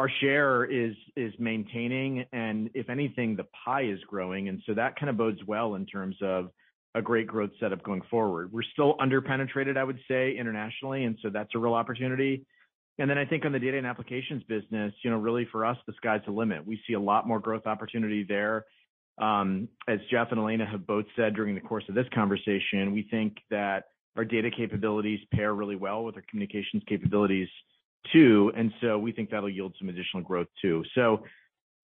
Our 0.00 0.10
share 0.22 0.64
is 0.64 0.94
is 1.14 1.34
maintaining, 1.38 2.24
and 2.32 2.70
if 2.72 2.88
anything, 2.88 3.36
the 3.36 3.44
pie 3.66 3.82
is 3.82 3.98
growing, 4.08 4.48
and 4.48 4.62
so 4.64 4.72
that 4.72 4.98
kind 4.98 5.10
of 5.10 5.18
bodes 5.18 5.40
well 5.46 5.74
in 5.74 5.84
terms 5.84 6.16
of 6.22 6.48
a 6.94 7.02
great 7.02 7.26
growth 7.26 7.50
setup 7.60 7.82
going 7.82 8.00
forward. 8.10 8.50
We're 8.50 8.62
still 8.72 8.96
under-penetrated, 8.98 9.76
I 9.76 9.84
would 9.84 9.98
say, 10.08 10.38
internationally, 10.38 11.04
and 11.04 11.18
so 11.20 11.28
that's 11.28 11.54
a 11.54 11.58
real 11.58 11.74
opportunity. 11.74 12.46
And 12.98 13.10
then 13.10 13.18
I 13.18 13.26
think 13.26 13.44
on 13.44 13.52
the 13.52 13.58
data 13.58 13.76
and 13.76 13.86
applications 13.86 14.42
business, 14.44 14.94
you 15.04 15.10
know, 15.10 15.18
really 15.18 15.46
for 15.52 15.66
us, 15.66 15.76
the 15.86 15.92
sky's 15.98 16.22
the 16.24 16.32
limit. 16.32 16.66
We 16.66 16.80
see 16.86 16.94
a 16.94 17.00
lot 17.00 17.28
more 17.28 17.38
growth 17.38 17.66
opportunity 17.66 18.24
there. 18.26 18.64
Um, 19.20 19.68
as 19.86 19.98
Jeff 20.10 20.28
and 20.30 20.40
Elena 20.40 20.64
have 20.64 20.86
both 20.86 21.04
said 21.14 21.34
during 21.34 21.54
the 21.54 21.60
course 21.60 21.84
of 21.90 21.94
this 21.94 22.06
conversation, 22.14 22.92
we 22.94 23.06
think 23.10 23.36
that 23.50 23.84
our 24.16 24.24
data 24.24 24.50
capabilities 24.50 25.20
pair 25.34 25.52
really 25.52 25.76
well 25.76 26.04
with 26.04 26.16
our 26.16 26.24
communications 26.30 26.82
capabilities 26.88 27.48
too, 28.12 28.52
and 28.56 28.72
so 28.80 28.98
we 28.98 29.12
think 29.12 29.30
that'll 29.30 29.48
yield 29.48 29.74
some 29.78 29.88
additional 29.88 30.22
growth 30.22 30.48
too. 30.60 30.84
So 30.94 31.24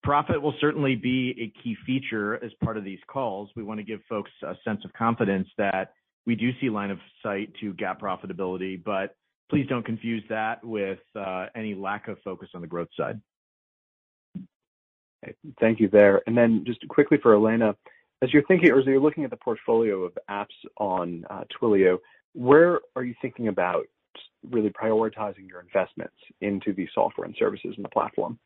profit 0.02 0.40
will 0.40 0.54
certainly 0.60 0.94
be 0.94 1.30
a 1.40 1.62
key 1.62 1.76
feature 1.86 2.42
as 2.44 2.52
part 2.62 2.76
of 2.76 2.84
these 2.84 3.00
calls. 3.06 3.50
We 3.56 3.62
wanna 3.62 3.82
give 3.82 4.00
folks 4.08 4.30
a 4.42 4.54
sense 4.64 4.84
of 4.84 4.92
confidence 4.92 5.48
that 5.58 5.92
we 6.26 6.34
do 6.34 6.50
see 6.60 6.70
line 6.70 6.90
of 6.90 6.98
sight 7.22 7.52
to 7.60 7.72
GAAP 7.74 8.00
profitability, 8.00 8.82
but 8.82 9.14
please 9.48 9.66
don't 9.68 9.84
confuse 9.84 10.24
that 10.28 10.64
with 10.64 10.98
uh, 11.14 11.46
any 11.54 11.74
lack 11.74 12.08
of 12.08 12.18
focus 12.24 12.48
on 12.54 12.60
the 12.60 12.66
growth 12.66 12.88
side. 12.96 13.20
Thank 15.60 15.80
you 15.80 15.88
there. 15.88 16.22
And 16.26 16.36
then 16.36 16.64
just 16.66 16.86
quickly 16.88 17.18
for 17.22 17.34
Elena, 17.34 17.74
as 18.22 18.32
you're 18.32 18.44
thinking 18.44 18.70
or 18.70 18.80
as 18.80 18.86
you're 18.86 19.00
looking 19.00 19.24
at 19.24 19.30
the 19.30 19.36
portfolio 19.36 20.02
of 20.02 20.12
apps 20.30 20.46
on 20.78 21.24
uh, 21.30 21.44
Twilio, 21.52 21.98
where 22.32 22.80
are 22.94 23.04
you 23.04 23.14
thinking 23.22 23.48
about 23.48 23.86
really 24.50 24.70
prioritizing 24.70 25.48
your 25.48 25.60
investments 25.60 26.16
into 26.40 26.72
the 26.72 26.88
software 26.94 27.26
and 27.26 27.36
services 27.38 27.74
in 27.76 27.82
the 27.82 27.88
platform? 27.88 28.38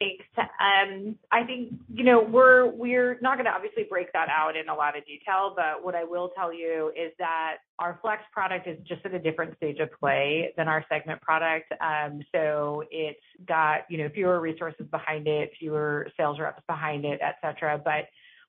Thanks. 0.00 0.24
Um, 0.36 1.16
I 1.30 1.44
think, 1.44 1.72
you 1.88 2.04
know, 2.04 2.20
we're 2.20 2.66
we're 2.66 3.16
not 3.22 3.36
gonna 3.36 3.52
obviously 3.54 3.84
break 3.84 4.12
that 4.12 4.28
out 4.28 4.56
in 4.56 4.68
a 4.68 4.74
lot 4.74 4.98
of 4.98 5.06
detail, 5.06 5.54
but 5.54 5.84
what 5.84 5.94
I 5.94 6.02
will 6.02 6.30
tell 6.36 6.52
you 6.52 6.92
is 6.96 7.12
that 7.18 7.58
our 7.78 7.98
Flex 8.02 8.22
product 8.32 8.66
is 8.66 8.76
just 8.86 9.06
at 9.06 9.14
a 9.14 9.18
different 9.20 9.56
stage 9.56 9.78
of 9.78 9.88
play 9.98 10.52
than 10.56 10.68
our 10.68 10.84
Segment 10.88 11.22
product. 11.22 11.72
Um, 11.80 12.22
so 12.34 12.82
it's 12.90 13.20
got, 13.46 13.82
you 13.88 13.98
know, 13.98 14.08
fewer 14.12 14.40
resources 14.40 14.86
behind 14.90 15.28
it, 15.28 15.52
fewer 15.58 16.08
sales 16.16 16.38
reps 16.40 16.62
behind 16.66 17.04
it, 17.04 17.20
et 17.22 17.36
cetera. 17.40 17.78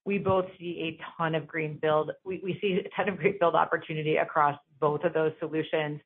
We 0.06 0.20
both 0.20 0.46
see 0.60 0.98
a 0.98 1.18
ton 1.18 1.36
of 1.36 1.48
greenfield 1.48 2.12
We 2.24 2.58
see 2.62 2.82
a 2.86 2.90
ton 2.96 3.10
of 3.10 3.18
greenfield 3.18 3.56
opportunity 3.56 4.18
across 4.18 4.58
both 4.80 5.04
of 5.04 5.14
those 5.14 5.32
solutions. 5.40 6.00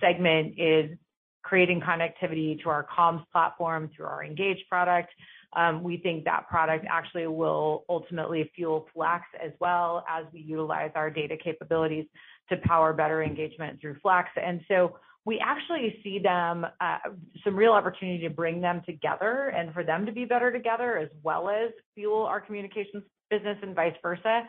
Segment 0.00 0.54
is 0.56 0.96
creating 1.42 1.80
connectivity 1.80 2.62
to 2.62 2.68
our 2.68 2.86
comms 2.86 3.24
platform 3.32 3.90
through 3.94 4.06
our 4.06 4.24
Engage 4.24 4.64
product. 4.68 5.10
Um, 5.54 5.82
we 5.82 5.96
think 5.96 6.24
that 6.24 6.46
product 6.48 6.86
actually 6.88 7.26
will 7.26 7.84
ultimately 7.88 8.50
fuel 8.54 8.86
Flex 8.94 9.24
as 9.42 9.50
well 9.58 10.04
as 10.08 10.24
we 10.32 10.40
utilize 10.40 10.92
our 10.94 11.10
data 11.10 11.36
capabilities 11.36 12.06
to 12.50 12.56
power 12.58 12.92
better 12.92 13.22
engagement 13.22 13.80
through 13.80 13.96
Flex. 14.00 14.28
And 14.40 14.60
so 14.68 14.96
we 15.24 15.40
actually 15.44 15.98
see 16.04 16.18
them 16.18 16.66
uh, 16.80 16.98
some 17.44 17.56
real 17.56 17.72
opportunity 17.72 18.22
to 18.22 18.30
bring 18.30 18.60
them 18.60 18.82
together 18.86 19.52
and 19.56 19.72
for 19.74 19.82
them 19.82 20.06
to 20.06 20.12
be 20.12 20.24
better 20.24 20.52
together, 20.52 20.98
as 20.98 21.08
well 21.22 21.50
as 21.50 21.70
fuel 21.94 22.22
our 22.22 22.40
communications 22.40 23.02
business 23.30 23.56
and 23.62 23.74
vice 23.74 23.94
versa. 24.02 24.42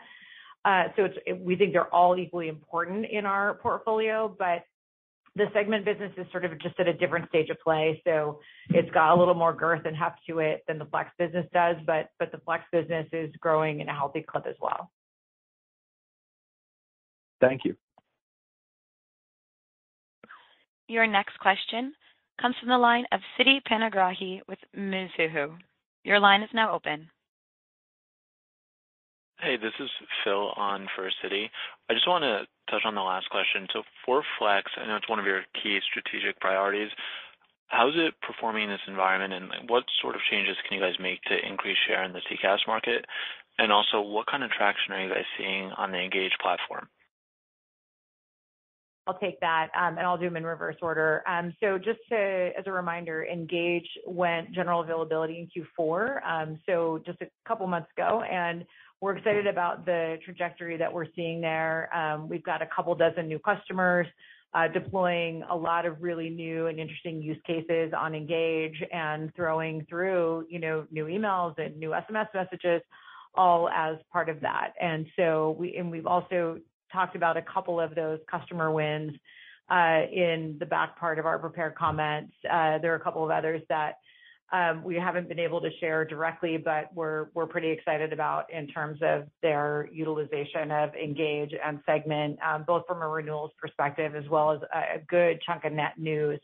Uh, 0.64 0.84
so 0.96 1.08
we 1.40 1.56
think 1.56 1.72
they're 1.72 1.92
all 1.92 2.16
equally 2.16 2.48
important 2.48 3.06
in 3.10 3.26
our 3.26 3.54
portfolio, 3.54 4.34
but 4.38 4.64
the 5.34 5.46
Segment 5.54 5.84
business 5.84 6.12
is 6.18 6.26
sort 6.30 6.44
of 6.44 6.60
just 6.60 6.78
at 6.78 6.86
a 6.86 6.92
different 6.92 7.28
stage 7.28 7.48
of 7.48 7.58
play. 7.60 8.00
So 8.04 8.40
it's 8.68 8.90
got 8.90 9.14
a 9.14 9.18
little 9.18 9.34
more 9.34 9.54
girth 9.54 9.86
and 9.86 9.96
heft 9.96 10.20
to 10.28 10.40
it 10.40 10.62
than 10.68 10.78
the 10.78 10.84
Flex 10.84 11.10
business 11.18 11.46
does, 11.52 11.76
but 11.86 12.10
the 12.20 12.38
Flex 12.44 12.64
business 12.70 13.06
is 13.12 13.34
growing 13.40 13.80
in 13.80 13.88
a 13.88 13.94
healthy 13.94 14.22
clip 14.28 14.46
as 14.46 14.56
well. 14.60 14.90
Thank 17.40 17.62
you. 17.64 17.74
Your 20.86 21.06
next 21.06 21.38
question 21.38 21.94
comes 22.40 22.54
from 22.60 22.68
the 22.68 22.78
line 22.78 23.04
of 23.12 23.20
Siti 23.38 23.60
Panigrahi 23.68 24.40
with 24.46 24.58
Mizuho. 24.76 25.56
Your 26.04 26.20
line 26.20 26.42
is 26.42 26.50
now 26.52 26.72
open. 26.72 27.08
Hey, 29.42 29.56
this 29.56 29.74
is 29.80 29.90
Phil 30.22 30.54
on 30.54 30.86
for 30.94 31.10
Siti. 31.18 31.50
I 31.90 31.94
just 31.94 32.06
wanna 32.06 32.46
touch 32.70 32.84
on 32.84 32.94
the 32.94 33.02
last 33.02 33.28
question. 33.28 33.66
So 33.72 33.82
for 34.06 34.22
Flex, 34.38 34.70
I 34.76 34.86
know 34.86 34.94
it's 34.94 35.08
one 35.08 35.18
of 35.18 35.26
your 35.26 35.42
key 35.60 35.80
strategic 35.80 36.38
priorities. 36.38 36.92
How 37.66 37.88
is 37.88 37.96
it 37.96 38.14
performing 38.20 38.64
in 38.64 38.70
this 38.70 38.86
environment, 38.86 39.32
and 39.32 39.68
what 39.68 39.82
sort 40.00 40.14
of 40.14 40.22
changes 40.30 40.56
can 40.62 40.78
you 40.78 40.80
guys 40.80 40.94
make 41.00 41.22
to 41.22 41.44
increase 41.44 41.76
share 41.88 42.04
in 42.04 42.12
the 42.12 42.20
CCaaS 42.20 42.68
market? 42.68 43.04
And 43.58 43.72
also, 43.72 44.00
what 44.00 44.28
kind 44.28 44.44
of 44.44 44.52
traction 44.52 44.94
are 44.94 45.02
you 45.02 45.12
guys 45.12 45.26
seeing 45.36 45.72
on 45.72 45.90
the 45.90 45.98
Engage 45.98 46.38
platform? 46.40 46.88
I'll 49.06 49.18
take 49.18 49.40
that, 49.40 49.68
um, 49.76 49.98
and 49.98 50.06
I'll 50.06 50.16
do 50.16 50.26
them 50.26 50.36
in 50.36 50.44
reverse 50.44 50.76
order. 50.80 51.24
Um, 51.26 51.52
so 51.60 51.76
just 51.76 51.98
to, 52.10 52.50
as 52.56 52.64
a 52.66 52.72
reminder, 52.72 53.24
Engage 53.24 53.88
went 54.06 54.52
general 54.52 54.80
availability 54.80 55.38
in 55.38 55.64
Q4, 55.80 56.26
um, 56.26 56.60
so 56.66 57.02
just 57.04 57.20
a 57.20 57.26
couple 57.46 57.66
months 57.66 57.88
ago, 57.96 58.22
and 58.22 58.64
we're 59.00 59.16
excited 59.16 59.48
about 59.48 59.84
the 59.84 60.18
trajectory 60.24 60.76
that 60.76 60.92
we're 60.92 61.06
seeing 61.16 61.40
there. 61.40 61.90
We've 62.28 62.44
got 62.44 62.62
a 62.62 62.66
couple 62.66 62.94
dozen 62.94 63.26
new 63.26 63.40
customers 63.40 64.06
uh, 64.54 64.68
deploying 64.68 65.42
a 65.50 65.56
lot 65.56 65.86
of 65.86 66.02
really 66.02 66.28
new 66.28 66.66
and 66.66 66.78
interesting 66.78 67.22
use 67.22 67.38
cases 67.46 67.92
on 67.96 68.14
Engage 68.14 68.82
and 68.92 69.34
throwing 69.34 69.86
through, 69.88 70.46
you 70.50 70.58
know, 70.58 70.86
new 70.90 71.06
emails 71.06 71.54
and 71.58 71.76
new 71.78 71.90
SMS 71.90 72.26
messages 72.34 72.82
all 73.34 73.68
as 73.70 73.96
part 74.12 74.28
of 74.28 74.40
that. 74.40 74.72
And 74.80 75.06
so 75.16 75.56
we 75.58 75.74
and 75.76 75.90
we've 75.90 76.06
also 76.06 76.58
talked 76.92 77.16
about 77.16 77.36
a 77.36 77.42
couple 77.42 77.80
of 77.80 77.94
those 77.94 78.18
customer 78.30 78.70
wins 78.70 79.12
uh, 79.70 80.02
in 80.12 80.56
the 80.60 80.66
back 80.66 80.98
part 80.98 81.18
of 81.18 81.26
our 81.26 81.38
prepared 81.38 81.74
comments. 81.74 82.32
Uh, 82.48 82.78
there 82.78 82.92
are 82.92 82.96
a 82.96 83.00
couple 83.00 83.24
of 83.24 83.30
others 83.30 83.62
that 83.68 83.94
um, 84.52 84.84
we 84.84 84.96
haven't 84.96 85.28
been 85.28 85.38
able 85.38 85.62
to 85.62 85.70
share 85.80 86.04
directly, 86.04 86.58
but 86.58 86.94
we're 86.94 87.26
pretty 87.48 87.70
excited 87.70 88.12
about 88.12 88.52
in 88.52 88.66
terms 88.66 88.98
of 89.02 89.24
their 89.40 89.88
utilization 89.90 90.70
of 90.70 90.94
Engage 90.94 91.52
and 91.64 91.80
Segment, 91.86 92.38
um, 92.42 92.64
both 92.66 92.82
from 92.86 93.00
a 93.00 93.08
renewals 93.08 93.50
perspective 93.58 94.14
as 94.14 94.28
well 94.28 94.52
as 94.52 94.60
a 94.74 94.98
good 95.08 95.40
chunk 95.40 95.64
of 95.64 95.72
net 95.72 95.94
new 95.96 96.36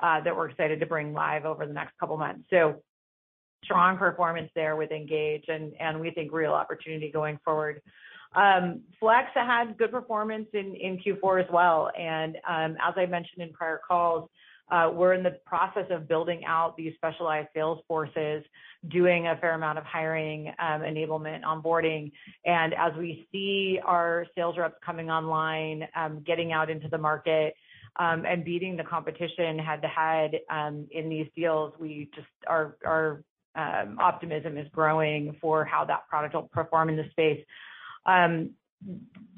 uh, 0.00 0.20
that 0.20 0.36
we're 0.36 0.48
excited 0.48 0.78
to 0.78 0.86
bring 0.86 1.12
live 1.12 1.44
over 1.44 1.66
the 1.66 1.72
next 1.72 1.98
couple 1.98 2.16
months. 2.16 2.44
So 2.48 2.80
strong 3.64 3.96
performance 3.96 4.50
there 4.54 4.76
with 4.76 4.92
Engage 4.92 5.46
and 5.48 6.00
we 6.00 6.12
think 6.12 6.32
real 6.32 6.52
opportunity 6.52 7.10
going 7.10 7.40
forward. 7.44 7.82
Um, 8.34 8.82
Flex 9.00 9.28
had 9.34 9.76
good 9.78 9.90
performance 9.90 10.48
in 10.52 11.00
Q4 11.04 11.44
as 11.44 11.50
well. 11.50 11.90
And 11.98 12.36
um, 12.48 12.76
as 12.82 12.94
I 12.96 13.06
mentioned 13.06 13.42
in 13.42 13.52
prior 13.52 13.80
calls, 13.86 14.28
uh, 14.70 14.90
we're 14.92 15.14
in 15.14 15.22
the 15.22 15.38
process 15.46 15.86
of 15.90 16.06
building 16.06 16.44
out 16.44 16.76
these 16.76 16.92
specialized 16.96 17.48
sales 17.54 17.82
forces, 17.88 18.44
doing 18.88 19.26
a 19.26 19.36
fair 19.36 19.54
amount 19.54 19.78
of 19.78 19.84
hiring, 19.84 20.48
um, 20.58 20.82
enablement, 20.82 21.42
onboarding. 21.42 22.12
And 22.44 22.74
as 22.74 22.92
we 22.98 23.26
see 23.32 23.80
our 23.82 24.26
sales 24.34 24.58
reps 24.58 24.76
coming 24.84 25.10
online, 25.10 25.88
um, 25.96 26.22
getting 26.26 26.52
out 26.52 26.68
into 26.68 26.88
the 26.88 26.98
market, 26.98 27.54
and 27.98 28.44
beating 28.44 28.76
the 28.76 28.84
competition 28.84 29.58
head-to-head, 29.58 30.38
in 30.92 31.08
these 31.08 31.26
deals, 31.34 31.72
our 32.46 33.24
optimism 33.56 34.58
is 34.58 34.68
growing 34.70 35.34
for 35.40 35.64
how 35.64 35.84
that 35.84 36.06
product 36.08 36.34
will 36.34 36.42
perform 36.42 36.90
in 36.90 36.96
the 36.96 37.08
space. 37.10 37.44
Um, 38.08 38.50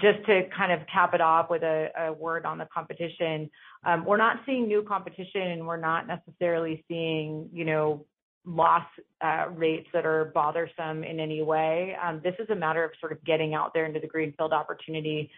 just 0.00 0.24
to 0.26 0.42
kind 0.56 0.72
of 0.72 0.80
cap 0.86 1.12
it 1.14 1.20
off 1.20 1.50
with 1.50 1.62
a 1.62 2.14
word 2.18 2.46
on 2.46 2.58
the 2.58 2.68
competition, 2.72 3.50
um, 3.84 4.04
we're 4.04 4.16
not 4.16 4.36
seeing 4.46 4.66
new 4.66 4.82
competition, 4.82 5.42
and 5.42 5.66
we're 5.66 5.76
not 5.76 6.06
necessarily 6.06 6.84
seeing, 6.88 7.48
you 7.52 7.64
know, 7.64 8.06
loss 8.46 8.84
uh, 9.20 9.46
rates 9.54 9.88
that 9.92 10.06
are 10.06 10.26
bothersome 10.34 11.04
in 11.04 11.20
any 11.20 11.42
way. 11.42 11.96
Um, 12.02 12.20
this 12.24 12.34
is 12.38 12.48
a 12.50 12.54
matter 12.54 12.84
of 12.84 12.90
sort 13.00 13.12
of 13.12 13.22
getting 13.24 13.54
out 13.54 13.72
there 13.74 13.84
into 13.84 14.00
the 14.00 14.06
greenfield 14.06 14.52
opportunity, 14.52 15.30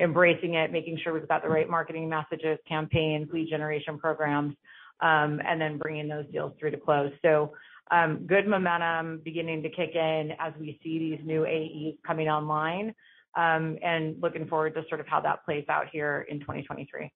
embracing 0.00 0.54
it, 0.54 0.72
making 0.72 0.98
sure 1.02 1.12
we've 1.12 1.28
got 1.28 1.42
the 1.42 1.48
right 1.48 1.68
marketing 1.68 2.08
messages, 2.08 2.58
campaigns, 2.68 3.28
lead 3.32 3.48
generation 3.48 3.98
programs, 3.98 4.54
and 5.00 5.60
then 5.60 5.78
bringing 5.78 6.08
those 6.08 6.26
deals 6.32 6.52
through 6.58 6.72
to 6.72 6.78
close. 6.78 7.12
So 7.22 7.52
um 7.90 8.26
good 8.26 8.46
momentum 8.46 9.22
beginning 9.24 9.62
to 9.62 9.70
kick 9.70 9.94
in 9.94 10.32
as 10.38 10.52
we 10.60 10.78
see 10.82 10.98
these 10.98 11.20
new 11.24 11.46
AEs 11.46 11.94
coming 12.06 12.28
online, 12.28 12.94
and 13.36 14.20
looking 14.20 14.46
forward 14.46 14.74
to 14.74 14.82
sort 14.88 15.00
of 15.00 15.06
how 15.06 15.20
that 15.20 15.44
plays 15.44 15.64
out 15.68 15.86
here 15.92 16.26
in 16.28 16.40
2023. 16.40 17.10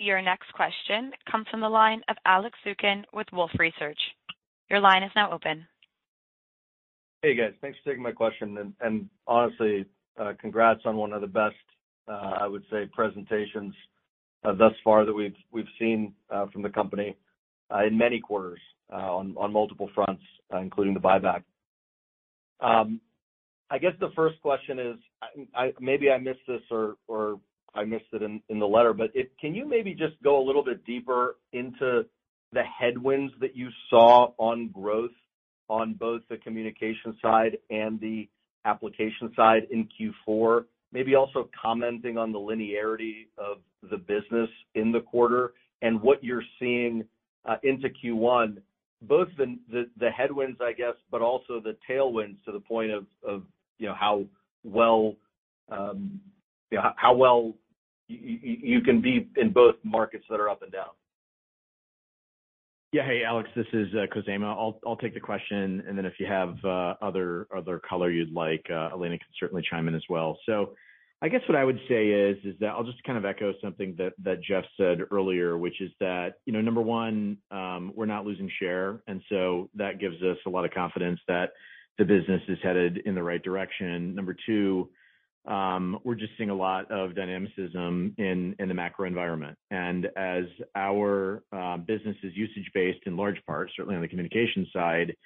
Your 0.00 0.22
next 0.22 0.52
question 0.52 1.10
comes 1.28 1.46
from 1.50 1.60
the 1.60 1.68
line 1.68 2.02
of 2.08 2.16
Alex 2.24 2.56
Zukin 2.64 3.02
with 3.12 3.26
Wolfe 3.32 3.50
Research. 3.58 3.98
Your 4.70 4.78
line 4.78 5.02
is 5.02 5.10
now 5.16 5.32
open. 5.32 5.66
Hey, 7.22 7.34
guys. 7.34 7.54
Thanks 7.60 7.78
for 7.82 7.90
taking 7.90 8.04
my 8.04 8.12
question. 8.12 8.58
And 8.58 8.74
and 8.80 9.08
honestly, 9.26 9.86
Uh, 10.18 10.32
congrats 10.40 10.80
on 10.84 10.96
one 10.96 11.12
of 11.12 11.20
the 11.20 11.26
best, 11.26 11.54
uh, 12.08 12.34
I 12.40 12.46
would 12.46 12.64
say, 12.70 12.86
presentations 12.92 13.74
uh, 14.44 14.52
thus 14.52 14.72
far 14.82 15.04
that 15.04 15.12
we've 15.12 15.36
we've 15.52 15.66
seen 15.78 16.14
from 16.52 16.62
the 16.62 16.68
company 16.70 17.16
in 17.86 17.98
many 17.98 18.20
quarters 18.20 18.60
uh 18.92 18.96
on 18.96 19.34
on 19.36 19.52
multiple 19.52 19.90
fronts, 19.94 20.22
including 20.60 20.94
the 20.94 21.00
buyback. 21.00 21.42
Um, 22.60 23.00
I 23.70 23.78
guess 23.78 23.92
the 24.00 24.10
first 24.16 24.40
question 24.40 24.78
is, 24.78 24.96
maybe 25.80 26.10
I 26.10 26.18
missed 26.18 26.46
this 26.48 26.62
or 26.70 26.96
or 27.06 27.40
I 27.74 27.84
missed 27.84 28.06
it 28.12 28.22
in 28.22 28.58
the 28.58 28.66
letter, 28.66 28.92
but 28.94 29.10
can 29.40 29.54
you 29.54 29.68
maybe 29.68 29.92
just 29.92 30.20
go 30.22 30.42
a 30.42 30.44
little 30.44 30.64
bit 30.64 30.84
deeper 30.84 31.36
into 31.52 32.06
the 32.52 32.62
headwinds 32.62 33.32
that 33.40 33.54
you 33.54 33.68
saw 33.90 34.32
on 34.38 34.68
growth 34.68 35.12
on 35.68 35.92
both 35.94 36.22
the 36.30 36.38
communication 36.38 37.16
side 37.20 37.58
and 37.70 38.00
the 38.00 38.28
application 38.64 39.32
side 39.34 39.66
in 39.70 39.88
Q4? 39.98 40.64
Maybe 40.92 41.14
also 41.14 41.50
commenting 41.60 42.16
on 42.16 42.32
the 42.32 42.38
linearity 42.38 43.26
of 43.36 43.58
the 43.90 43.98
business 43.98 44.48
in 44.74 44.90
the 44.90 45.00
quarter 45.00 45.52
and 45.82 46.00
what 46.00 46.24
you're 46.24 46.42
seeing 46.58 47.04
uh, 47.44 47.56
into 47.62 47.88
Q1, 47.88 48.58
both 49.02 49.28
the 49.36 49.56
the 49.98 50.10
headwinds, 50.10 50.58
I 50.60 50.72
guess, 50.72 50.94
but 51.10 51.22
also 51.22 51.60
the 51.60 51.76
tailwinds 51.88 52.42
to 52.44 52.52
the 52.52 52.60
point 52.60 52.90
of, 52.90 53.06
of 53.26 53.42
you 53.78 53.86
know, 53.86 53.94
how 53.94 54.24
well, 54.64 55.14
um, 55.70 56.20
you 56.70 56.78
know, 56.78 56.90
how 56.96 57.14
well 57.14 57.54
you 58.08 58.80
can 58.80 59.00
be 59.00 59.28
in 59.36 59.52
both 59.52 59.76
markets 59.84 60.24
that 60.30 60.40
are 60.40 60.48
up 60.48 60.62
and 60.62 60.72
down. 60.72 60.88
Yeah. 62.90 63.04
Hey, 63.04 63.22
Alex, 63.22 63.50
this 63.54 63.66
is 63.74 63.88
uh, 63.94 64.06
Khozema. 64.06 64.46
I'll 64.46 64.80
I'll 64.86 64.96
take 64.96 65.12
the 65.12 65.20
question, 65.20 65.82
and 65.86 65.98
then 65.98 66.06
if 66.06 66.14
you 66.18 66.26
have 66.26 66.56
uh, 66.64 66.94
other 67.02 67.46
other 67.54 67.78
color 67.86 68.10
you'd 68.10 68.32
like, 68.32 68.64
uh, 68.70 68.88
Elena 68.92 69.18
can 69.18 69.26
certainly 69.38 69.62
chime 69.68 69.88
in 69.88 69.94
as 69.94 70.04
well. 70.08 70.38
So 70.46 70.74
I 71.20 71.28
guess 71.28 71.42
what 71.48 71.56
I 71.56 71.64
would 71.64 71.78
say 71.86 72.08
is 72.08 72.38
is 72.44 72.54
that 72.60 72.68
I'll 72.68 72.84
just 72.84 73.02
kind 73.04 73.18
of 73.18 73.26
echo 73.26 73.52
something 73.62 73.94
that 73.98 74.42
Jeff 74.42 74.64
said 74.78 75.00
earlier, 75.10 75.58
which 75.58 75.82
is 75.82 75.90
that, 76.00 76.36
you 76.46 76.52
know, 76.54 76.62
number 76.62 76.80
one, 76.80 77.36
um, 77.50 77.92
we're 77.94 78.06
not 78.06 78.24
losing 78.24 78.50
share, 78.58 79.02
and 79.06 79.20
so 79.28 79.68
that 79.74 80.00
gives 80.00 80.16
us 80.22 80.38
a 80.46 80.50
lot 80.50 80.64
of 80.64 80.70
confidence 80.70 81.20
that 81.28 81.52
the 81.98 82.06
business 82.06 82.40
is 82.48 82.58
headed 82.62 83.02
in 83.04 83.14
the 83.14 83.22
right 83.22 83.42
direction. 83.42 84.14
Number 84.14 84.34
two, 84.46 84.88
Um, 85.48 85.98
we're 86.04 86.14
just 86.14 86.32
seeing 86.36 86.50
a 86.50 86.54
lot 86.54 86.90
of 86.90 87.14
dynamicism 87.14 88.14
in 88.18 88.54
the 88.58 88.74
macro 88.74 89.06
environment. 89.06 89.56
And 89.70 90.06
as 90.16 90.44
our 90.74 91.42
um, 91.52 91.84
business 91.86 92.16
is 92.22 92.32
usage-based 92.36 93.00
in 93.06 93.16
large 93.16 93.42
part, 93.46 93.70
certainly 93.74 93.96
on 93.96 94.02
the 94.02 94.08
communication 94.08 94.66
side, 94.72 95.16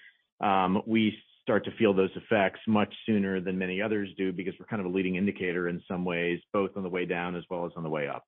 um, 0.41 0.81
we 0.87 1.13
start 1.43 1.65
to 1.65 1.73
feel 1.73 1.93
those 1.93 2.11
effects 2.15 2.61
much 2.69 2.93
sooner 3.05 3.41
than 3.41 3.59
many 3.59 3.83
others 3.83 4.09
do 4.17 4.33
because 4.33 4.55
we're 4.61 4.67
kind 4.67 4.81
of 4.81 4.87
a 4.87 4.95
leading 4.95 5.17
indicator 5.17 5.69
in 5.69 5.83
some 5.89 6.05
ways, 6.05 6.39
both 6.53 6.71
on 6.77 6.85
the 6.85 6.89
way 6.89 7.05
down 7.05 7.35
as 7.35 7.43
well 7.51 7.67
as 7.67 7.73
on 7.77 7.83
the 7.83 7.91
way 7.91 8.07
up. 8.07 8.25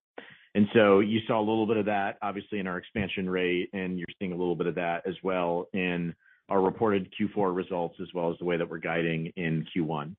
And 0.57 0.67
so 0.75 0.99
you 0.99 1.21
saw 1.29 1.39
a 1.39 1.47
little 1.47 1.67
bit 1.67 1.77
of 1.77 1.87
that 1.87 2.19
obviously 2.23 2.59
in 2.59 2.67
our 2.67 2.77
expansion 2.77 3.31
rate, 3.31 3.71
and 3.73 3.99
you're 3.99 4.07
seeing 4.19 4.33
a 4.33 4.37
little 4.37 4.57
bit 4.57 4.67
of 4.67 4.75
that 4.75 5.07
as 5.07 5.15
well 5.23 5.69
in 5.73 6.13
our 6.49 6.61
reported 6.61 7.09
Q4 7.19 7.55
results, 7.55 7.97
as 8.03 8.09
well 8.13 8.33
as 8.33 8.39
the 8.39 8.45
way 8.45 8.57
that 8.57 8.69
we're 8.69 8.79
guiding 8.79 9.33
in 9.37 9.65
Q1. 9.75 10.15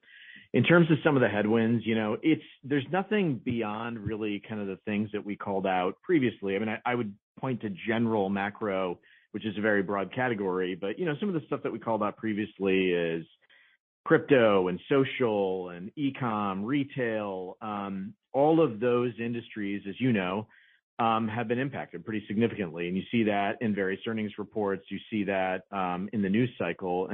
In 0.56 0.64
terms 0.64 0.90
of 0.90 0.98
some 1.04 1.18
of 1.18 1.22
the 1.22 1.28
headwinds, 1.28 1.86
you 1.86 1.96
know, 1.96 2.16
it's 2.24 2.42
there's 2.64 2.86
nothing 2.90 3.42
beyond 3.44 4.00
really 4.00 4.42
kind 4.48 4.62
of 4.62 4.68
the 4.68 4.78
things 4.86 5.10
that 5.12 5.26
we 5.26 5.36
called 5.36 5.68
out 5.68 6.02
previously. 6.02 6.56
I 6.56 6.60
mean, 6.60 6.78
I 6.86 6.96
would 6.96 7.14
point 7.38 7.60
to 7.64 7.70
general 7.86 8.30
macro, 8.30 8.98
which 9.34 9.46
is 9.46 9.58
a 9.58 9.62
very 9.62 9.84
broad 9.84 10.16
category. 10.16 10.74
But, 10.74 10.98
you 10.98 11.04
know, 11.04 11.14
some 11.20 11.28
of 11.28 11.36
the 11.36 11.46
stuff 11.48 11.60
that 11.64 11.74
we 11.74 11.78
called 11.78 12.02
out 12.02 12.16
previously 12.16 12.92
is 12.92 13.26
crypto 14.06 14.70
and 14.70 14.80
social 14.88 15.72
and 15.72 15.92
e-com, 15.98 16.64
retail. 16.64 17.58
Um, 17.62 18.14
all 18.32 18.64
of 18.64 18.80
those 18.80 19.12
industries, 19.20 19.84
as 19.90 19.96
you 20.00 20.14
know, 20.14 20.48
um, 21.00 21.28
have 21.28 21.50
been 21.50 21.60
impacted 21.60 22.06
pretty 22.06 22.26
significantly, 22.28 22.88
and 22.88 22.96
you 22.96 23.04
see 23.12 23.24
that 23.24 23.58
in 23.60 23.76
various 23.76 24.00
earnings 24.08 24.32
reports. 24.38 24.86
You 24.90 25.00
see 25.12 25.26
that 25.26 25.64
um, 25.74 26.08
in 26.14 26.22
the 26.22 26.30
news 26.30 26.52
cycle. 26.58 27.10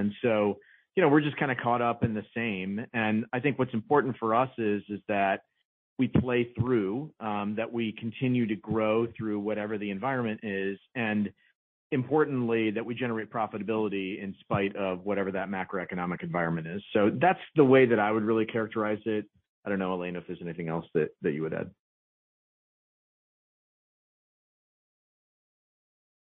You 0.95 1.03
know, 1.03 1.09
we're 1.09 1.21
just 1.21 1.37
kinda 1.37 1.55
caught 1.55 1.81
up 1.81 2.03
in 2.03 2.13
the 2.13 2.25
same. 2.33 2.85
And 2.93 3.25
I 3.31 3.39
think 3.39 3.57
what's 3.57 3.73
important 3.73 4.17
for 4.17 4.35
us 4.35 4.49
is 4.57 4.83
is 4.89 4.99
that 5.07 5.43
we 5.97 6.07
play 6.07 6.45
through, 6.53 7.13
um, 7.19 7.55
that 7.55 7.71
we 7.71 7.91
continue 7.93 8.47
to 8.47 8.55
grow 8.55 9.07
through 9.07 9.39
whatever 9.39 9.77
the 9.77 9.91
environment 9.91 10.39
is, 10.43 10.79
and 10.95 11.31
importantly, 11.91 12.71
that 12.71 12.85
we 12.85 12.95
generate 12.95 13.29
profitability 13.29 14.19
in 14.21 14.33
spite 14.39 14.75
of 14.75 15.05
whatever 15.05 15.31
that 15.31 15.49
macroeconomic 15.49 16.23
environment 16.23 16.65
is. 16.65 16.81
So 16.93 17.11
that's 17.11 17.39
the 17.55 17.65
way 17.65 17.85
that 17.85 17.99
I 17.99 18.11
would 18.11 18.23
really 18.23 18.45
characterize 18.45 19.01
it. 19.05 19.25
I 19.65 19.69
don't 19.69 19.79
know, 19.79 19.93
Elena, 19.93 20.19
if 20.19 20.27
there's 20.27 20.41
anything 20.41 20.69
else 20.69 20.85
that 20.93 21.09
that 21.21 21.33
you 21.33 21.43
would 21.43 21.53
add. 21.53 21.69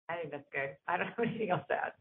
I 0.09 0.16
think 0.16 0.33
that's 0.33 0.49
good. 0.53 0.77
I 0.89 0.97
don't 0.97 1.07
have 1.07 1.18
anything 1.21 1.51
else 1.51 1.62
to 1.68 1.75
add. 1.75 1.93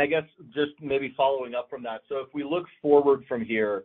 I 0.00 0.06
guess 0.06 0.24
just 0.54 0.72
maybe 0.80 1.14
following 1.16 1.54
up 1.54 1.68
from 1.70 1.82
that. 1.84 2.02
So 2.08 2.18
if 2.18 2.28
we 2.34 2.44
look 2.44 2.66
forward 2.80 3.24
from 3.28 3.44
here, 3.44 3.84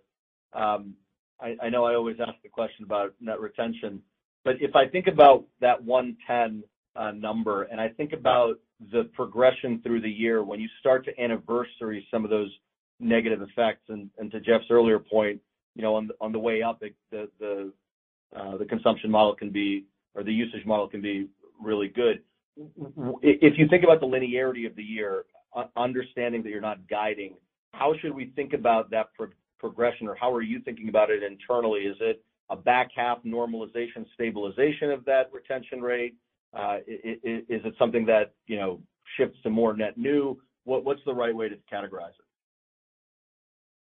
um, 0.54 0.96
I 1.42 1.70
know 1.70 1.86
I 1.86 1.96
always 1.96 2.18
ask 2.20 2.34
the 2.44 2.50
question 2.50 2.84
about 2.84 3.14
net 3.22 3.40
retention, 3.40 4.02
but 4.44 4.56
if 4.60 4.76
I 4.76 4.88
think 4.88 5.08
about 5.08 5.46
that 5.62 5.82
110 5.82 6.64
uh, 6.96 7.12
number, 7.12 7.64
and 7.64 7.80
I 7.80 7.90
think 7.90 8.12
about 8.14 8.60
the 8.92 9.10
progression 9.14 9.80
through 9.82 10.02
the 10.02 10.10
year, 10.10 10.44
when 10.44 10.60
you 10.60 10.68
start 10.80 11.06
to 11.06 11.22
anniversary 11.22 12.06
some 12.12 12.24
of 12.24 12.30
those 12.30 12.52
negative 13.00 13.42
effects, 13.42 13.84
and 13.88 14.10
to 14.32 14.40
Jeff's 14.40 14.66
earlier 14.70 15.00
point, 15.00 15.40
you 15.76 15.82
know, 15.82 15.96
on 15.96 16.32
the 16.32 16.40
way 16.40 16.62
up, 16.62 16.82
the 17.12 17.72
uh, 18.36 18.58
the 18.58 18.66
consumption 18.66 19.10
model 19.10 19.36
can 19.36 19.50
be, 19.50 19.86
or 20.14 20.24
the 20.24 20.32
usage 20.32 20.66
model 20.66 20.88
can 20.88 21.02
be 21.02 21.28
really 21.62 21.88
good. 21.88 22.22
If 23.22 23.58
you 23.58 23.68
think 23.70 23.84
about 23.84 24.02
the 24.02 24.08
linearity 24.08 24.68
of 24.68 24.76
the 24.76 24.84
year, 24.84 25.24
understanding 25.76 26.44
that 26.44 26.50
you're 26.50 26.62
not 26.62 26.88
guiding, 26.88 27.36
how 27.74 27.94
should 28.00 28.14
we 28.14 28.32
think 28.36 28.54
about 28.54 28.90
that 28.92 29.08
progression, 29.60 30.08
or 30.08 30.16
how 30.16 30.32
are 30.32 30.42
you 30.42 30.60
thinking 30.60 30.90
about 30.90 31.10
it 31.10 31.24
internally? 31.24 31.82
Is 31.82 31.98
it 32.00 32.24
a 32.50 32.56
back 32.56 32.90
half 32.96 33.24
normalization, 33.24 34.06
stabilization 34.14 34.92
of 34.92 35.06
that 35.06 35.30
retention 35.32 35.82
rate? 35.82 36.16
Uh, 36.54 36.78
is 36.88 37.62
it 37.64 37.74
something 37.78 38.06
that, 38.08 38.34
you 38.48 38.58
know, 38.58 38.82
shifts 39.18 39.38
to 39.44 39.50
more 39.50 39.76
net 39.76 39.98
new? 39.98 40.40
What's 40.64 41.02
the 41.06 41.14
right 41.14 41.36
way 41.36 41.50
to 41.50 41.56
categorize 41.72 42.10
it? 42.10 42.26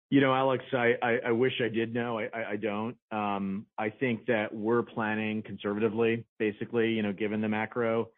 You 0.08 0.20
know, 0.20 0.32
Alex, 0.32 0.64
I 0.72 1.32
wish 1.32 1.52
I 1.64 1.68
did 1.68 1.92
know. 1.92 2.18
I 2.18 2.56
don't. 2.56 2.96
Um, 3.10 3.66
I 3.76 3.90
think 3.90 4.26
that 4.26 4.54
we're 4.54 4.82
planning 4.82 5.42
conservatively, 5.42 6.24
basically, 6.38 6.90
you 6.90 7.02
know, 7.02 7.12
given 7.12 7.40
the 7.40 7.48
macro. 7.48 8.08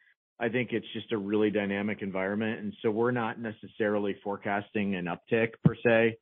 I 0.40 0.48
think 0.48 0.72
it's 0.72 0.86
just 0.92 1.12
a 1.12 1.18
really 1.18 1.50
dynamic 1.50 2.00
environment, 2.00 2.60
and 2.60 2.72
so 2.82 2.90
we're 2.90 3.10
not 3.10 3.40
necessarily 3.40 4.16
forecasting 4.22 4.94
an 4.94 5.06
uptick 5.06 5.54
per 5.64 5.74
se. 5.84 6.18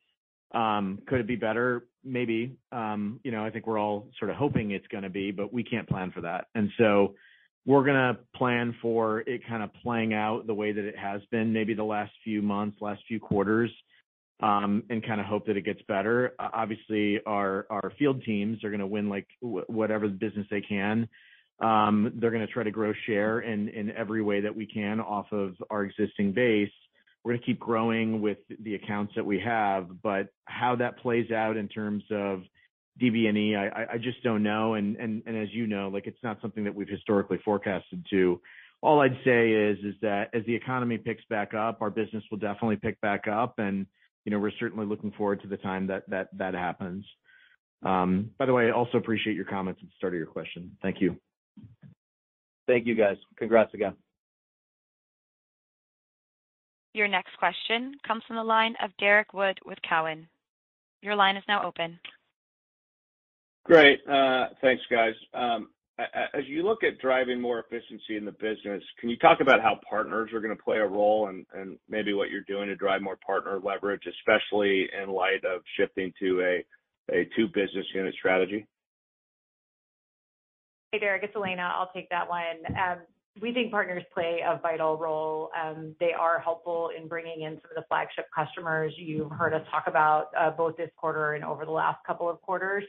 Um, 0.54 1.00
could 1.06 1.20
it 1.20 1.26
be 1.26 1.36
better? 1.36 1.86
Maybe. 2.04 2.56
Um, 2.72 3.20
you 3.24 3.30
know, 3.30 3.44
I 3.44 3.50
think 3.50 3.66
we're 3.66 3.78
all 3.78 4.08
sort 4.18 4.30
of 4.30 4.36
hoping 4.36 4.70
it's 4.70 4.86
gonna 4.86 5.10
be, 5.10 5.32
but 5.32 5.52
we 5.52 5.64
can't 5.64 5.88
plan 5.88 6.12
for 6.12 6.22
that. 6.22 6.46
And 6.54 6.70
so 6.78 7.14
we're 7.66 7.84
gonna 7.84 8.18
plan 8.34 8.74
for 8.80 9.20
it 9.20 9.42
kind 9.46 9.62
of 9.62 9.70
playing 9.82 10.14
out 10.14 10.46
the 10.46 10.54
way 10.54 10.72
that 10.72 10.84
it 10.84 10.96
has 10.96 11.20
been 11.30 11.52
maybe 11.52 11.74
the 11.74 11.84
last 11.84 12.12
few 12.24 12.40
months, 12.40 12.80
last 12.80 13.02
few 13.08 13.18
quarters, 13.20 13.70
um, 14.40 14.84
and 14.88 15.04
kind 15.04 15.20
of 15.20 15.26
hope 15.26 15.46
that 15.46 15.56
it 15.56 15.62
gets 15.62 15.82
better. 15.88 16.34
Obviously, 16.38 17.20
our 17.26 17.66
our 17.68 17.92
field 17.98 18.22
teams 18.22 18.62
are 18.64 18.70
gonna 18.70 18.86
win, 18.86 19.08
like, 19.08 19.26
whatever 19.40 20.08
business 20.08 20.46
they 20.50 20.60
can. 20.62 21.08
Um, 21.60 22.12
they're 22.16 22.30
gonna 22.30 22.46
try 22.46 22.62
to 22.64 22.70
grow 22.70 22.92
share 23.06 23.40
in 23.40 23.90
every 23.96 24.22
way 24.22 24.40
that 24.40 24.54
we 24.54 24.66
can 24.66 25.00
off 25.00 25.32
of 25.32 25.54
our 25.70 25.84
existing 25.84 26.32
base. 26.32 26.72
We're 27.24 27.32
gonna 27.32 27.44
keep 27.44 27.58
growing 27.58 28.20
with 28.20 28.38
the 28.60 28.74
accounts 28.74 29.14
that 29.16 29.24
we 29.24 29.40
have, 29.40 30.02
but 30.02 30.28
how 30.44 30.76
that 30.76 30.98
plays 30.98 31.30
out 31.30 31.56
in 31.56 31.68
terms 31.68 32.04
of 32.10 32.42
DBNE, 33.00 33.56
I 33.56 33.98
just 33.98 34.22
don't 34.22 34.42
know. 34.42 34.74
And 34.74 34.96
as 35.26 35.52
you 35.52 35.66
know, 35.66 35.88
like, 35.88 36.06
it's 36.06 36.22
not 36.22 36.40
something 36.40 36.64
that 36.64 36.74
we've 36.74 36.88
historically 36.88 37.38
forecasted 37.44 38.06
to. 38.10 38.40
All 38.82 39.00
I'd 39.00 39.18
say 39.24 39.50
is 39.52 39.78
that 40.02 40.30
as 40.34 40.44
the 40.46 40.54
economy 40.54 40.98
picks 40.98 41.24
back 41.26 41.52
up, 41.54 41.82
our 41.82 41.90
business 41.90 42.22
will 42.30 42.38
definitely 42.38 42.76
pick 42.76 43.00
back 43.00 43.26
up, 43.26 43.58
and, 43.58 43.86
you 44.24 44.30
know, 44.32 44.38
we're 44.38 44.52
certainly 44.60 44.86
looking 44.86 45.12
forward 45.12 45.42
to 45.42 45.48
the 45.48 45.56
time 45.56 45.88
that 45.88 46.04
that 46.08 46.54
happens. 46.54 47.04
Um, 47.82 48.30
by 48.38 48.46
the 48.46 48.52
way, 48.52 48.68
I 48.68 48.70
also 48.70 48.98
appreciate 48.98 49.36
your 49.36 49.44
comments 49.44 49.80
at 49.82 49.88
the 49.88 49.94
start 49.96 50.14
of 50.14 50.18
your 50.18 50.26
question. 50.26 50.76
Thank 50.82 51.00
you. 51.00 51.16
Thank 52.66 52.86
you, 52.86 52.94
guys. 52.94 53.16
Congrats 53.38 53.72
again. 53.74 53.94
Your 56.94 57.08
next 57.08 57.36
question 57.38 57.94
comes 58.06 58.22
from 58.26 58.36
the 58.36 58.44
line 58.44 58.74
of 58.82 58.90
Derrick 58.98 59.34
Wood 59.34 59.58
with 59.66 59.78
Cowen. 59.88 60.26
Your 61.02 61.14
line 61.14 61.36
is 61.36 61.44
now 61.46 61.62
open. 61.62 61.98
Great. 63.64 64.00
Uh, 64.08 64.46
thanks, 64.62 64.82
guys. 64.90 65.12
Um, 65.34 65.68
as 65.98 66.44
you 66.46 66.62
look 66.62 66.84
at 66.84 66.98
driving 66.98 67.40
more 67.40 67.58
efficiency 67.58 68.16
in 68.16 68.24
the 68.24 68.32
business, 68.32 68.82
can 69.00 69.08
you 69.08 69.16
talk 69.16 69.40
about 69.40 69.60
how 69.60 69.78
partners 69.88 70.30
are 70.32 70.40
gonna 70.40 70.56
play 70.56 70.78
a 70.78 70.86
role 70.86 71.28
and 71.28 71.78
maybe 71.88 72.12
what 72.12 72.30
you're 72.30 72.42
doing 72.42 72.68
to 72.68 72.76
drive 72.76 73.02
more 73.02 73.18
partner 73.24 73.58
leverage, 73.62 74.06
especially 74.06 74.88
in 74.92 75.08
light 75.10 75.44
of 75.44 75.62
shifting 75.76 76.12
to 76.18 76.62
a 77.12 77.28
two 77.36 77.48
business 77.48 77.86
unit 77.94 78.14
strategy? 78.14 78.66
Hey, 80.96 81.00
Derrick, 81.00 81.24
it's 81.24 81.36
Elena. 81.36 81.74
I'll 81.76 81.90
take 81.92 82.08
that 82.08 82.26
one. 82.26 82.56
Um, 82.68 83.00
we 83.42 83.52
think 83.52 83.70
partners 83.70 84.02
play 84.14 84.40
a 84.42 84.58
vital 84.62 84.96
role. 84.96 85.50
Um, 85.54 85.94
they 86.00 86.12
are 86.18 86.38
helpful 86.38 86.88
in 86.96 87.06
bringing 87.06 87.42
in 87.42 87.60
some 87.60 87.70
of 87.70 87.74
the 87.76 87.84
flagship 87.86 88.24
customers 88.34 88.94
you've 88.96 89.30
heard 89.30 89.52
us 89.52 89.60
talk 89.70 89.88
about, 89.88 90.28
uh, 90.40 90.52
both 90.52 90.74
this 90.78 90.88
quarter 90.96 91.34
and 91.34 91.44
over 91.44 91.66
the 91.66 91.70
last 91.70 91.98
couple 92.06 92.30
of 92.30 92.40
quarters. 92.40 92.82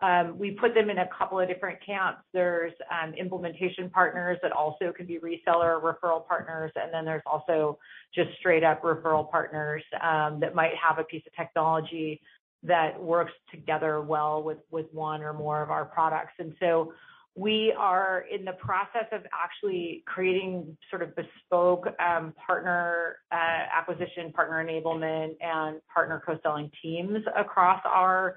Um, 0.00 0.36
we 0.36 0.50
put 0.50 0.74
them 0.74 0.90
in 0.90 0.98
a 0.98 1.08
couple 1.16 1.38
of 1.38 1.46
different 1.46 1.78
camps. 1.86 2.22
There's 2.32 2.72
implementation 3.16 3.88
partners 3.88 4.36
that 4.42 4.50
also 4.50 4.90
can 4.90 5.06
be 5.06 5.20
reseller 5.20 5.80
referral 5.80 6.26
partners, 6.26 6.72
and 6.74 6.92
then 6.92 7.04
there's 7.04 7.22
also 7.24 7.78
just 8.12 8.30
straight 8.40 8.64
up 8.64 8.82
referral 8.82 9.30
partners 9.30 9.84
that 9.92 10.56
might 10.56 10.72
have 10.74 10.98
a 10.98 11.04
piece 11.04 11.22
of 11.24 11.32
technology 11.36 12.20
that 12.64 13.00
works 13.00 13.32
together 13.52 14.00
well 14.00 14.42
with 14.42 14.58
with 14.72 14.86
one 14.92 15.22
or 15.22 15.32
more 15.32 15.62
of 15.62 15.70
our 15.70 15.84
products. 15.84 16.32
We 17.36 17.74
are 17.76 18.24
in 18.32 18.44
the 18.44 18.52
process 18.52 19.06
of 19.10 19.22
actually 19.32 20.04
creating 20.06 20.76
sort 20.88 21.02
of 21.02 21.16
bespoke 21.16 21.86
um, 22.00 22.32
partner 22.46 23.16
uh, 23.32 23.76
acquisition, 23.76 24.32
partner 24.32 24.64
enablement, 24.64 25.36
and 25.40 25.80
partner 25.92 26.22
co-selling 26.24 26.70
teams 26.80 27.18
across 27.36 27.80
our 27.84 28.36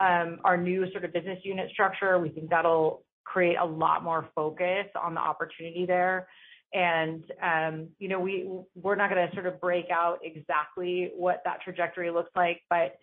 um, 0.00 0.40
our 0.44 0.56
new 0.56 0.90
sort 0.90 1.04
of 1.04 1.12
business 1.12 1.38
unit 1.42 1.70
structure. 1.70 2.18
We 2.18 2.28
think 2.28 2.50
that'll 2.50 3.04
create 3.24 3.56
a 3.56 3.64
lot 3.64 4.04
more 4.04 4.28
focus 4.34 4.86
on 5.00 5.14
the 5.14 5.20
opportunity 5.20 5.86
there. 5.86 6.28
And 6.74 7.24
um, 7.42 7.88
you 7.98 8.08
know, 8.08 8.20
we 8.20 8.48
we're 8.74 8.96
not 8.96 9.08
gonna 9.08 9.30
sort 9.32 9.46
of 9.46 9.60
break 9.60 9.86
out 9.90 10.18
exactly 10.22 11.12
what 11.16 11.40
that 11.44 11.62
trajectory 11.62 12.10
looks 12.10 12.30
like, 12.36 12.60
but 12.68 12.96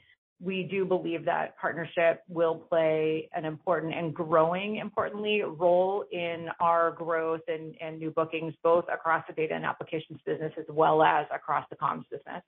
we 0.44 0.64
do 0.64 0.86
believe 0.86 1.24
that 1.26 1.56
partnership 1.58 2.24
will 2.28 2.56
play 2.56 3.30
an 3.36 3.46
important 3.46 3.94
and 3.94 4.14
growing, 4.14 4.78
importantly, 4.78 5.44
role 5.44 6.04
in 6.12 6.48
our 6.60 6.92
growth 6.92 7.42
and 7.48 8.00
new 8.00 8.10
bookings, 8.10 8.54
both 8.64 8.86
across 8.92 9.24
the 9.28 9.34
data 9.34 9.54
and 9.54 9.64
applications 9.66 10.20
business 10.26 10.52
as 10.58 10.66
well 10.70 11.04
as 11.04 11.28
across 11.34 11.66
the 11.70 11.76
comms 11.76 12.10
business. 12.10 12.42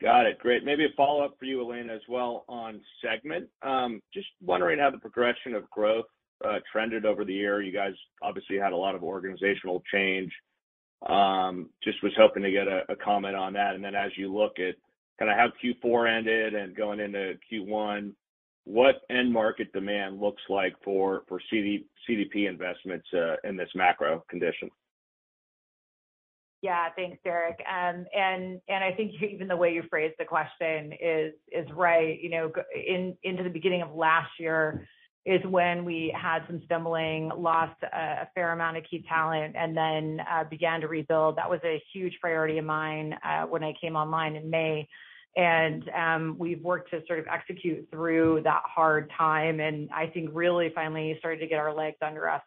Got 0.00 0.26
it. 0.26 0.38
Great. 0.38 0.64
Maybe 0.64 0.84
a 0.84 0.88
follow-up 0.96 1.34
for 1.40 1.44
you, 1.44 1.60
Elena, 1.60 1.92
as 1.92 2.02
well 2.08 2.44
on 2.48 2.80
Segment. 3.02 3.48
Um, 3.62 4.00
just 4.14 4.28
wondering 4.40 4.78
how 4.78 4.90
the 4.90 4.98
progression 4.98 5.54
of 5.54 5.68
growth 5.70 6.06
uh, 6.44 6.58
trended 6.70 7.04
over 7.04 7.24
the 7.24 7.34
year. 7.34 7.62
You 7.62 7.72
guys 7.72 7.94
obviously 8.22 8.58
had 8.58 8.72
a 8.72 8.76
lot 8.76 8.94
of 8.94 9.02
organizational 9.02 9.82
change. 9.92 10.32
Um, 11.08 11.70
just 11.82 12.00
was 12.04 12.12
hoping 12.16 12.44
to 12.44 12.50
get 12.52 12.68
a 12.68 12.94
comment 13.04 13.34
on 13.34 13.52
that. 13.54 13.74
And 13.74 13.82
then 13.82 13.96
as 13.96 14.12
you 14.16 14.32
look 14.32 14.60
at 14.60 14.76
kind 15.18 15.30
of 15.30 15.36
how 15.36 15.48
Q4 15.62 16.18
ended 16.18 16.54
and 16.54 16.76
going 16.76 17.00
into 17.00 17.34
Q1, 17.50 18.12
what 18.64 19.02
end 19.10 19.32
market 19.32 19.72
demand 19.72 20.20
looks 20.20 20.42
like 20.48 20.74
for 20.84 21.22
CDP 21.52 22.48
investments 22.48 23.06
uh, 23.14 23.36
in 23.44 23.56
this 23.56 23.70
macro 23.74 24.24
condition? 24.28 24.70
Yeah. 26.60 26.88
Thanks, 26.96 27.18
Derrick. 27.22 27.60
Um, 27.68 28.06
I 28.16 28.92
think 28.96 29.12
even 29.32 29.48
the 29.48 29.56
way 29.56 29.72
you 29.72 29.82
phrased 29.88 30.16
the 30.18 30.24
question 30.24 30.92
is 31.00 31.66
right. 31.74 32.20
You 32.20 32.30
know, 32.30 32.52
into 33.22 33.42
the 33.42 33.50
beginning 33.50 33.82
of 33.82 33.94
last 33.94 34.30
year 34.38 34.86
is 35.24 35.44
when 35.44 35.84
we 35.84 36.14
had 36.18 36.40
some 36.46 36.62
stumbling, 36.64 37.30
lost 37.36 37.76
a 37.82 38.26
fair 38.34 38.52
amount 38.52 38.78
of 38.78 38.84
key 38.90 39.04
talent, 39.08 39.54
and 39.56 39.76
then 39.76 40.20
uh, 40.30 40.44
began 40.44 40.80
to 40.80 40.88
rebuild. 40.88 41.36
That 41.36 41.50
was 41.50 41.60
a 41.64 41.82
huge 41.92 42.14
priority 42.20 42.58
of 42.58 42.64
mine 42.64 43.14
uh, 43.22 43.42
when 43.42 43.62
I 43.62 43.74
came 43.80 43.94
online 43.94 44.36
in 44.36 44.48
May. 44.48 44.88
And 45.38 45.88
um, 45.90 46.36
we've 46.36 46.60
worked 46.64 46.90
to 46.90 47.00
sort 47.06 47.20
of 47.20 47.26
execute 47.28 47.88
through 47.92 48.40
that 48.42 48.62
hard 48.64 49.08
time, 49.16 49.60
and 49.60 49.88
I 49.94 50.08
think 50.08 50.30
really 50.32 50.72
finally 50.74 51.14
started 51.20 51.38
to 51.38 51.46
get 51.46 51.60
our 51.60 51.72
legs 51.72 51.96
under 52.02 52.28
us 52.28 52.42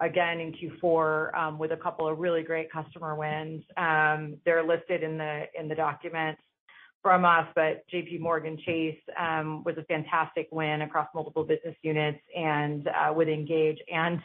again 0.00 0.40
in 0.40 0.52
Q4 0.52 1.38
um, 1.38 1.58
with 1.60 1.70
a 1.70 1.76
couple 1.76 2.08
of 2.08 2.18
really 2.18 2.42
great 2.42 2.68
customer 2.72 3.14
wins. 3.14 3.62
Um, 3.76 4.38
they're 4.44 4.66
listed 4.66 5.04
in 5.04 5.18
the 5.18 5.74
documents 5.76 6.42
from 7.00 7.24
us, 7.24 7.46
but 7.54 7.84
JPMorgan 7.94 8.58
Chase 8.64 8.98
was 9.64 9.76
a 9.78 9.84
fantastic 9.84 10.48
win 10.50 10.82
across 10.82 11.06
multiple 11.14 11.44
business 11.44 11.76
units 11.82 12.18
and 12.36 12.88
uh, 12.88 13.12
with 13.12 13.28
Engage 13.28 13.78
and 13.92 14.20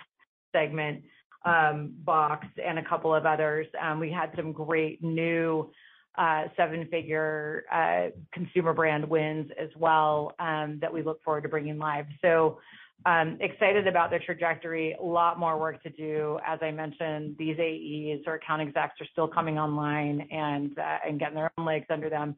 Segment, 0.55 1.03
Box 1.45 2.47
and 2.65 2.80
a 2.80 2.84
couple 2.84 3.13
of 3.13 3.28
others. 3.28 3.68
We 3.99 4.11
had 4.11 4.32
some 4.36 4.53
great 4.53 5.03
new 5.03 5.70
Uh, 6.18 6.45
seven-figure 6.57 7.63
uh, 7.72 8.07
consumer 8.34 8.74
brand 8.74 9.07
wins 9.07 9.51
as 9.61 9.70
well 9.78 10.34
um, 10.39 10.80
that 10.82 10.91
we 10.91 11.03
look 11.03 11.24
forward 11.24 11.41
to 11.41 11.47
bringing 11.47 11.78
live. 11.78 12.07
So 12.24 12.57
um 13.05 13.38
excited 13.41 13.88
about 13.88 14.09
the 14.09 14.20
trajectory. 14.20 14.95
A 14.99 15.03
lot 15.03 15.38
more 15.38 15.59
work 15.59 15.82
to 15.84 15.89
do. 15.89 16.39
As 16.45 16.59
I 16.61 16.72
mentioned, 16.72 17.36
these 17.38 17.57
AEs 17.59 18.24
or 18.26 18.36
account 18.36 18.61
execs 18.61 18.99
are 18.99 19.07
still 19.11 19.28
coming 19.28 19.59
online 19.59 20.28
and 20.32 20.78
uh, 20.80 20.97
and 21.07 21.20
getting 21.20 21.36
their 21.36 21.51
own 21.57 21.65
legs 21.65 21.86
under 21.89 22.09
them, 22.09 22.36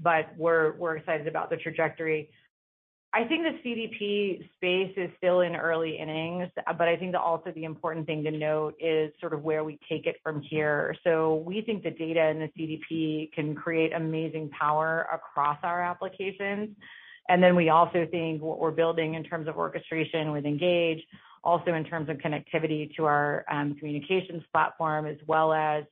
but 0.00 0.36
we're 0.36 0.76
we're 0.76 0.96
excited 0.96 1.28
about 1.28 1.50
the 1.50 1.56
trajectory. 1.56 2.30
I 3.12 3.24
think 3.24 3.42
the 3.42 3.68
CDP 3.68 4.48
space 4.56 4.92
is 4.96 5.10
still 5.18 5.40
in 5.40 5.56
early 5.56 5.98
innings, 5.98 6.48
but 6.54 6.86
I 6.86 6.96
think 6.96 7.10
that 7.12 7.20
also 7.20 7.50
the 7.50 7.64
important 7.64 8.06
thing 8.06 8.22
to 8.22 8.30
note 8.30 8.76
is 8.78 9.12
sort 9.20 9.32
of 9.32 9.42
where 9.42 9.64
we 9.64 9.80
take 9.88 10.06
it 10.06 10.16
from 10.22 10.40
here. 10.42 10.94
So 11.02 11.42
we 11.44 11.60
think 11.62 11.82
the 11.82 11.90
data 11.90 12.28
in 12.28 12.38
the 12.38 12.48
CDP 12.56 13.32
can 13.32 13.56
create 13.56 13.92
amazing 13.92 14.50
power 14.50 15.08
across 15.12 15.58
our 15.64 15.82
applications. 15.82 16.76
And 17.28 17.42
then 17.42 17.56
we 17.56 17.68
also 17.68 18.06
think 18.10 18.42
what 18.42 18.60
we're 18.60 18.70
building 18.70 19.14
in 19.14 19.24
terms 19.24 19.48
of 19.48 19.56
orchestration 19.56 20.30
with 20.30 20.44
Engage, 20.44 21.02
also 21.42 21.74
in 21.74 21.84
terms 21.84 22.08
of 22.08 22.18
connectivity 22.18 22.94
to 22.94 23.06
our 23.06 23.44
um, 23.50 23.74
communications 23.74 24.44
platform 24.52 25.06
as 25.06 25.16
well 25.26 25.52
as 25.52 25.82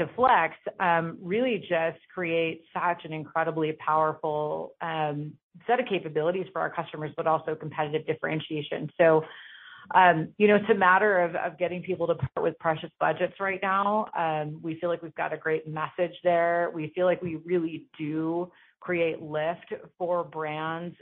to 0.00 0.10
Flex, 0.16 0.54
um, 0.80 1.18
really 1.22 1.58
just 1.58 1.98
create 2.12 2.64
such 2.74 3.04
an 3.04 3.12
incredibly 3.12 3.72
powerful 3.72 4.74
um, 4.80 5.32
set 5.66 5.78
of 5.78 5.86
capabilities 5.86 6.46
for 6.52 6.60
our 6.60 6.70
customers, 6.70 7.12
but 7.16 7.26
also 7.26 7.54
competitive 7.54 8.06
differentiation. 8.06 8.90
So, 8.98 9.22
um, 9.94 10.28
you 10.38 10.48
know, 10.48 10.56
it's 10.56 10.70
a 10.70 10.74
matter 10.74 11.20
of 11.20 11.58
getting 11.58 11.82
people 11.82 12.06
to 12.06 12.14
part 12.14 12.42
with 12.42 12.58
precious 12.58 12.90
budgets 12.98 13.34
right 13.40 13.60
now. 13.62 14.06
We 14.62 14.78
feel 14.80 14.88
like 14.88 15.02
we've 15.02 15.14
got 15.14 15.32
a 15.32 15.36
great 15.36 15.66
message 15.66 16.16
there. 16.24 16.70
We 16.74 16.92
feel 16.94 17.06
like 17.06 17.22
we 17.22 17.36
really 17.36 17.86
do 17.98 18.50
create 18.80 19.20
lift 19.20 19.74
for 19.98 20.24
brands, 20.24 20.96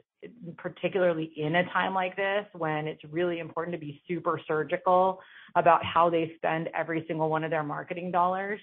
particularly 0.56 1.32
in 1.36 1.54
a 1.54 1.64
time 1.72 1.94
like 1.94 2.16
this, 2.16 2.44
when 2.56 2.88
it's 2.88 3.02
really 3.10 3.38
important 3.38 3.74
to 3.74 3.78
be 3.78 4.02
super 4.08 4.40
surgical 4.48 5.20
about 5.54 5.84
how 5.84 6.10
they 6.10 6.32
spend 6.36 6.68
every 6.74 7.04
single 7.06 7.28
one 7.28 7.44
of 7.44 7.50
their 7.50 7.62
marketing 7.62 8.10
dollars. 8.10 8.60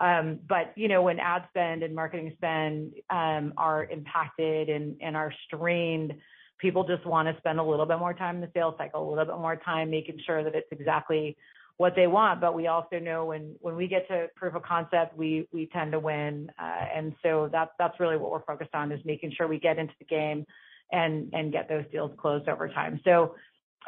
You 0.00 0.88
know, 0.88 1.02
when 1.02 1.18
ad 1.18 1.44
spend 1.50 1.82
and 1.82 1.94
marketing 1.94 2.32
spend 2.36 2.94
are 3.10 3.84
impacted 3.90 4.68
and 4.68 5.16
are 5.16 5.32
strained, 5.46 6.14
people 6.58 6.84
just 6.84 7.04
wanna 7.06 7.34
spend 7.38 7.58
a 7.58 7.62
little 7.62 7.86
bit 7.86 7.98
more 7.98 8.14
time 8.14 8.36
in 8.36 8.40
the 8.40 8.50
sales 8.54 8.74
cycle, 8.78 9.06
a 9.06 9.08
little 9.08 9.24
bit 9.24 9.38
more 9.40 9.56
time 9.56 9.90
making 9.90 10.20
sure 10.26 10.44
that 10.44 10.54
it's 10.54 10.70
exactly 10.70 11.36
what 11.78 11.94
they 11.96 12.06
want. 12.06 12.40
But 12.40 12.54
we 12.54 12.66
also 12.66 12.98
know 12.98 13.24
when 13.26 13.56
when 13.60 13.76
we 13.76 13.88
get 13.88 14.06
to 14.08 14.28
proof 14.36 14.54
of 14.54 14.62
concept, 14.62 15.16
we 15.16 15.48
we 15.52 15.66
tend 15.66 15.92
to 15.92 15.98
win. 15.98 16.50
Uh 16.58 16.84
and 16.94 17.14
so 17.22 17.48
that 17.52 17.70
that's 17.78 17.98
really 17.98 18.18
what 18.18 18.30
we're 18.30 18.44
focused 18.44 18.74
on, 18.74 18.92
is 18.92 19.02
making 19.04 19.32
sure 19.32 19.48
we 19.48 19.58
get 19.58 19.78
into 19.78 19.94
the 19.98 20.04
game 20.04 20.44
and 20.92 21.30
and 21.32 21.52
get 21.52 21.68
those 21.68 21.84
deals 21.90 22.12
closed 22.18 22.48
over 22.48 22.68
time. 22.68 23.00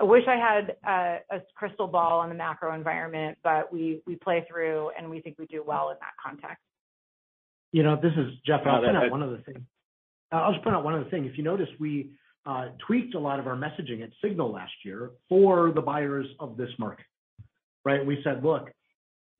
I 0.00 0.04
wish 0.04 0.22
I 0.26 0.36
had 0.36 0.76
a 1.30 1.40
crystal 1.54 1.86
ball 1.86 2.20
on 2.20 2.28
the 2.28 2.34
macro 2.34 2.74
environment, 2.74 3.38
but 3.42 3.72
we 3.72 4.02
play 4.22 4.44
through, 4.48 4.90
and 4.98 5.08
we 5.08 5.20
think 5.20 5.38
we 5.38 5.46
do 5.46 5.62
well 5.66 5.90
in 5.90 5.96
that 6.00 6.12
context. 6.22 6.62
You 7.72 7.82
know, 7.82 7.96
this 7.96 8.12
is 8.16 8.32
Jeff. 8.46 8.60
I'll 8.66 8.82
point 8.82 8.96
out 8.96 9.10
one 9.10 9.22
other 9.22 9.42
thing. 9.44 9.66
I'll 10.30 10.52
just 10.52 10.64
point 10.64 10.76
out 10.76 10.84
one 10.84 10.94
other 10.94 11.08
thing. 11.10 11.26
If 11.26 11.36
you 11.36 11.44
notice, 11.44 11.68
we 11.78 12.10
uh, 12.46 12.68
tweaked 12.86 13.14
a 13.14 13.18
lot 13.18 13.38
of 13.38 13.46
our 13.46 13.56
messaging 13.56 14.02
at 14.02 14.10
SIGNAL 14.22 14.52
last 14.52 14.72
year 14.84 15.10
for 15.28 15.72
the 15.72 15.80
buyers 15.80 16.26
of 16.40 16.56
this 16.56 16.70
market, 16.78 17.06
right? 17.84 18.04
We 18.04 18.20
said, 18.24 18.42
"Look, 18.42 18.70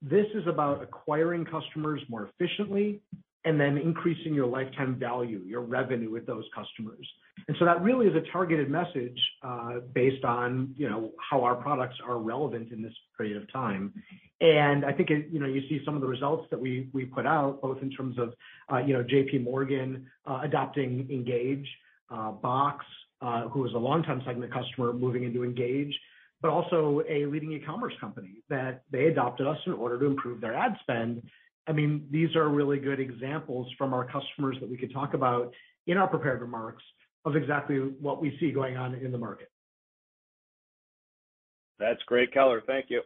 this 0.02 0.26
is 0.34 0.46
about 0.46 0.82
acquiring 0.82 1.44
customers 1.46 2.02
more 2.08 2.28
efficiently 2.28 3.00
and 3.44 3.60
then 3.60 3.76
increasing 3.76 4.34
your 4.34 4.46
lifetime 4.46 4.94
value, 4.96 5.40
your 5.46 5.62
revenue 5.62 6.10
with 6.10 6.26
those 6.26 6.44
customers." 6.54 7.06
And 7.48 7.56
so 7.58 7.64
that 7.64 7.82
really 7.82 8.06
is 8.06 8.14
a 8.14 8.30
targeted 8.30 8.70
message, 8.70 9.18
uh, 9.42 9.80
based 9.94 10.24
on, 10.24 10.74
you 10.76 10.88
know, 10.88 11.12
how 11.30 11.42
our 11.42 11.54
products 11.54 11.96
are 12.06 12.18
relevant 12.18 12.70
in 12.72 12.82
this 12.82 12.92
period 13.16 13.36
of 13.36 13.50
time. 13.52 13.92
And 14.40 14.84
I 14.84 14.92
think 14.92 15.10
it, 15.10 15.28
you 15.30 15.40
know, 15.40 15.46
you 15.46 15.62
see 15.68 15.80
some 15.84 15.94
of 15.94 16.00
the 16.00 16.06
results 16.06 16.48
that 16.50 16.60
we 16.60 16.88
we 16.92 17.04
put 17.04 17.26
out, 17.26 17.62
both 17.62 17.80
in 17.82 17.90
terms 17.90 18.18
of, 18.18 18.34
uh, 18.72 18.78
you 18.78 18.92
know, 18.92 19.02
J.P. 19.02 19.38
JPMorgan 19.38 20.04
uh, 20.26 20.40
adopting 20.42 21.08
Engage, 21.10 21.68
Box, 22.10 22.84
who 23.52 23.66
is 23.66 23.72
a 23.74 23.78
longtime 23.78 24.22
Segment 24.26 24.52
customer 24.52 24.92
moving 24.92 25.24
into 25.24 25.44
Engage, 25.44 25.98
but 26.40 26.50
also 26.50 27.02
a 27.08 27.24
leading 27.26 27.52
e-commerce 27.52 27.94
company 28.00 28.34
that 28.50 28.82
they 28.90 29.06
adopted 29.06 29.46
us 29.46 29.58
in 29.66 29.72
order 29.72 29.98
to 29.98 30.06
improve 30.06 30.40
their 30.40 30.54
ad 30.54 30.76
spend. 30.82 31.22
I 31.66 31.72
mean, 31.72 32.06
these 32.10 32.34
are 32.34 32.48
really 32.48 32.78
good 32.78 32.98
examples 32.98 33.68
from 33.78 33.94
our 33.94 34.04
customers 34.04 34.56
that 34.60 34.68
we 34.68 34.76
could 34.76 34.92
talk 34.92 35.14
about 35.14 35.52
in 35.86 35.96
our 35.96 36.08
prepared 36.08 36.40
remarks 36.40 36.82
of 37.24 37.36
exactly 37.36 37.76
what 37.76 38.20
we 38.20 38.36
see 38.40 38.50
going 38.50 38.76
on 38.76 38.94
in 38.94 39.12
the 39.12 39.18
market. 39.18 39.50
That's 41.78 42.02
great 42.06 42.32
color. 42.34 42.62
Thank 42.66 42.86
you. 42.88 43.02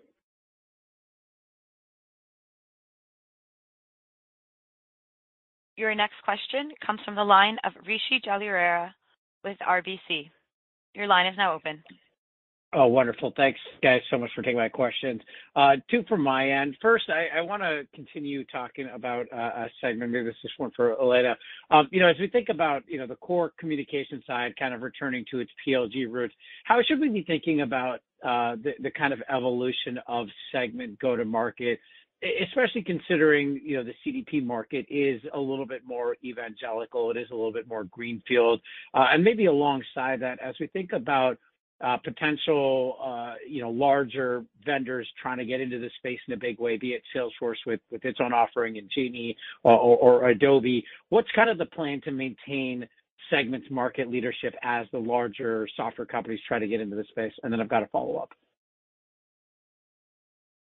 Your 5.77 5.95
next 5.95 6.15
question 6.25 6.71
comes 6.85 7.01
from 7.05 7.15
the 7.15 7.25
line 7.25 7.59
of 7.65 7.73
Rishi 7.87 8.21
Jaluria 8.27 8.93
with 9.45 9.59
RBC. 9.59 10.31
Your 10.95 11.07
line 11.07 11.27
is 11.27 11.37
now 11.37 11.53
open. 11.53 11.83
Oh, 12.79 12.89
wonderful. 12.89 13.33
Thanks, 13.39 13.59
guys, 13.83 14.03
so 14.11 14.19
much 14.19 14.31
for 14.35 14.43
taking 14.43 14.59
my 14.59 14.69
questions. 14.69 15.23
Uh, 15.57 15.77
two 15.91 16.05
from 16.11 16.23
my 16.23 16.51
end. 16.51 16.77
First, 16.83 17.05
I 17.09 17.41
wanna 17.41 17.85
continue 17.95 18.45
talking 18.45 18.91
about 18.95 19.25
uh, 19.33 19.65
a 19.65 19.71
Segment. 19.81 20.13
Maybe 20.13 20.27
this 20.27 20.35
is 20.45 20.51
one 20.59 20.71
for 20.77 20.93
Elena. 21.01 21.39
Um, 21.71 21.89
you 21.91 22.01
know, 22.01 22.09
as 22.09 22.17
we 22.21 22.29
think 22.29 22.51
about, 22.51 22.83
you 22.87 22.99
know, 22.99 23.07
the 23.07 23.17
core 23.17 23.55
communication 23.59 24.23
side 24.27 24.53
kind 24.59 24.75
of 24.75 24.83
returning 24.83 25.25
to 25.31 25.39
its 25.39 25.51
PLG 25.67 26.07
roots, 26.13 26.35
how 26.65 26.79
should 26.87 27.01
we 27.01 27.09
be 27.09 27.23
thinking 27.23 27.63
about 27.63 28.01
uh, 28.23 28.57
the 28.57 28.91
kind 28.91 29.15
of 29.15 29.23
evolution 29.35 29.99
of 30.07 30.27
Segment 30.53 30.99
go-to-market, 30.99 31.81
especially 32.43 32.83
considering, 32.83 33.59
you 33.65 33.79
know, 33.79 33.85
the 33.85 33.95
CDP 34.05 34.45
market 34.45 34.85
is 34.91 35.23
a 35.33 35.41
little 35.41 35.67
bit 35.67 35.81
more 35.87 36.19
evangelical, 36.23 37.11
it 37.11 37.17
is 37.17 37.29
a 37.31 37.35
little 37.35 37.53
bit 37.55 37.67
more 37.67 37.85
greenfield. 37.85 38.61
Uh 38.93 39.07
and 39.13 39.25
maybe 39.25 39.47
alongside 39.47 40.21
that, 40.21 40.39
as 40.43 40.55
we 40.61 40.67
think 40.67 40.93
about 40.93 41.39
Uh, 41.79 41.99
potential, 41.99 42.97
uh, 43.05 43.35
you 43.47 43.61
know, 43.61 43.69
larger 43.69 44.43
vendors 44.65 45.07
trying 45.21 45.37
to 45.37 45.45
get 45.45 45.61
into 45.61 45.79
this 45.79 45.93
space 45.99 46.19
in 46.27 46.33
a 46.33 46.37
big 46.37 46.59
way, 46.59 46.79
be 46.79 46.95
it 46.95 47.03
Salesforce 47.15 47.57
with 47.67 47.81
its 47.91 48.19
own 48.19 48.33
offering 48.33 48.77
in 48.77 48.89
Genie 48.95 49.37
uh, 49.63 49.77
or 49.77 50.31
Adobe, 50.31 50.83
what's 51.11 51.29
kind 51.33 51.51
of 51.51 51.59
the 51.59 51.67
plan 51.67 52.01
to 52.05 52.13
maintain 52.13 52.89
Segment's 53.29 53.71
market 53.71 54.09
leadership 54.09 54.55
as 54.63 54.87
the 54.91 54.99
larger 54.99 55.69
software 55.77 56.07
companies 56.07 56.41
try 56.49 56.59
to 56.59 56.67
get 56.67 56.81
into 56.81 56.97
this 56.97 57.09
space? 57.09 57.33
And 57.43 57.53
then 57.53 57.61
I've 57.61 57.69
got 57.69 57.83
a 57.83 57.89
follow-up. 57.89 58.31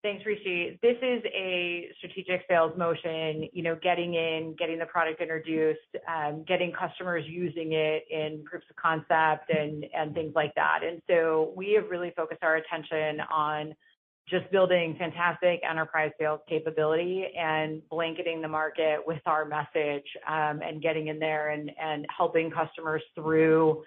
Thanks, 0.03 0.25
Rishi. 0.25 0.77
This 0.81 0.97
is 1.01 1.23
a 1.33 1.89
strategic 1.97 2.41
sales 2.49 2.77
motion, 2.77 3.47
you 3.53 3.63
know, 3.63 3.77
getting 3.81 4.15
in, 4.15 4.53
getting 4.59 4.77
the 4.77 4.85
product 4.85 5.21
introduced, 5.21 5.79
um, 6.13 6.43
getting 6.45 6.73
customers 6.73 7.23
using 7.25 7.71
it 7.71 8.03
in 8.11 8.43
proofs 8.43 8.65
of 8.69 8.75
concept 8.75 9.49
and 9.49 9.85
things 10.13 10.33
like 10.35 10.53
that. 10.55 10.79
And 10.83 11.01
so 11.07 11.53
we 11.55 11.71
have 11.79 11.89
really 11.89 12.11
focused 12.17 12.43
our 12.43 12.57
attention 12.57 13.21
on 13.31 13.73
just 14.29 14.51
building 14.51 14.97
fantastic 14.99 15.61
enterprise 15.69 16.11
sales 16.19 16.41
capability 16.49 17.27
and 17.39 17.81
blanketing 17.89 18.41
the 18.41 18.47
market 18.49 18.99
with 19.07 19.21
our 19.25 19.45
message, 19.45 20.05
um, 20.27 20.61
and 20.61 20.81
getting 20.81 21.07
in 21.07 21.17
there 21.17 21.51
and 21.51 21.71
helping 22.15 22.51
customers 22.51 23.01
through 23.15 23.85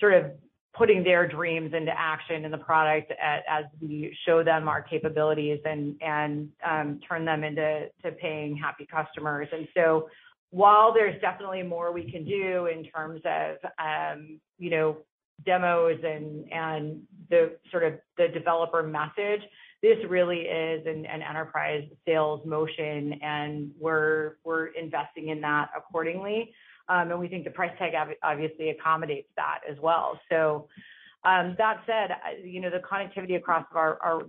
sort 0.00 0.14
of 0.14 0.32
putting 0.74 1.04
their 1.04 1.28
dreams 1.28 1.74
into 1.74 1.92
action 1.96 2.44
in 2.44 2.50
the 2.50 2.58
product 2.58 3.12
as 3.20 3.64
we 3.80 4.16
show 4.24 4.42
them 4.42 4.68
our 4.68 4.80
capabilities 4.82 5.60
and 5.64 6.48
um, 6.66 7.00
turn 7.06 7.24
them 7.24 7.44
into 7.44 7.88
paying 8.20 8.56
happy 8.56 8.86
customers. 8.90 9.48
And 9.52 9.68
so 9.74 10.08
while 10.50 10.92
there's 10.92 11.20
definitely 11.20 11.62
more 11.62 11.92
we 11.92 12.10
can 12.10 12.24
do 12.24 12.66
in 12.66 12.84
terms 12.84 13.20
of, 13.24 13.56
um, 13.78 14.40
you 14.58 14.70
know, 14.70 14.96
demos 15.44 15.98
and 16.04 17.02
the 17.28 17.56
sort 17.70 17.84
of 17.84 17.94
the 18.16 18.28
developer 18.28 18.82
message, 18.82 19.42
this 19.82 19.98
really 20.08 20.42
is 20.42 20.86
an 20.86 21.04
enterprise 21.06 21.82
sales 22.06 22.40
motion, 22.46 23.18
and 23.20 23.72
we're 23.78 24.34
investing 24.80 25.28
in 25.28 25.40
that 25.40 25.70
accordingly. 25.76 26.54
Um, 26.88 27.10
and 27.10 27.20
we 27.20 27.28
think 27.28 27.44
the 27.44 27.50
price 27.50 27.72
tag 27.78 27.92
obviously 28.22 28.70
accommodates 28.70 29.28
that 29.36 29.60
as 29.68 29.76
well. 29.80 30.18
So, 30.30 30.68
um, 31.24 31.54
that 31.56 31.82
said, 31.86 32.10
you 32.44 32.60
know, 32.60 32.68
the 32.68 32.80
connectivity 32.80 33.36
across 33.36 33.64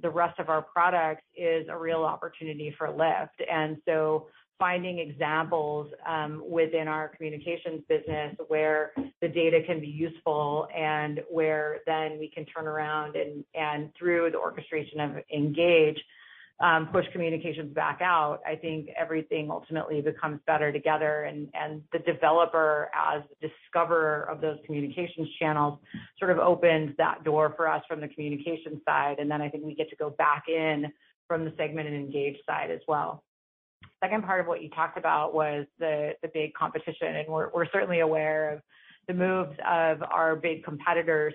the 0.01 0.09
rest 0.09 0.39
of 0.39 0.49
our 0.49 0.61
products 0.61 1.23
is 1.35 1.65
a 1.67 1.75
real 1.75 2.03
opportunity 2.03 2.73
for 2.77 2.89
lift. 2.91 3.41
And 3.51 3.77
so 3.85 4.27
finding 4.59 4.99
examples 4.99 5.91
um, 6.07 6.43
within 6.47 6.87
our 6.87 7.09
communications 7.09 7.81
business 7.89 8.35
where 8.47 8.93
the 9.21 9.27
data 9.27 9.61
can 9.65 9.79
be 9.79 9.87
useful 9.87 10.67
and 10.75 11.21
where 11.29 11.79
then 11.87 12.19
we 12.19 12.29
can 12.29 12.45
turn 12.45 12.67
around 12.67 13.15
and 13.55 13.89
through 13.97 14.29
the 14.31 14.37
orchestration 14.37 14.99
of 14.99 15.11
Engage, 15.33 15.99
Um, 16.59 16.87
push 16.93 17.05
communications 17.11 17.73
back 17.73 17.99
out, 18.01 18.39
I 18.47 18.55
think 18.55 18.87
everything 18.97 19.49
ultimately 19.51 20.01
becomes 20.01 20.39
better 20.45 20.71
together. 20.71 21.23
And 21.23 21.81
the 21.91 21.99
developer, 21.99 22.89
as 22.95 23.23
the 23.41 23.49
discoverer 23.49 24.29
of 24.29 24.39
those 24.39 24.59
communications 24.65 25.27
channels, 25.39 25.79
sort 26.19 26.31
of 26.31 26.37
opens 26.37 26.95
that 26.97 27.23
door 27.23 27.53
for 27.57 27.67
us 27.67 27.83
from 27.87 27.99
the 27.99 28.07
communication 28.07 28.79
side. 28.85 29.17
And 29.19 29.29
then 29.29 29.41
I 29.41 29.49
think 29.49 29.65
we 29.65 29.75
get 29.75 29.89
to 29.89 29.95
go 29.95 30.11
back 30.11 30.43
in 30.47 30.93
from 31.27 31.43
the 31.43 31.53
Segment 31.57 31.87
and 31.87 31.97
Engage 31.97 32.37
side 32.45 32.71
as 32.71 32.81
well. 32.87 33.23
Second 34.01 34.23
part 34.23 34.39
of 34.39 34.47
what 34.47 34.61
you 34.61 34.69
talked 34.69 34.97
about 34.97 35.33
was 35.33 35.65
the 35.79 36.13
big 36.33 36.53
competition, 36.53 37.15
and 37.15 37.27
we're 37.27 37.65
certainly 37.73 38.01
aware 38.01 38.53
of 38.53 38.61
the 39.07 39.13
moves 39.13 39.57
of 39.69 40.01
our 40.03 40.35
big 40.35 40.63
competitors. 40.63 41.33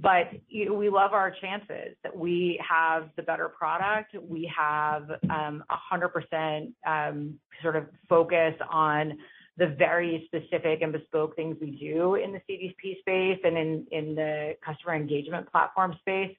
Know, 0.00 0.74
we 0.74 0.88
love 0.88 1.12
our 1.12 1.30
chances, 1.40 1.96
that 2.02 2.16
we 2.16 2.60
have 2.68 3.10
the 3.16 3.22
better 3.22 3.48
product. 3.48 4.14
We 4.20 4.50
have 4.56 5.10
um, 5.30 5.62
100% 5.92 6.72
um, 6.86 7.34
sort 7.62 7.76
of 7.76 7.86
focus 8.08 8.54
on 8.70 9.18
the 9.58 9.66
very 9.78 10.26
specific 10.26 10.80
and 10.80 10.92
bespoke 10.92 11.36
things 11.36 11.56
we 11.60 11.72
do 11.72 12.14
in 12.14 12.32
the 12.32 12.40
CDP 12.48 12.98
space 13.00 13.38
and 13.44 13.86
in 13.90 14.14
the 14.14 14.56
customer 14.64 14.94
engagement 14.94 15.50
platform 15.52 15.94
space. 16.00 16.34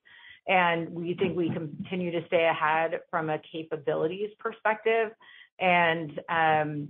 And 0.48 0.90
we 0.90 1.14
think 1.14 1.38
we 1.38 1.50
continue 1.50 2.12
to 2.12 2.26
stay 2.28 2.46
ahead 2.46 3.00
from 3.10 3.30
a 3.30 3.40
capabilities 3.50 4.32
perspective 4.40 5.12
and 5.60 6.20
um, 6.28 6.90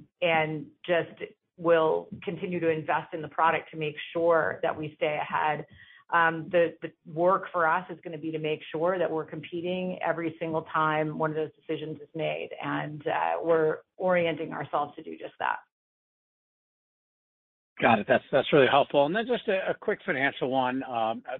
just 0.86 1.12
will 1.58 2.08
continue 2.24 2.60
to 2.60 2.70
invest 2.70 3.14
in 3.14 3.22
the 3.22 3.28
product 3.28 3.70
to 3.72 3.78
make 3.78 3.96
sure 4.12 4.60
that 4.64 4.76
we 4.76 4.94
stay 4.96 5.20
ahead. 5.22 5.66
Um, 6.14 6.48
the 6.52 6.74
work 7.12 7.46
for 7.52 7.68
us 7.68 7.86
is 7.90 7.98
gonna 8.04 8.20
be 8.20 8.32
to 8.32 8.40
make 8.40 8.62
sure 8.72 9.00
that 9.00 9.10
we're 9.10 9.26
competing 9.26 10.00
every 10.06 10.36
single 10.40 10.62
time 10.74 11.18
one 11.18 11.32
of 11.32 11.36
those 11.36 11.50
decisions 11.60 12.00
is 12.00 12.10
made, 12.16 12.50
and 12.64 13.06
uh, 13.08 13.42
we're 13.44 13.78
orienting 13.98 14.54
ourselves 14.54 14.96
to 14.96 15.04
do 15.04 15.18
just 15.18 15.34
that. 15.40 15.58
Got 17.82 18.00
it. 18.00 18.08
That's 18.08 18.54
really 18.54 18.68
helpful. 18.70 19.08
And 19.08 19.16
then 19.16 19.26
just 19.26 19.48
a 19.48 19.74
quick 19.74 20.00
financial 20.06 20.50
one, 20.50 20.84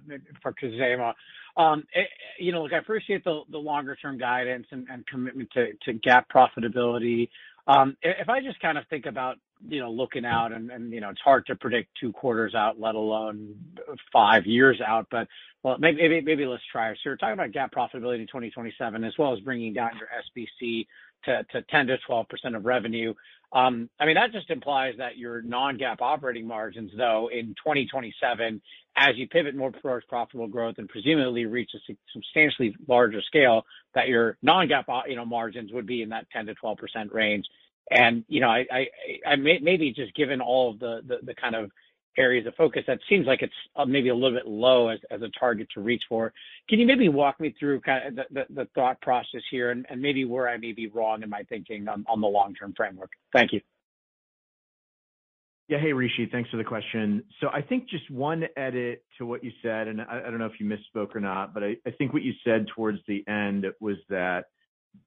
maybe 0.04 0.24
for 0.42 0.52
Khozema. 0.52 1.14
Um, 1.56 1.84
eh, 1.94 2.02
you 2.40 2.50
know, 2.50 2.64
look, 2.64 2.72
I 2.72 2.78
appreciate 2.78 3.22
the 3.24 3.44
longer 3.52 3.94
term 3.94 4.18
guidance 4.18 4.66
and 4.72 4.88
commitment 5.06 5.48
to 5.54 5.92
GAAP 5.92 6.24
profitability. 6.34 7.28
If 8.02 8.28
I 8.28 8.40
just 8.40 8.58
kind 8.60 8.76
of 8.76 8.84
think 8.90 9.06
about, 9.06 9.36
you 9.68 9.80
know, 9.80 9.90
looking 9.90 10.24
out 10.24 10.52
and, 10.52 10.70
and, 10.70 10.92
you 10.92 11.00
know, 11.00 11.10
it's 11.10 11.20
hard 11.20 11.46
to 11.46 11.56
predict 11.56 11.90
two 12.00 12.12
quarters 12.12 12.54
out, 12.54 12.78
let 12.78 12.94
alone 12.94 13.54
five 14.12 14.46
years 14.46 14.80
out, 14.86 15.06
but 15.10 15.28
well, 15.62 15.78
maybe 15.78 16.20
maybe 16.20 16.44
let's 16.44 16.62
try. 16.70 16.92
So 16.92 16.98
you're 17.06 17.16
talking 17.16 17.32
about 17.32 17.52
GAAP 17.52 17.70
profitability 17.72 18.20
in 18.20 18.26
2027, 18.26 19.02
as 19.02 19.14
well 19.18 19.32
as 19.32 19.40
bringing 19.40 19.72
down 19.72 19.92
your 19.98 20.08
SBC 20.08 20.86
to 21.24 21.42
to 21.52 21.62
10 21.62 21.86
to 21.86 21.96
12% 22.08 22.26
of 22.54 22.66
revenue. 22.66 23.14
Um, 23.50 23.88
I 23.98 24.04
mean, 24.04 24.16
that 24.16 24.32
just 24.32 24.50
implies 24.50 24.94
that 24.98 25.16
your 25.16 25.40
non-GAAP 25.40 26.00
operating 26.00 26.46
margins, 26.46 26.90
though, 26.96 27.30
in 27.32 27.54
2027, 27.64 28.60
as 28.96 29.16
you 29.16 29.28
pivot 29.28 29.54
more 29.54 29.70
towards 29.70 30.04
profitable 30.06 30.48
growth 30.48 30.74
and 30.78 30.88
presumably 30.88 31.46
reach 31.46 31.70
a 31.74 31.94
substantially 32.12 32.74
larger 32.88 33.22
scale, 33.22 33.64
that 33.94 34.08
your 34.08 34.36
non-GAAP, 34.42 35.08
you 35.08 35.16
know, 35.16 35.24
margins 35.24 35.72
would 35.72 35.86
be 35.86 36.02
in 36.02 36.08
that 36.10 36.26
10 36.30 36.46
to 36.46 36.54
12% 36.56 36.76
range. 37.12 37.46
And, 37.90 38.24
you 38.28 38.40
know, 38.40 38.48
I 38.48 39.36
may, 39.36 39.58
maybe 39.60 39.92
just 39.92 40.14
given 40.14 40.40
all 40.40 40.70
of 40.70 40.78
the 40.78 41.00
the 41.22 41.34
kind 41.34 41.54
of 41.54 41.70
areas 42.16 42.46
of 42.46 42.54
focus, 42.54 42.84
that 42.86 42.98
seems 43.08 43.26
like 43.26 43.42
it's 43.42 43.52
uh, 43.76 43.84
maybe 43.84 44.08
a 44.08 44.14
little 44.14 44.36
bit 44.38 44.46
low 44.46 44.88
as 44.88 45.00
as 45.10 45.20
a 45.22 45.28
target 45.38 45.68
to 45.74 45.80
reach 45.80 46.02
for. 46.08 46.32
Can 46.68 46.78
you 46.78 46.86
maybe 46.86 47.08
walk 47.08 47.40
me 47.40 47.54
through 47.58 47.80
kind 47.80 48.18
of 48.18 48.26
the 48.30 48.46
the 48.50 48.68
thought 48.74 49.00
process 49.00 49.42
here 49.50 49.70
and 49.70 49.86
maybe 49.96 50.24
where 50.24 50.48
I 50.48 50.56
may 50.56 50.72
be 50.72 50.88
wrong 50.88 51.22
in 51.22 51.28
my 51.28 51.42
thinking 51.48 51.86
on 51.88 52.20
the 52.20 52.26
long-term 52.26 52.74
framework? 52.76 53.10
Thank 53.32 53.52
you. 53.52 53.60
Yeah. 55.68 55.78
Hey, 55.78 55.92
Rishi. 55.94 56.28
Thanks 56.30 56.50
for 56.50 56.58
the 56.58 56.64
question. 56.64 57.24
So 57.40 57.48
I 57.48 57.62
think 57.62 57.88
just 57.88 58.10
one 58.10 58.44
edit 58.56 59.02
to 59.18 59.24
what 59.24 59.42
you 59.42 59.50
said, 59.62 59.88
and 59.88 60.00
I 60.02 60.20
don't 60.20 60.38
know 60.38 60.46
if 60.46 60.60
you 60.60 60.66
misspoke 60.66 61.16
or 61.16 61.20
not, 61.20 61.54
but 61.54 61.62
I 61.62 61.76
think 61.96 62.12
what 62.12 62.22
you 62.22 62.32
said 62.44 62.66
towards 62.74 62.98
the 63.08 63.24
end 63.28 63.66
was 63.80 63.96
that 64.10 64.44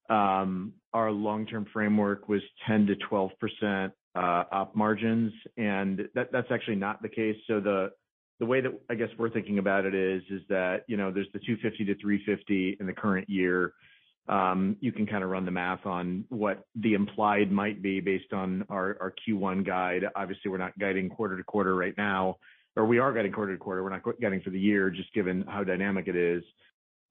Um, 0.10 0.74
our 0.94 1.12
long-term 1.12 1.68
framework 1.74 2.30
was 2.30 2.42
10%-12% 2.70 3.92
uh, 4.16 4.44
op 4.52 4.76
margins, 4.76 5.34
and 5.58 6.08
that's 6.16 6.52
actually 6.52 6.76
not 6.76 7.02
the 7.02 7.10
case. 7.10 7.36
So 7.48 7.60
the 7.60 7.92
the 8.40 8.46
way 8.46 8.62
that 8.62 8.72
I 8.90 8.96
guess 8.96 9.10
we're 9.18 9.32
thinking 9.32 9.58
about 9.58 9.86
it 9.86 9.96
is 9.96 10.22
is 10.30 10.42
that, 10.50 10.84
you 10.88 10.96
know, 10.96 11.12
there's 11.12 11.28
the 11.34 11.40
$250-$350 11.40 12.80
in 12.80 12.86
the 12.86 12.94
current 12.94 13.28
year. 13.30 13.74
Um, 14.30 14.76
you 14.80 14.92
can 14.92 15.08
kind 15.08 15.24
of 15.24 15.30
run 15.30 15.46
the 15.46 15.52
math 15.52 15.86
on 15.86 16.26
what 16.30 16.64
the 16.76 16.94
implied 16.94 17.52
might 17.52 17.82
be 17.82 18.00
based 18.00 18.34
on 18.34 18.66
our 18.70 19.14
Q1 19.28 19.66
guide. 19.66 20.04
Obviously, 20.16 20.52
we're 20.52 20.58
not 20.58 20.78
guiding 20.78 21.10
quarter 21.10 21.38
to 21.38 21.44
quarter 21.44 21.76
right 21.76 21.96
now, 21.98 22.38
or 22.76 22.86
we 22.86 23.00
are 23.00 23.14
guiding 23.14 23.32
quarter 23.32 23.54
to 23.54 23.60
quarter. 23.60 23.84
We're 23.84 23.90
not 23.90 24.04
guiding 24.22 24.42
for 24.42 24.50
the 24.50 24.60
year, 24.60 24.90
just 24.90 25.14
given 25.14 25.44
how 25.48 25.64
dynamic 25.64 26.08
it 26.08 26.16
is. 26.16 26.44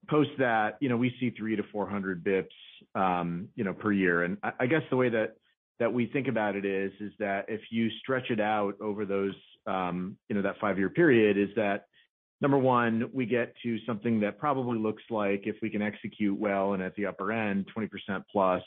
Post 0.09 0.29
that, 0.39 0.77
you 0.79 0.89
know, 0.89 0.97
we 0.97 1.13
see 1.19 1.31
300-400 1.31 2.23
basis 2.23 2.49
points, 2.95 3.49
you 3.55 3.63
know, 3.63 3.73
per 3.73 3.91
year. 3.91 4.23
And 4.23 4.37
I 4.59 4.65
guess 4.65 4.81
the 4.89 4.95
way 4.95 5.09
that 5.09 5.35
that 5.79 5.93
we 5.93 6.07
think 6.07 6.27
about 6.27 6.55
it 6.55 6.65
is 6.65 6.91
is 6.99 7.11
that 7.19 7.45
if 7.47 7.61
you 7.69 7.89
stretch 7.99 8.31
it 8.31 8.39
out 8.39 8.73
over 8.81 9.05
those, 9.05 9.35
um, 9.67 10.17
you 10.27 10.35
know, 10.35 10.41
that 10.41 10.55
five-year 10.59 10.89
period, 10.89 11.37
is 11.37 11.49
that 11.55 11.85
number 12.41 12.57
one, 12.57 13.09
we 13.13 13.25
get 13.25 13.53
to 13.63 13.77
something 13.85 14.19
that 14.21 14.39
probably 14.39 14.79
looks 14.79 15.03
like 15.09 15.43
if 15.45 15.55
we 15.61 15.69
can 15.69 15.81
execute 15.81 16.37
well 16.37 16.73
and 16.73 16.81
at 16.81 16.95
the 16.95 17.05
upper 17.05 17.31
end, 17.31 17.67
20%+, 17.75 18.61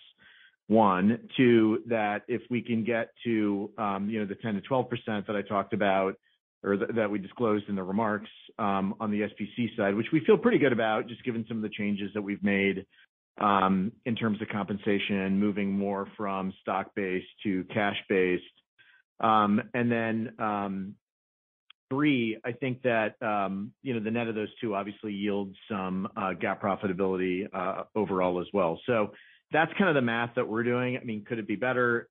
one. 0.69 1.19
Two, 1.37 1.83
that 1.87 2.23
if 2.29 2.43
we 2.49 2.63
can 2.63 2.85
get 2.85 3.11
to, 3.25 3.71
um, 3.77 4.09
you 4.09 4.21
know, 4.21 4.27
the 4.27 4.37
10%-12% 4.37 5.27
that 5.27 5.35
I 5.35 5.43
talked 5.43 5.73
about 5.73 6.15
or 6.63 6.77
that 6.77 7.11
we 7.11 7.19
disclosed 7.19 7.69
in 7.69 7.75
the 7.75 7.83
remarks, 7.83 8.29
um, 8.59 8.95
on 9.01 9.11
the 9.11 9.21
SBC 9.21 9.77
side, 9.77 9.95
which 9.95 10.09
we 10.13 10.21
feel 10.27 10.37
pretty 10.37 10.59
good 10.59 10.73
about, 10.73 11.09
just 11.09 11.25
given 11.25 11.45
some 11.49 11.57
of 11.57 11.63
the 11.63 11.71
changes 11.71 12.11
that 12.15 12.23
we've 12.23 12.43
made, 12.43 12.85
um, 13.41 13.93
in 14.05 14.15
terms 14.15 14.41
of 14.43 14.49
compensation, 14.49 15.39
moving 15.39 15.73
more 15.73 16.07
from 16.17 16.53
stock-based 16.61 17.27
to 17.43 17.65
cash-based. 17.73 18.45
Um, 19.21 19.63
then, 19.73 20.95
Three, 21.91 22.39
I 22.45 22.53
think 22.53 22.83
that, 22.83 23.17
you 23.83 23.95
know, 23.95 24.01
the 24.01 24.11
net 24.13 24.29
of 24.29 24.37
those 24.37 24.55
two 24.61 24.77
obviously 24.77 25.13
yields 25.13 25.57
some 25.69 26.07
uh, 26.17 26.35
GAAP 26.41 26.61
profitability 26.61 27.49
uh, 27.53 27.83
overall 27.97 28.41
as 28.41 28.47
well. 28.53 28.81
So 28.87 29.11
that's 29.51 29.73
kind 29.77 29.89
of 29.89 29.97
the 29.97 30.03
math 30.03 30.31
that 30.37 30.47
we're 30.47 30.63
doing. 30.63 30.97
I 30.97 31.05
mean, 31.05 31.25
could 31.25 31.41
it 31.41 31.49
be 31.49 31.57
better? 31.57 32.09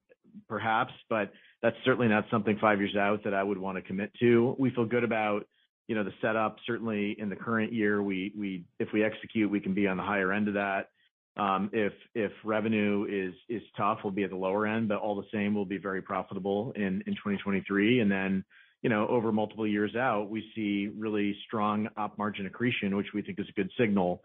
Perhaps, 0.49 0.93
but 1.09 1.31
that's 1.61 1.75
certainly 1.83 2.07
not 2.07 2.25
something 2.31 2.57
five 2.59 2.79
years 2.79 2.95
out 2.95 3.23
that 3.23 3.33
I 3.33 3.43
would 3.43 3.57
wanna 3.57 3.81
commit 3.81 4.11
to. 4.19 4.55
We 4.57 4.69
feel 4.71 4.85
good 4.85 5.03
about, 5.03 5.45
you 5.87 5.95
know, 5.95 6.03
the 6.03 6.13
setup. 6.21 6.57
Certainly 6.65 7.15
in 7.19 7.29
the 7.29 7.35
current 7.35 7.73
year, 7.73 8.01
we 8.01 8.33
we 8.37 8.63
if 8.79 8.89
we 8.93 9.03
execute, 9.03 9.49
we 9.49 9.59
can 9.59 9.73
be 9.73 9.87
on 9.87 9.97
the 9.97 10.03
higher 10.03 10.31
end 10.31 10.47
of 10.47 10.53
that. 10.55 10.89
Um 11.37 11.69
if 11.73 11.93
if 12.15 12.31
revenue 12.43 13.05
is 13.09 13.33
is 13.49 13.61
tough, 13.75 13.99
we'll 14.03 14.11
be 14.13 14.23
at 14.23 14.29
the 14.29 14.35
lower 14.35 14.67
end, 14.67 14.87
but 14.87 14.99
all 14.99 15.15
the 15.15 15.27
same, 15.33 15.53
we'll 15.53 15.65
be 15.65 15.77
very 15.77 16.01
profitable 16.01 16.71
in 16.75 17.03
2023. 17.05 18.03
Then, 18.03 18.43
You 18.81 18.89
know, 18.89 19.07
over 19.07 19.31
multiple 19.31 19.67
years 19.67 19.95
out, 19.95 20.29
we 20.29 20.41
see 20.55 20.87
really 20.97 21.35
strong 21.45 21.89
op 21.97 22.17
margin 22.17 22.45
accretion, 22.45 22.95
which 22.95 23.11
we 23.13 23.21
think 23.21 23.39
is 23.39 23.49
a 23.49 23.53
good 23.53 23.69
signal. 23.77 24.23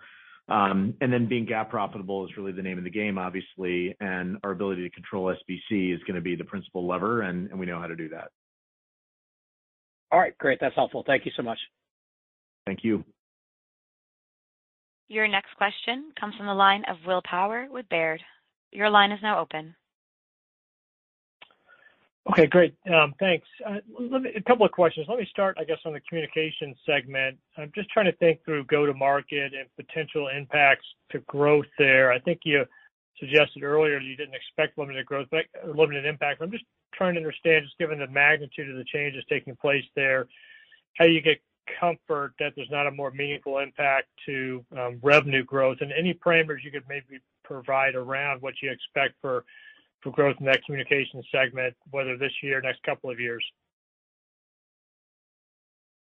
Um, 0.49 0.95
being 1.01 1.47
GAAP 1.47 1.71
profitable 1.71 2.25
is 2.27 2.37
really 2.37 2.53
the 2.53 2.63
name 2.63 2.77
of 2.77 2.85
the 2.85 2.91
game, 2.91 3.17
obviously, 3.17 3.97
and 4.01 4.37
our 4.45 4.51
ability 4.51 4.83
to 4.83 4.91
control 4.91 5.35
SBC 5.35 5.95
is 5.95 6.03
gonna 6.07 6.21
be 6.21 6.37
the 6.37 6.45
principal 6.45 6.87
lever, 6.87 7.23
and 7.23 7.59
we 7.59 7.67
know 7.67 7.81
how 7.81 7.87
to 7.87 7.97
do 7.97 8.09
that. 8.11 8.31
All 10.13 10.21
right. 10.21 10.37
Great. 10.39 10.61
That's 10.61 10.75
helpful. 10.77 11.03
Thank 11.05 11.27
you 11.27 11.33
so 11.37 11.43
much. 11.43 11.59
Thank 12.67 12.85
you. 12.85 13.05
Your 15.09 15.29
next 15.29 15.55
question 15.57 16.13
comes 16.19 16.35
from 16.37 16.47
the 16.47 16.55
line 16.55 16.85
of 16.89 16.97
Will 17.07 17.21
Power 17.29 17.67
with 17.71 17.89
Baird. 17.89 18.23
Your 18.71 18.91
line 18.91 19.13
is 19.13 19.21
now 19.23 19.41
open. 19.41 19.75
Okay, 22.31 22.47
great. 22.47 22.75
Um, 22.93 23.15
thanks. 23.21 23.47
Uh, 23.67 23.81
a 24.35 24.43
couple 24.43 24.65
of 24.65 24.73
questions. 24.73 25.07
Let 25.11 25.19
me 25.19 25.27
start, 25.31 25.59
I 25.61 25.65
guess, 25.65 25.79
on 25.85 25.93
the 25.93 26.01
communication 26.09 26.75
segment. 26.87 27.37
I'm 27.59 27.71
just 27.75 27.91
trying 27.91 28.07
to 28.07 28.17
think 28.17 28.43
through 28.45 28.65
go-to-market 28.65 29.53
and 29.53 29.69
potential 29.77 30.29
impacts 30.35 30.87
to 31.11 31.19
growth 31.21 31.67
there. 31.79 32.11
I 32.11 32.19
think 32.21 32.41
you 32.45 32.65
suggested 33.21 33.63
earlier 33.63 33.99
you 33.99 34.17
didn't 34.17 34.35
expect 34.35 34.79
limited 34.79 35.05
growth, 35.05 35.29
but 35.31 35.45
uh, 35.63 35.71
limited 35.71 36.07
impact. 36.07 36.41
I'm 36.41 36.51
just 36.51 36.65
trying 36.95 37.15
to 37.15 37.21
understand, 37.21 37.67
just 37.67 37.79
given 37.79 37.99
the 37.99 38.09
magnitude 38.09 38.71
of 38.71 38.77
the 38.77 38.85
changes 38.85 39.23
taking 39.29 39.55
place 39.57 39.85
there, 39.95 40.27
how 40.97 41.05
you 41.05 41.21
get 41.21 41.39
comfort 41.79 42.33
that 42.39 42.53
there's 42.57 42.71
not 42.71 42.87
a 42.87 42.91
more 42.91 43.11
meaningful 43.11 43.59
impact 43.59 44.09
to 44.27 44.65
um, 44.79 44.99
revenue 45.03 45.45
growth. 45.45 45.79
And 45.83 45.93
any 45.93 46.15
parameters 46.15 46.65
you 46.65 46.71
could 46.71 46.85
maybe 46.89 47.21
provide 47.43 47.95
around 47.95 48.41
what 48.41 48.55
you 48.63 48.71
expect 48.71 49.15
for 49.21 49.45
growth 50.11 50.37
in 50.41 50.47
that 50.47 50.65
communication 50.65 51.23
segment, 51.33 51.75
whether 51.91 52.17
this 52.17 52.33
year 52.43 52.61
next 52.61 52.83
couple 52.83 53.11
of 53.11 53.19
years. 53.21 53.45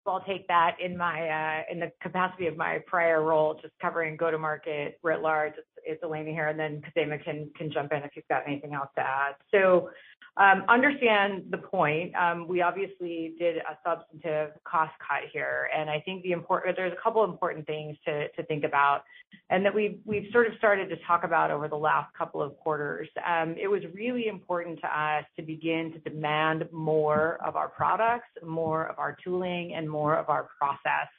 I'll 0.07 0.21
take 0.21 0.47
that 0.47 0.77
in 0.83 0.97
my 0.97 1.29
uh, 1.29 1.63
in 1.71 1.79
the 1.79 1.91
capacity 2.01 2.47
of 2.47 2.57
my 2.57 2.79
prior 2.85 3.23
role, 3.23 3.57
just 3.61 3.73
covering 3.81 4.17
go-to-market 4.17 4.99
writ 5.03 5.21
large. 5.21 5.53
It's 5.83 6.01
Elena 6.03 6.31
here, 6.31 6.47
and 6.47 6.59
then 6.59 6.81
Khozema 6.81 7.23
can 7.23 7.71
jump 7.71 7.91
in 7.91 7.99
if 7.99 8.11
you've 8.15 8.27
got 8.27 8.43
anything 8.47 8.73
else 8.73 8.89
to 8.95 9.01
add. 9.01 9.35
So 9.51 9.89
um 10.37 10.63
understand 10.67 11.45
the 11.49 11.57
point. 11.57 12.13
Um, 12.15 12.47
we 12.47 12.61
obviously 12.61 13.35
did 13.39 13.57
a 13.57 13.77
substantive 13.85 14.51
cost 14.63 14.93
cut 14.99 15.29
here, 15.31 15.69
and 15.75 15.89
I 15.89 15.99
think 16.01 16.23
there's 16.23 16.93
a 16.93 17.01
couple 17.03 17.23
important 17.23 17.65
things 17.67 17.97
to 18.05 18.27
think 18.47 18.63
about 18.63 19.03
and 19.49 19.63
that 19.65 19.73
we've 19.73 20.27
sort 20.31 20.47
of 20.47 20.53
started 20.57 20.89
to 20.89 20.95
talk 21.05 21.23
about 21.23 21.51
over 21.51 21.67
the 21.67 21.75
last 21.75 22.11
couple 22.17 22.41
of 22.41 22.57
quarters. 22.57 23.07
Um, 23.27 23.55
it 23.61 23.67
was 23.67 23.81
really 23.93 24.27
important 24.27 24.79
to 24.81 24.87
us 24.87 25.23
to 25.35 25.43
begin 25.43 25.93
to 25.93 26.09
demand 26.09 26.67
more 26.71 27.37
of 27.45 27.55
our 27.55 27.69
products, 27.69 28.27
more 28.43 28.87
of 28.87 28.97
our 28.97 29.15
tooling, 29.23 29.73
and 29.75 29.89
more 29.97 30.15
of 30.21 30.27
our 30.35 30.43
process 30.59 31.09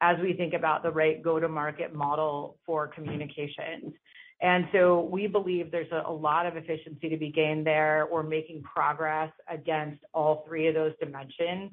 as 0.00 0.16
we 0.24 0.32
think 0.40 0.52
about 0.60 0.78
the 0.82 0.92
right 1.02 1.22
go-to-market 1.28 1.90
model 1.94 2.56
for 2.66 2.80
communications. 2.96 3.92
And 4.40 4.68
so 4.72 4.80
we 5.16 5.26
believe 5.26 5.64
there's 5.70 5.96
a 6.06 6.12
lot 6.28 6.44
of 6.46 6.56
efficiency 6.56 7.08
to 7.08 7.16
be 7.16 7.30
gained 7.30 7.66
there. 7.66 8.06
We're 8.12 8.22
making 8.38 8.58
progress 8.62 9.32
against 9.58 10.00
all 10.12 10.44
three 10.46 10.66
of 10.68 10.74
those 10.74 10.94
dimensions 11.00 11.70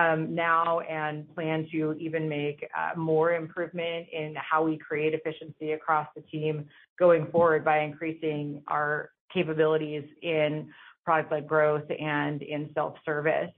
um, 0.00 0.34
now 0.34 0.80
and 0.80 1.32
plan 1.34 1.66
to 1.72 1.94
even 2.06 2.28
make 2.28 2.58
uh, 2.76 2.98
more 2.98 3.28
improvement 3.32 4.06
in 4.12 4.34
how 4.36 4.60
we 4.68 4.76
create 4.76 5.14
efficiency 5.14 5.72
across 5.72 6.08
the 6.16 6.22
team 6.22 6.66
going 6.98 7.26
forward 7.32 7.64
by 7.64 7.78
increasing 7.80 8.62
our 8.68 9.10
capabilities 9.32 10.04
in 10.22 10.68
product-led 11.04 11.46
growth 11.46 11.88
and 12.00 12.42
in 12.42 12.70
self-service. 12.74 13.52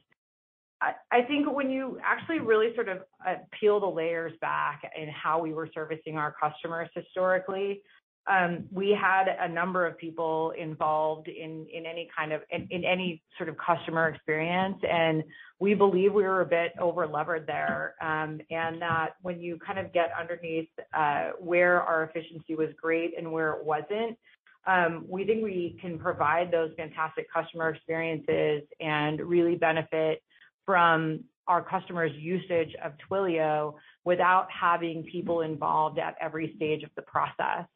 I 0.82 1.22
think 1.22 1.50
when 1.50 1.70
you 1.70 1.98
actually 2.04 2.40
really 2.40 2.74
sort 2.74 2.88
of 2.88 2.98
uh, 3.26 3.36
peel 3.58 3.80
the 3.80 3.86
layers 3.86 4.32
back 4.40 4.82
in 4.96 5.08
how 5.08 5.40
we 5.40 5.54
were 5.54 5.68
servicing 5.72 6.18
our 6.18 6.34
customers 6.38 6.90
historically, 6.94 7.80
um, 8.26 8.64
we 8.72 8.90
had 8.90 9.28
a 9.28 9.48
number 9.48 9.86
of 9.86 9.96
people 9.96 10.52
involved 10.58 11.28
in 11.28 11.66
in 11.72 11.86
any 11.86 12.10
kind 12.16 12.32
of 12.32 12.42
in, 12.50 12.84
any 12.84 13.22
sort 13.38 13.48
of 13.48 13.56
customer 13.56 14.08
experience, 14.08 14.76
and 14.90 15.22
we 15.60 15.74
believe 15.74 16.12
we 16.12 16.24
were 16.24 16.40
a 16.40 16.46
bit 16.46 16.72
over-levered 16.80 17.46
there. 17.46 17.94
Um, 18.02 18.40
and 18.50 18.82
that 18.82 19.14
when 19.22 19.40
you 19.40 19.58
kind 19.64 19.78
of 19.78 19.92
get 19.92 20.10
underneath 20.18 20.68
uh, 20.92 21.30
where 21.38 21.82
our 21.82 22.04
efficiency 22.04 22.54
was 22.54 22.68
great 22.80 23.16
and 23.16 23.30
where 23.30 23.52
it 23.52 23.64
wasn't, 23.64 24.18
um, 24.66 25.04
we 25.08 25.24
think 25.24 25.44
we 25.44 25.78
can 25.80 25.98
provide 25.98 26.50
those 26.50 26.72
fantastic 26.76 27.32
customer 27.32 27.70
experiences 27.70 28.62
and 28.80 29.20
really 29.20 29.54
benefit 29.54 30.20
from 30.66 31.24
our 31.48 31.62
customers' 31.62 32.12
usage 32.16 32.74
of 32.84 32.92
Twilio 33.08 33.74
without 34.04 34.48
having 34.50 35.04
people 35.04 35.40
involved 35.42 35.98
at 35.98 36.16
every 36.20 36.52
stage 36.56 36.82
of 36.82 36.90
the 36.96 37.02
process. 37.02 37.66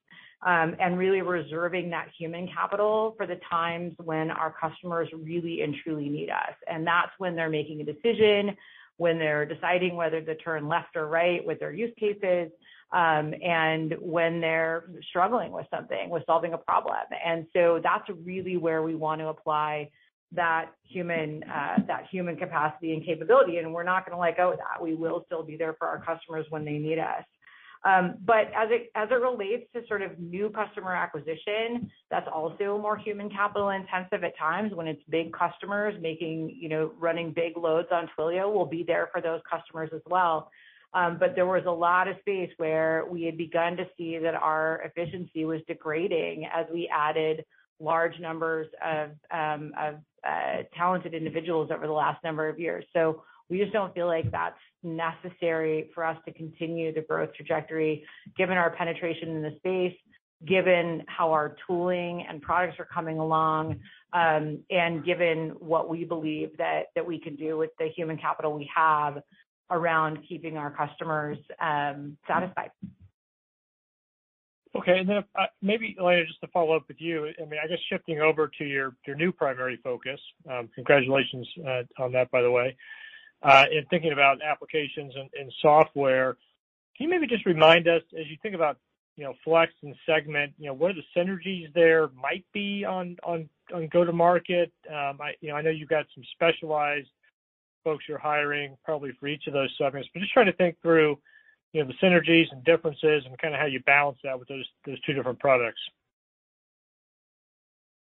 Um, 0.42 0.74
and 0.80 0.98
really 0.98 1.20
reserving 1.20 1.90
that 1.90 2.08
human 2.18 2.48
capital 2.48 3.12
for 3.18 3.26
the 3.26 3.38
times 3.50 3.92
when 4.02 4.30
our 4.30 4.54
customers 4.58 5.06
really 5.12 5.60
and 5.60 5.74
truly 5.84 6.08
need 6.08 6.30
us. 6.30 6.54
And 6.66 6.86
that's 6.86 7.10
when 7.18 7.36
they're 7.36 7.50
making 7.50 7.82
a 7.82 7.84
decision, 7.84 8.56
when 8.96 9.18
they're 9.18 9.44
deciding 9.44 9.96
whether 9.96 10.22
to 10.22 10.34
turn 10.36 10.66
left 10.66 10.96
or 10.96 11.08
right 11.08 11.44
with 11.44 11.60
their 11.60 11.74
use 11.74 11.92
cases, 11.98 12.50
um, 12.90 13.34
and 13.42 13.94
when 14.00 14.40
they're 14.40 14.90
struggling 15.10 15.52
with 15.52 15.66
something, 15.70 16.08
with 16.08 16.22
solving 16.24 16.54
a 16.54 16.58
problem. 16.58 16.96
And 17.22 17.46
so 17.52 17.78
that's 17.82 18.08
really 18.24 18.56
where 18.56 18.82
we 18.82 18.94
want 18.94 19.20
to 19.20 19.28
apply 19.28 19.90
that 20.32 20.72
human 20.84 21.42
uh, 21.44 21.78
that 21.86 22.06
human 22.10 22.36
capacity 22.36 22.92
and 22.92 23.04
capability, 23.04 23.58
and 23.58 23.72
we're 23.72 23.84
not 23.84 24.06
gonna 24.06 24.20
let 24.20 24.36
go 24.36 24.52
of 24.52 24.58
that. 24.58 24.82
We 24.82 24.94
will 24.94 25.24
still 25.26 25.42
be 25.42 25.56
there 25.56 25.74
for 25.78 25.88
our 25.88 26.02
customers 26.04 26.46
when 26.50 26.64
they 26.64 26.78
need 26.78 26.98
us. 26.98 27.24
Um, 27.82 28.16
but 28.26 28.50
as 28.54 28.68
it 28.70 29.14
relates 29.14 29.64
to 29.74 29.80
sort 29.88 30.02
of 30.02 30.18
new 30.18 30.50
customer 30.50 30.94
acquisition, 30.94 31.90
that's 32.10 32.28
also 32.30 32.78
more 32.78 32.98
human 32.98 33.30
capital 33.30 33.70
intensive 33.70 34.22
at 34.22 34.36
times 34.36 34.72
when 34.74 34.86
it's 34.86 35.00
big 35.08 35.32
customers 35.32 35.94
making, 36.00 36.50
you 36.60 36.68
know, 36.68 36.92
running 36.98 37.32
big 37.32 37.56
loads 37.56 37.88
on 37.90 38.08
Twilio. 38.18 38.52
We'll 38.52 38.66
be 38.66 38.84
there 38.86 39.08
for 39.12 39.22
those 39.22 39.40
customers 39.50 39.88
as 39.94 40.02
well. 40.06 40.50
Um, 40.92 41.16
but 41.18 41.34
there 41.34 41.46
was 41.46 41.62
a 41.66 41.70
lot 41.70 42.08
of 42.08 42.16
space 42.20 42.50
where 42.58 43.06
we 43.08 43.22
had 43.22 43.38
begun 43.38 43.76
to 43.76 43.86
see 43.96 44.18
that 44.18 44.34
our 44.34 44.82
efficiency 44.84 45.44
was 45.44 45.60
degrading 45.66 46.46
as 46.52 46.66
we 46.72 46.90
added 46.92 47.44
large 47.80 48.18
numbers 48.20 48.66
of 48.84 49.10
um, 49.30 49.72
uh, 49.76 50.62
talented 50.76 51.14
individuals 51.14 51.70
over 51.74 51.86
the 51.86 51.92
last 51.92 52.22
number 52.22 52.48
of 52.48 52.58
years. 52.58 52.84
So 52.92 53.22
we 53.48 53.58
just 53.58 53.72
don't 53.72 53.92
feel 53.94 54.06
like 54.06 54.30
that's 54.30 54.54
necessary 54.82 55.90
for 55.94 56.04
us 56.04 56.16
to 56.26 56.32
continue 56.32 56.94
the 56.94 57.00
growth 57.02 57.30
trajectory 57.34 58.04
given 58.36 58.56
our 58.56 58.70
penetration 58.70 59.30
in 59.30 59.42
the 59.42 59.54
space, 59.56 59.96
given 60.46 61.02
how 61.06 61.32
our 61.32 61.56
tooling 61.66 62.24
and 62.28 62.40
products 62.40 62.78
are 62.78 62.86
coming 62.86 63.18
along, 63.18 63.80
um, 64.12 64.60
and 64.70 65.04
given 65.04 65.50
what 65.58 65.88
we 65.88 66.04
believe 66.04 66.56
that 66.58 66.86
we 67.04 67.18
can 67.18 67.34
do 67.36 67.58
with 67.58 67.70
the 67.78 67.88
human 67.88 68.16
capital 68.16 68.52
we 68.52 68.70
have 68.74 69.18
around 69.70 70.18
keeping 70.28 70.56
our 70.56 70.70
customers 70.70 71.38
um, 71.60 72.16
satisfied. 72.26 72.70
Okay. 74.76 74.98
And 74.98 75.08
then 75.08 75.24
I 75.36 75.42
uh, 75.42 75.46
maybe, 75.62 75.96
Elena, 75.98 76.24
just 76.24 76.40
to 76.42 76.46
follow 76.48 76.76
up 76.76 76.84
with 76.86 77.00
you. 77.00 77.26
I 77.26 77.44
mean, 77.44 77.58
I 77.62 77.66
guess 77.66 77.78
shifting 77.88 78.20
over 78.20 78.50
to 78.58 78.64
your 78.64 78.94
new 79.08 79.32
primary 79.32 79.78
focus, 79.82 80.20
um, 80.48 80.68
congratulations 80.74 81.48
uh, 81.66 81.82
on 81.98 82.12
that, 82.12 82.30
by 82.30 82.42
the 82.42 82.50
way. 82.50 82.76
Uh, 83.42 83.64
in 83.72 83.84
thinking 83.86 84.12
about 84.12 84.38
applications 84.42 85.14
and 85.16 85.52
software, 85.62 86.36
can 86.96 87.04
you 87.04 87.08
maybe 87.08 87.26
just 87.26 87.46
remind 87.46 87.88
us 87.88 88.02
as 88.18 88.26
you 88.28 88.36
think 88.42 88.54
about, 88.54 88.76
you 89.16 89.24
know, 89.24 89.34
Flex 89.44 89.72
and 89.82 89.94
Segment, 90.06 90.52
you 90.58 90.66
know, 90.66 90.74
what 90.74 90.92
are 90.92 90.94
the 90.94 91.02
synergies 91.16 91.72
there 91.74 92.10
might 92.14 92.44
be 92.52 92.84
on 92.84 93.16
go-to-market? 93.90 94.70
Um 94.88 95.18
I 95.20 95.32
you 95.40 95.48
know, 95.48 95.56
I 95.56 95.62
know 95.62 95.70
you've 95.70 95.88
got 95.88 96.06
some 96.14 96.22
specialized 96.34 97.08
folks 97.82 98.04
you're 98.08 98.18
hiring 98.18 98.76
probably 98.84 99.12
for 99.18 99.26
each 99.26 99.46
of 99.46 99.52
those 99.52 99.74
segments, 99.78 100.08
but 100.12 100.20
just 100.20 100.32
trying 100.32 100.46
to 100.46 100.52
think 100.52 100.76
through, 100.82 101.18
know, 101.74 101.86
the 101.86 101.94
synergies 101.94 102.50
and 102.50 102.64
differences 102.64 103.24
and 103.26 103.38
kinda 103.38 103.56
how 103.56 103.66
you 103.66 103.80
balance 103.80 104.18
that 104.24 104.38
with 104.38 104.48
those 104.48 104.68
two 104.84 105.12
different 105.12 105.38
products. 105.38 105.80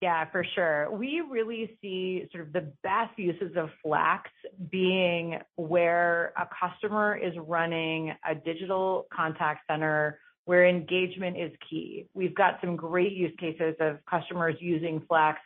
Yeah, 0.01 0.23
for 0.31 0.45
sure. 0.55 0.89
We 0.91 1.21
really 1.29 1.77
see 1.81 2.25
sort 2.31 2.47
of 2.47 2.53
the 2.53 2.71
best 2.83 3.19
uses 3.19 3.57
of 3.57 3.69
Flex 3.83 4.29
being 4.71 5.39
where 5.57 6.31
a 6.37 6.47
customer 6.57 7.17
is 7.17 7.33
running 7.37 8.15
a 8.25 8.33
digital 8.33 9.07
contact 9.13 9.67
center 9.69 10.19
where 10.45 10.65
engagement 10.65 11.37
is 11.37 11.51
key. 11.69 12.07
We've 12.13 12.33
got 12.33 12.61
some 12.61 12.77
great 12.77 13.11
use 13.11 13.33
cases 13.37 13.75
of 13.81 13.97
customers 14.09 14.55
using 14.61 15.01
Flex, 15.01 15.37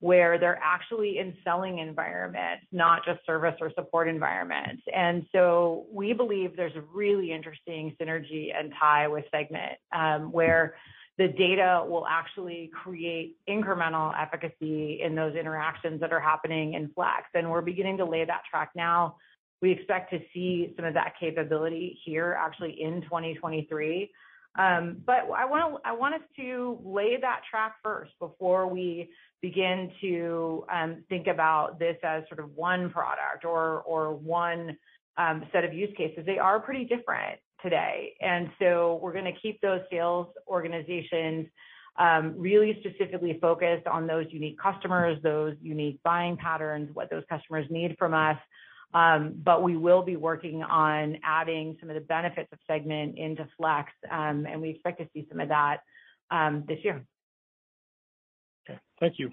where 0.00 0.38
they're 0.38 0.58
actually 0.62 1.18
in 1.18 1.36
selling 1.44 1.78
environments, 1.78 2.64
not 2.72 3.04
just 3.04 3.24
service 3.26 3.54
or 3.60 3.70
support 3.74 4.08
environments. 4.08 4.82
And 4.94 5.26
so 5.30 5.86
we 5.92 6.14
believe 6.14 6.56
there's 6.56 6.74
a 6.74 6.80
really 6.80 7.32
interesting 7.32 7.94
synergy 8.00 8.48
and 8.58 8.72
tie 8.80 9.08
with 9.08 9.26
Segment, 9.30 9.78
um, 9.94 10.32
where 10.32 10.74
the 11.18 11.28
data 11.28 11.84
will 11.86 12.06
actually 12.06 12.70
create 12.82 13.36
incremental 13.46 14.14
efficacy 14.18 15.02
in 15.02 15.14
those 15.14 15.36
interactions 15.36 16.00
that 16.00 16.14
are 16.14 16.20
happening 16.20 16.72
in 16.72 16.90
Flex. 16.94 17.24
And 17.34 17.50
we're 17.50 17.60
beginning 17.60 17.98
to 17.98 18.06
lay 18.06 18.24
that 18.24 18.40
track 18.50 18.70
now. 18.74 19.16
We 19.60 19.70
expect 19.70 20.10
to 20.12 20.20
see 20.32 20.72
some 20.76 20.86
of 20.86 20.94
that 20.94 21.12
capability 21.20 22.00
here 22.06 22.38
actually 22.40 22.80
in 22.80 23.02
2023. 23.02 24.10
Um, 24.58 25.02
I 25.08 25.44
want 25.44 25.80
I 25.84 25.92
want 25.92 26.14
us 26.16 26.22
to 26.36 26.78
lay 26.84 27.16
that 27.20 27.42
track 27.48 27.76
first 27.84 28.12
before 28.18 28.66
we 28.66 29.10
begin 29.40 29.90
to 30.00 30.64
um, 30.72 31.04
think 31.08 31.28
about 31.28 31.78
this 31.78 31.96
as 32.02 32.24
sort 32.28 32.40
of 32.40 32.54
one 32.56 32.90
product 32.90 33.44
or 33.44 34.14
one 34.14 34.76
um, 35.16 35.44
set 35.52 35.64
of 35.64 35.72
use 35.72 35.94
cases. 35.96 36.24
They 36.26 36.38
are 36.38 36.58
pretty 36.58 36.84
different 36.84 37.38
today. 37.62 38.14
And 38.20 38.50
so 38.58 38.98
we're 39.02 39.12
gonna 39.12 39.36
keep 39.40 39.60
those 39.60 39.80
sales 39.90 40.26
organizations 40.48 41.46
really 42.36 42.80
specifically 42.80 43.38
focused 43.40 43.86
on 43.86 44.06
those 44.06 44.26
unique 44.30 44.58
customers, 44.58 45.18
those 45.22 45.54
unique 45.62 46.00
buying 46.02 46.36
patterns, 46.36 46.90
what 46.94 47.08
those 47.10 47.24
customers 47.28 47.66
need 47.70 47.96
from 47.98 48.14
us. 48.14 48.38
Um, 48.92 49.34
but 49.44 49.62
we 49.62 49.76
will 49.76 50.02
be 50.02 50.16
working 50.16 50.62
on 50.62 51.18
adding 51.24 51.76
some 51.78 51.90
of 51.90 51.94
the 51.94 52.00
benefits 52.00 52.48
of 52.52 52.58
Segment 52.66 53.18
into 53.18 53.46
Flex, 53.56 53.92
um, 54.10 54.46
and 54.46 54.60
we 54.60 54.70
expect 54.70 55.00
to 55.00 55.08
see 55.14 55.26
some 55.28 55.38
of 55.40 55.48
that 55.48 55.78
um, 56.30 56.64
this 56.66 56.78
year. 56.82 57.04
Okay. 58.68 58.78
Thank 58.98 59.14
you. 59.18 59.30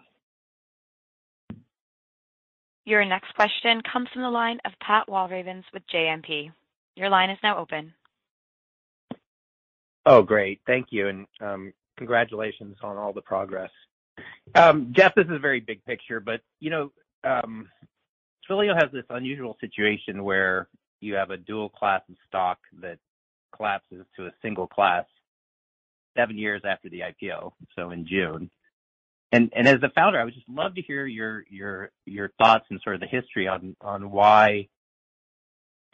Your 2.86 3.04
next 3.04 3.34
question 3.36 3.82
comes 3.92 4.08
from 4.14 4.22
the 4.22 4.30
line 4.30 4.60
of 4.64 4.72
Pat 4.80 5.08
Walravens 5.10 5.64
with 5.74 5.84
JMP. 5.94 6.52
Your 6.96 7.10
line 7.10 7.30
is 7.30 7.38
now 7.44 7.58
open. 7.58 7.94
Oh, 10.06 10.22
great. 10.22 10.62
Thank 10.66 10.88
you. 10.92 11.10
And 11.10 11.28
um 11.42 11.74
congratulations 11.98 12.78
on 12.82 12.96
all 12.96 13.12
the 13.12 13.22
progress. 13.22 13.72
Jeff, 14.56 15.14
this 15.16 15.26
is 15.26 15.32
a 15.32 15.40
very 15.40 15.60
big 15.60 15.84
picture, 15.86 16.20
but, 16.20 16.42
you 16.60 16.70
know, 16.70 16.92
Twilio 18.50 18.76
has 18.76 18.92
this 18.92 19.06
unusual 19.10 19.58
situation 19.60 20.24
where 20.24 20.68
you 21.00 21.16
have 21.16 21.32
a 21.32 21.38
dual 21.38 21.70
class 21.70 22.02
of 22.10 22.16
stock 22.28 22.60
that 22.82 22.98
collapses 23.56 24.06
to 24.16 24.28
a 24.28 24.32
single 24.42 24.68
class 24.68 25.06
seven 26.16 26.38
years 26.38 26.62
after 26.66 26.90
the 26.90 27.02
IPO, 27.02 27.52
so 27.76 27.92
in 27.92 28.08
June. 28.08 28.50
And, 29.32 29.52
and 29.56 29.68
as 29.68 29.82
the 29.82 29.90
founder, 29.94 30.20
I 30.20 30.24
would 30.24 30.34
just 30.34 30.50
love 30.50 30.76
to 30.76 30.82
hear 30.82 31.06
your 31.06 31.44
your 32.06 32.30
thoughts 32.38 32.66
and 32.70 32.80
sort 32.82 32.96
of 32.96 33.02
the 33.02 33.08
history 33.08 33.48
on 33.48 33.76
on 33.82 34.10
why 34.10 34.70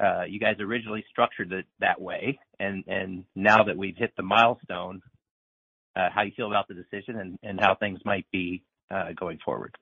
uh, 0.01 0.23
you 0.27 0.39
guys 0.39 0.57
originally 0.59 1.03
structured 1.09 1.51
it 1.51 1.65
that 1.79 1.99
way. 1.99 2.39
And 2.59 2.83
and 2.87 3.25
now 3.35 3.63
that 3.63 3.75
we've 3.75 3.97
hit 3.97 4.13
the 4.15 4.23
milestone, 4.23 5.01
uh, 5.95 6.09
how 6.13 6.21
you 6.21 6.31
feel 6.35 6.47
about 6.47 6.67
the 6.67 6.75
decision 6.75 7.39
and 7.41 7.59
how 7.59 7.75
things 7.75 7.99
might 8.05 8.27
be 8.31 8.63
uh, 8.91 9.13
going 9.19 9.39
forward. 9.43 9.75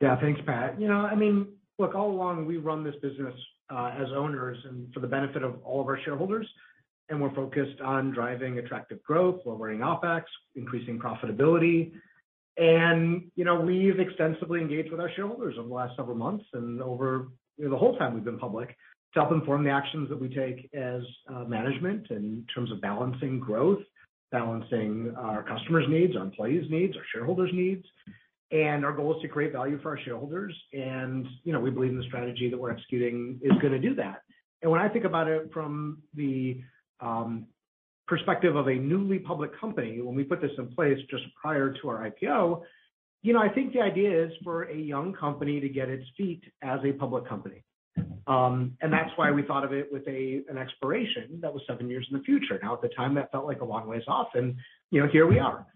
Yeah. 0.00 0.20
Thanks, 0.20 0.40
Pat. 0.46 0.80
You 0.80 0.88
know, 0.88 1.00
I 1.00 1.14
mean, 1.14 1.48
look, 1.78 1.94
all 1.94 2.10
along, 2.10 2.46
we 2.46 2.56
run 2.56 2.84
this 2.84 2.94
business 3.02 3.34
uh, 3.70 3.92
as 3.98 4.08
owners 4.14 4.58
and 4.68 4.92
for 4.92 5.00
the 5.00 5.06
benefit 5.06 5.42
of 5.42 5.62
all 5.64 5.80
of 5.80 5.86
our 5.86 5.98
shareholders, 6.04 6.46
and 7.08 7.20
we're 7.20 7.34
focused 7.34 7.80
on 7.80 8.12
driving 8.12 8.58
attractive 8.58 9.02
growth, 9.02 9.40
lowering 9.44 9.80
OpEx, 9.80 10.22
increasing 10.54 10.98
profitability. 10.98 11.92
And, 12.56 13.30
you 13.36 13.44
know, 13.44 13.60
we've 13.60 14.00
extensively 14.00 14.60
engaged 14.60 14.90
with 14.90 15.00
our 15.00 15.10
shareholders 15.14 15.56
over 15.58 15.68
the 15.68 15.74
last 15.74 15.96
several 15.96 16.16
months 16.16 16.44
and 16.54 16.80
over, 16.80 17.28
you 17.58 17.64
know, 17.64 17.70
the 17.70 17.76
whole 17.76 17.96
time 17.98 18.14
we've 18.14 18.24
been 18.24 18.38
public 18.38 18.68
to 19.14 19.20
help 19.20 19.32
inform 19.32 19.62
the 19.62 19.70
actions 19.70 20.08
that 20.08 20.20
we 20.20 20.28
take 20.28 20.68
as 20.74 21.02
uh, 21.28 21.44
management 21.44 22.10
in 22.10 22.44
terms 22.54 22.72
of 22.72 22.80
balancing 22.80 23.38
growth, 23.38 23.82
balancing 24.32 25.14
our 25.18 25.42
customers' 25.42 25.86
needs, 25.88 26.16
our 26.16 26.22
employees' 26.22 26.66
needs, 26.70 26.96
our 26.96 27.04
shareholders' 27.12 27.50
needs. 27.52 27.84
And 28.52 28.84
our 28.84 28.92
goal 28.92 29.16
is 29.16 29.22
to 29.22 29.28
create 29.28 29.52
value 29.52 29.78
for 29.82 29.90
our 29.90 29.98
shareholders. 30.04 30.54
And 30.72 31.26
you 31.42 31.52
know, 31.52 31.60
we 31.60 31.70
believe 31.70 31.90
in 31.90 31.98
the 31.98 32.04
strategy 32.04 32.48
that 32.50 32.58
we're 32.58 32.70
executing 32.70 33.40
is 33.42 33.52
gonna 33.60 33.78
do 33.78 33.94
that. 33.96 34.22
And 34.62 34.70
when 34.70 34.80
I 34.80 34.88
think 34.88 35.04
about 35.04 35.28
it 35.28 35.50
from 35.52 36.02
the 36.14 36.60
perspective 38.06 38.54
of 38.54 38.68
a 38.68 38.74
newly 38.74 39.18
public 39.18 39.58
company, 39.60 40.00
when 40.00 40.14
we 40.14 40.24
put 40.24 40.40
this 40.40 40.52
in 40.58 40.68
place 40.68 40.98
just 41.10 41.24
prior 41.40 41.74
to 41.82 41.88
our 41.88 42.10
IPO, 42.10 42.62
you 43.22 43.32
know, 43.32 43.40
I 43.40 43.48
think 43.48 43.72
the 43.72 43.80
idea 43.80 44.24
is 44.24 44.32
for 44.44 44.64
a 44.64 44.76
young 44.76 45.12
company 45.12 45.60
to 45.60 45.68
get 45.68 45.88
its 45.88 46.04
feet 46.16 46.44
as 46.62 46.78
a 46.84 46.92
public 46.92 47.28
company. 47.28 47.64
Um 48.26 48.76
and 48.80 48.92
that's 48.92 49.10
why 49.16 49.30
we 49.30 49.42
thought 49.42 49.64
of 49.64 49.72
it 49.72 49.92
with 49.92 50.06
a 50.06 50.42
an 50.48 50.58
expiration 50.58 51.40
that 51.40 51.52
was 51.52 51.62
seven 51.66 51.88
years 51.88 52.06
in 52.10 52.18
the 52.18 52.24
future. 52.24 52.58
Now, 52.62 52.74
at 52.74 52.82
the 52.82 52.88
time, 52.88 53.14
that 53.14 53.30
felt 53.32 53.46
like 53.46 53.60
a 53.60 53.64
long 53.64 53.88
ways 53.88 54.02
off, 54.06 54.28
and, 54.34 54.56
you 54.90 55.00
know, 55.00 55.08
here 55.08 55.26
we 55.26 55.38
are. 55.38 55.66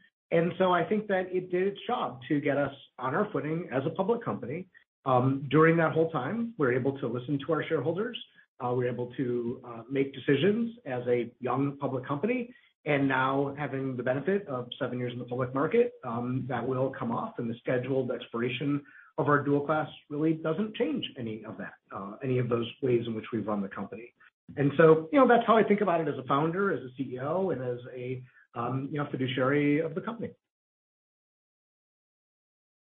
I 0.72 0.84
think 0.84 1.08
that 1.08 1.26
it 1.32 1.50
did 1.50 1.66
its 1.66 1.78
job 1.86 2.20
to 2.28 2.40
get 2.40 2.56
us 2.56 2.74
on 2.98 3.14
our 3.14 3.28
footing 3.32 3.68
as 3.72 3.82
a 3.86 3.90
public 3.90 4.24
company. 4.24 4.66
Um, 5.06 5.46
during 5.50 5.76
that 5.78 5.92
whole 5.92 6.10
time, 6.10 6.54
we're 6.58 6.72
able 6.72 6.98
to 6.98 7.06
listen 7.06 7.38
to 7.46 7.52
our 7.52 7.64
shareholders. 7.66 8.18
Uh, 8.64 8.72
we're 8.74 8.88
able 8.88 9.10
to 9.16 9.60
uh, 9.66 9.82
make 9.90 10.14
decisions 10.14 10.76
as 10.86 11.02
a 11.08 11.32
young 11.40 11.76
public 11.78 12.06
company. 12.06 12.54
And 12.86 13.08
now 13.08 13.54
having 13.58 13.96
the 13.96 14.02
benefit 14.02 14.46
of 14.48 14.68
seven 14.78 14.98
years 14.98 15.12
in 15.12 15.18
the 15.18 15.24
public 15.24 15.54
market, 15.54 15.92
um, 16.04 16.44
that 16.48 16.66
will 16.66 16.90
come 16.98 17.12
off, 17.12 17.34
and 17.38 17.48
the 17.48 17.54
scheduled 17.58 18.10
expiration 18.10 18.82
of 19.18 19.28
our 19.28 19.42
dual 19.42 19.60
class 19.60 19.88
really 20.08 20.32
doesn't 20.34 20.74
change 20.76 21.04
any 21.18 21.44
of 21.44 21.58
that, 21.58 21.74
uh, 21.94 22.12
any 22.24 22.38
of 22.38 22.48
those 22.48 22.66
ways 22.82 23.04
in 23.06 23.14
which 23.14 23.26
we 23.32 23.40
run 23.40 23.60
the 23.60 23.68
company. 23.68 24.14
And 24.56 24.72
so, 24.76 25.08
you 25.12 25.18
know, 25.20 25.28
that's 25.28 25.46
how 25.46 25.56
I 25.56 25.62
think 25.62 25.82
about 25.82 26.00
it 26.00 26.08
as 26.08 26.18
a 26.18 26.24
founder, 26.24 26.72
as 26.72 26.80
a 26.80 27.02
CEO, 27.02 27.52
and 27.52 27.62
as 27.62 27.78
a, 27.94 28.22
Um, 28.55 28.88
you 28.90 28.98
know, 28.98 29.07
fiduciary 29.11 29.80
of 29.80 29.94
the 29.94 30.01
company. 30.01 30.30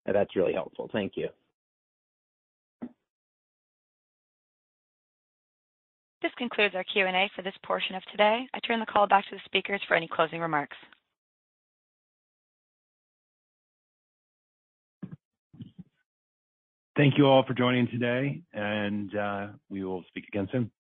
That's 0.06 0.36
really 0.36 0.54
helpful. 0.54 0.90
Thank 0.92 1.14
you. 1.16 1.30
This 6.22 6.32
concludes 6.38 6.74
our 6.76 6.84
Q&A 6.86 7.30
for 7.36 7.42
this 7.42 7.54
portion 7.66 7.96
of 7.96 8.04
today. 8.12 8.48
I 8.54 8.60
turn 8.60 8.80
the 8.80 8.86
call 8.86 9.08
back 9.08 9.26
to 9.26 9.36
the 9.36 9.42
speakers 9.46 9.82
for 9.88 9.96
any 9.96 10.08
closing 10.08 10.40
remarks. 10.40 10.78
Thank 16.96 17.18
you 17.18 17.26
all 17.26 17.44
for 17.44 17.54
joining 17.54 17.88
today, 17.88 18.42
and 18.54 19.16
uh, 19.16 19.48
we 19.70 19.84
will 19.84 20.04
speak 20.10 20.28
again 20.28 20.48
soon. 20.52 20.72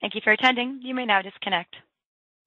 Thank 0.00 0.14
you 0.14 0.20
for 0.22 0.32
attending. 0.32 0.80
You 0.82 0.94
may 0.94 1.04
now 1.04 1.20
disconnect. 1.22 1.74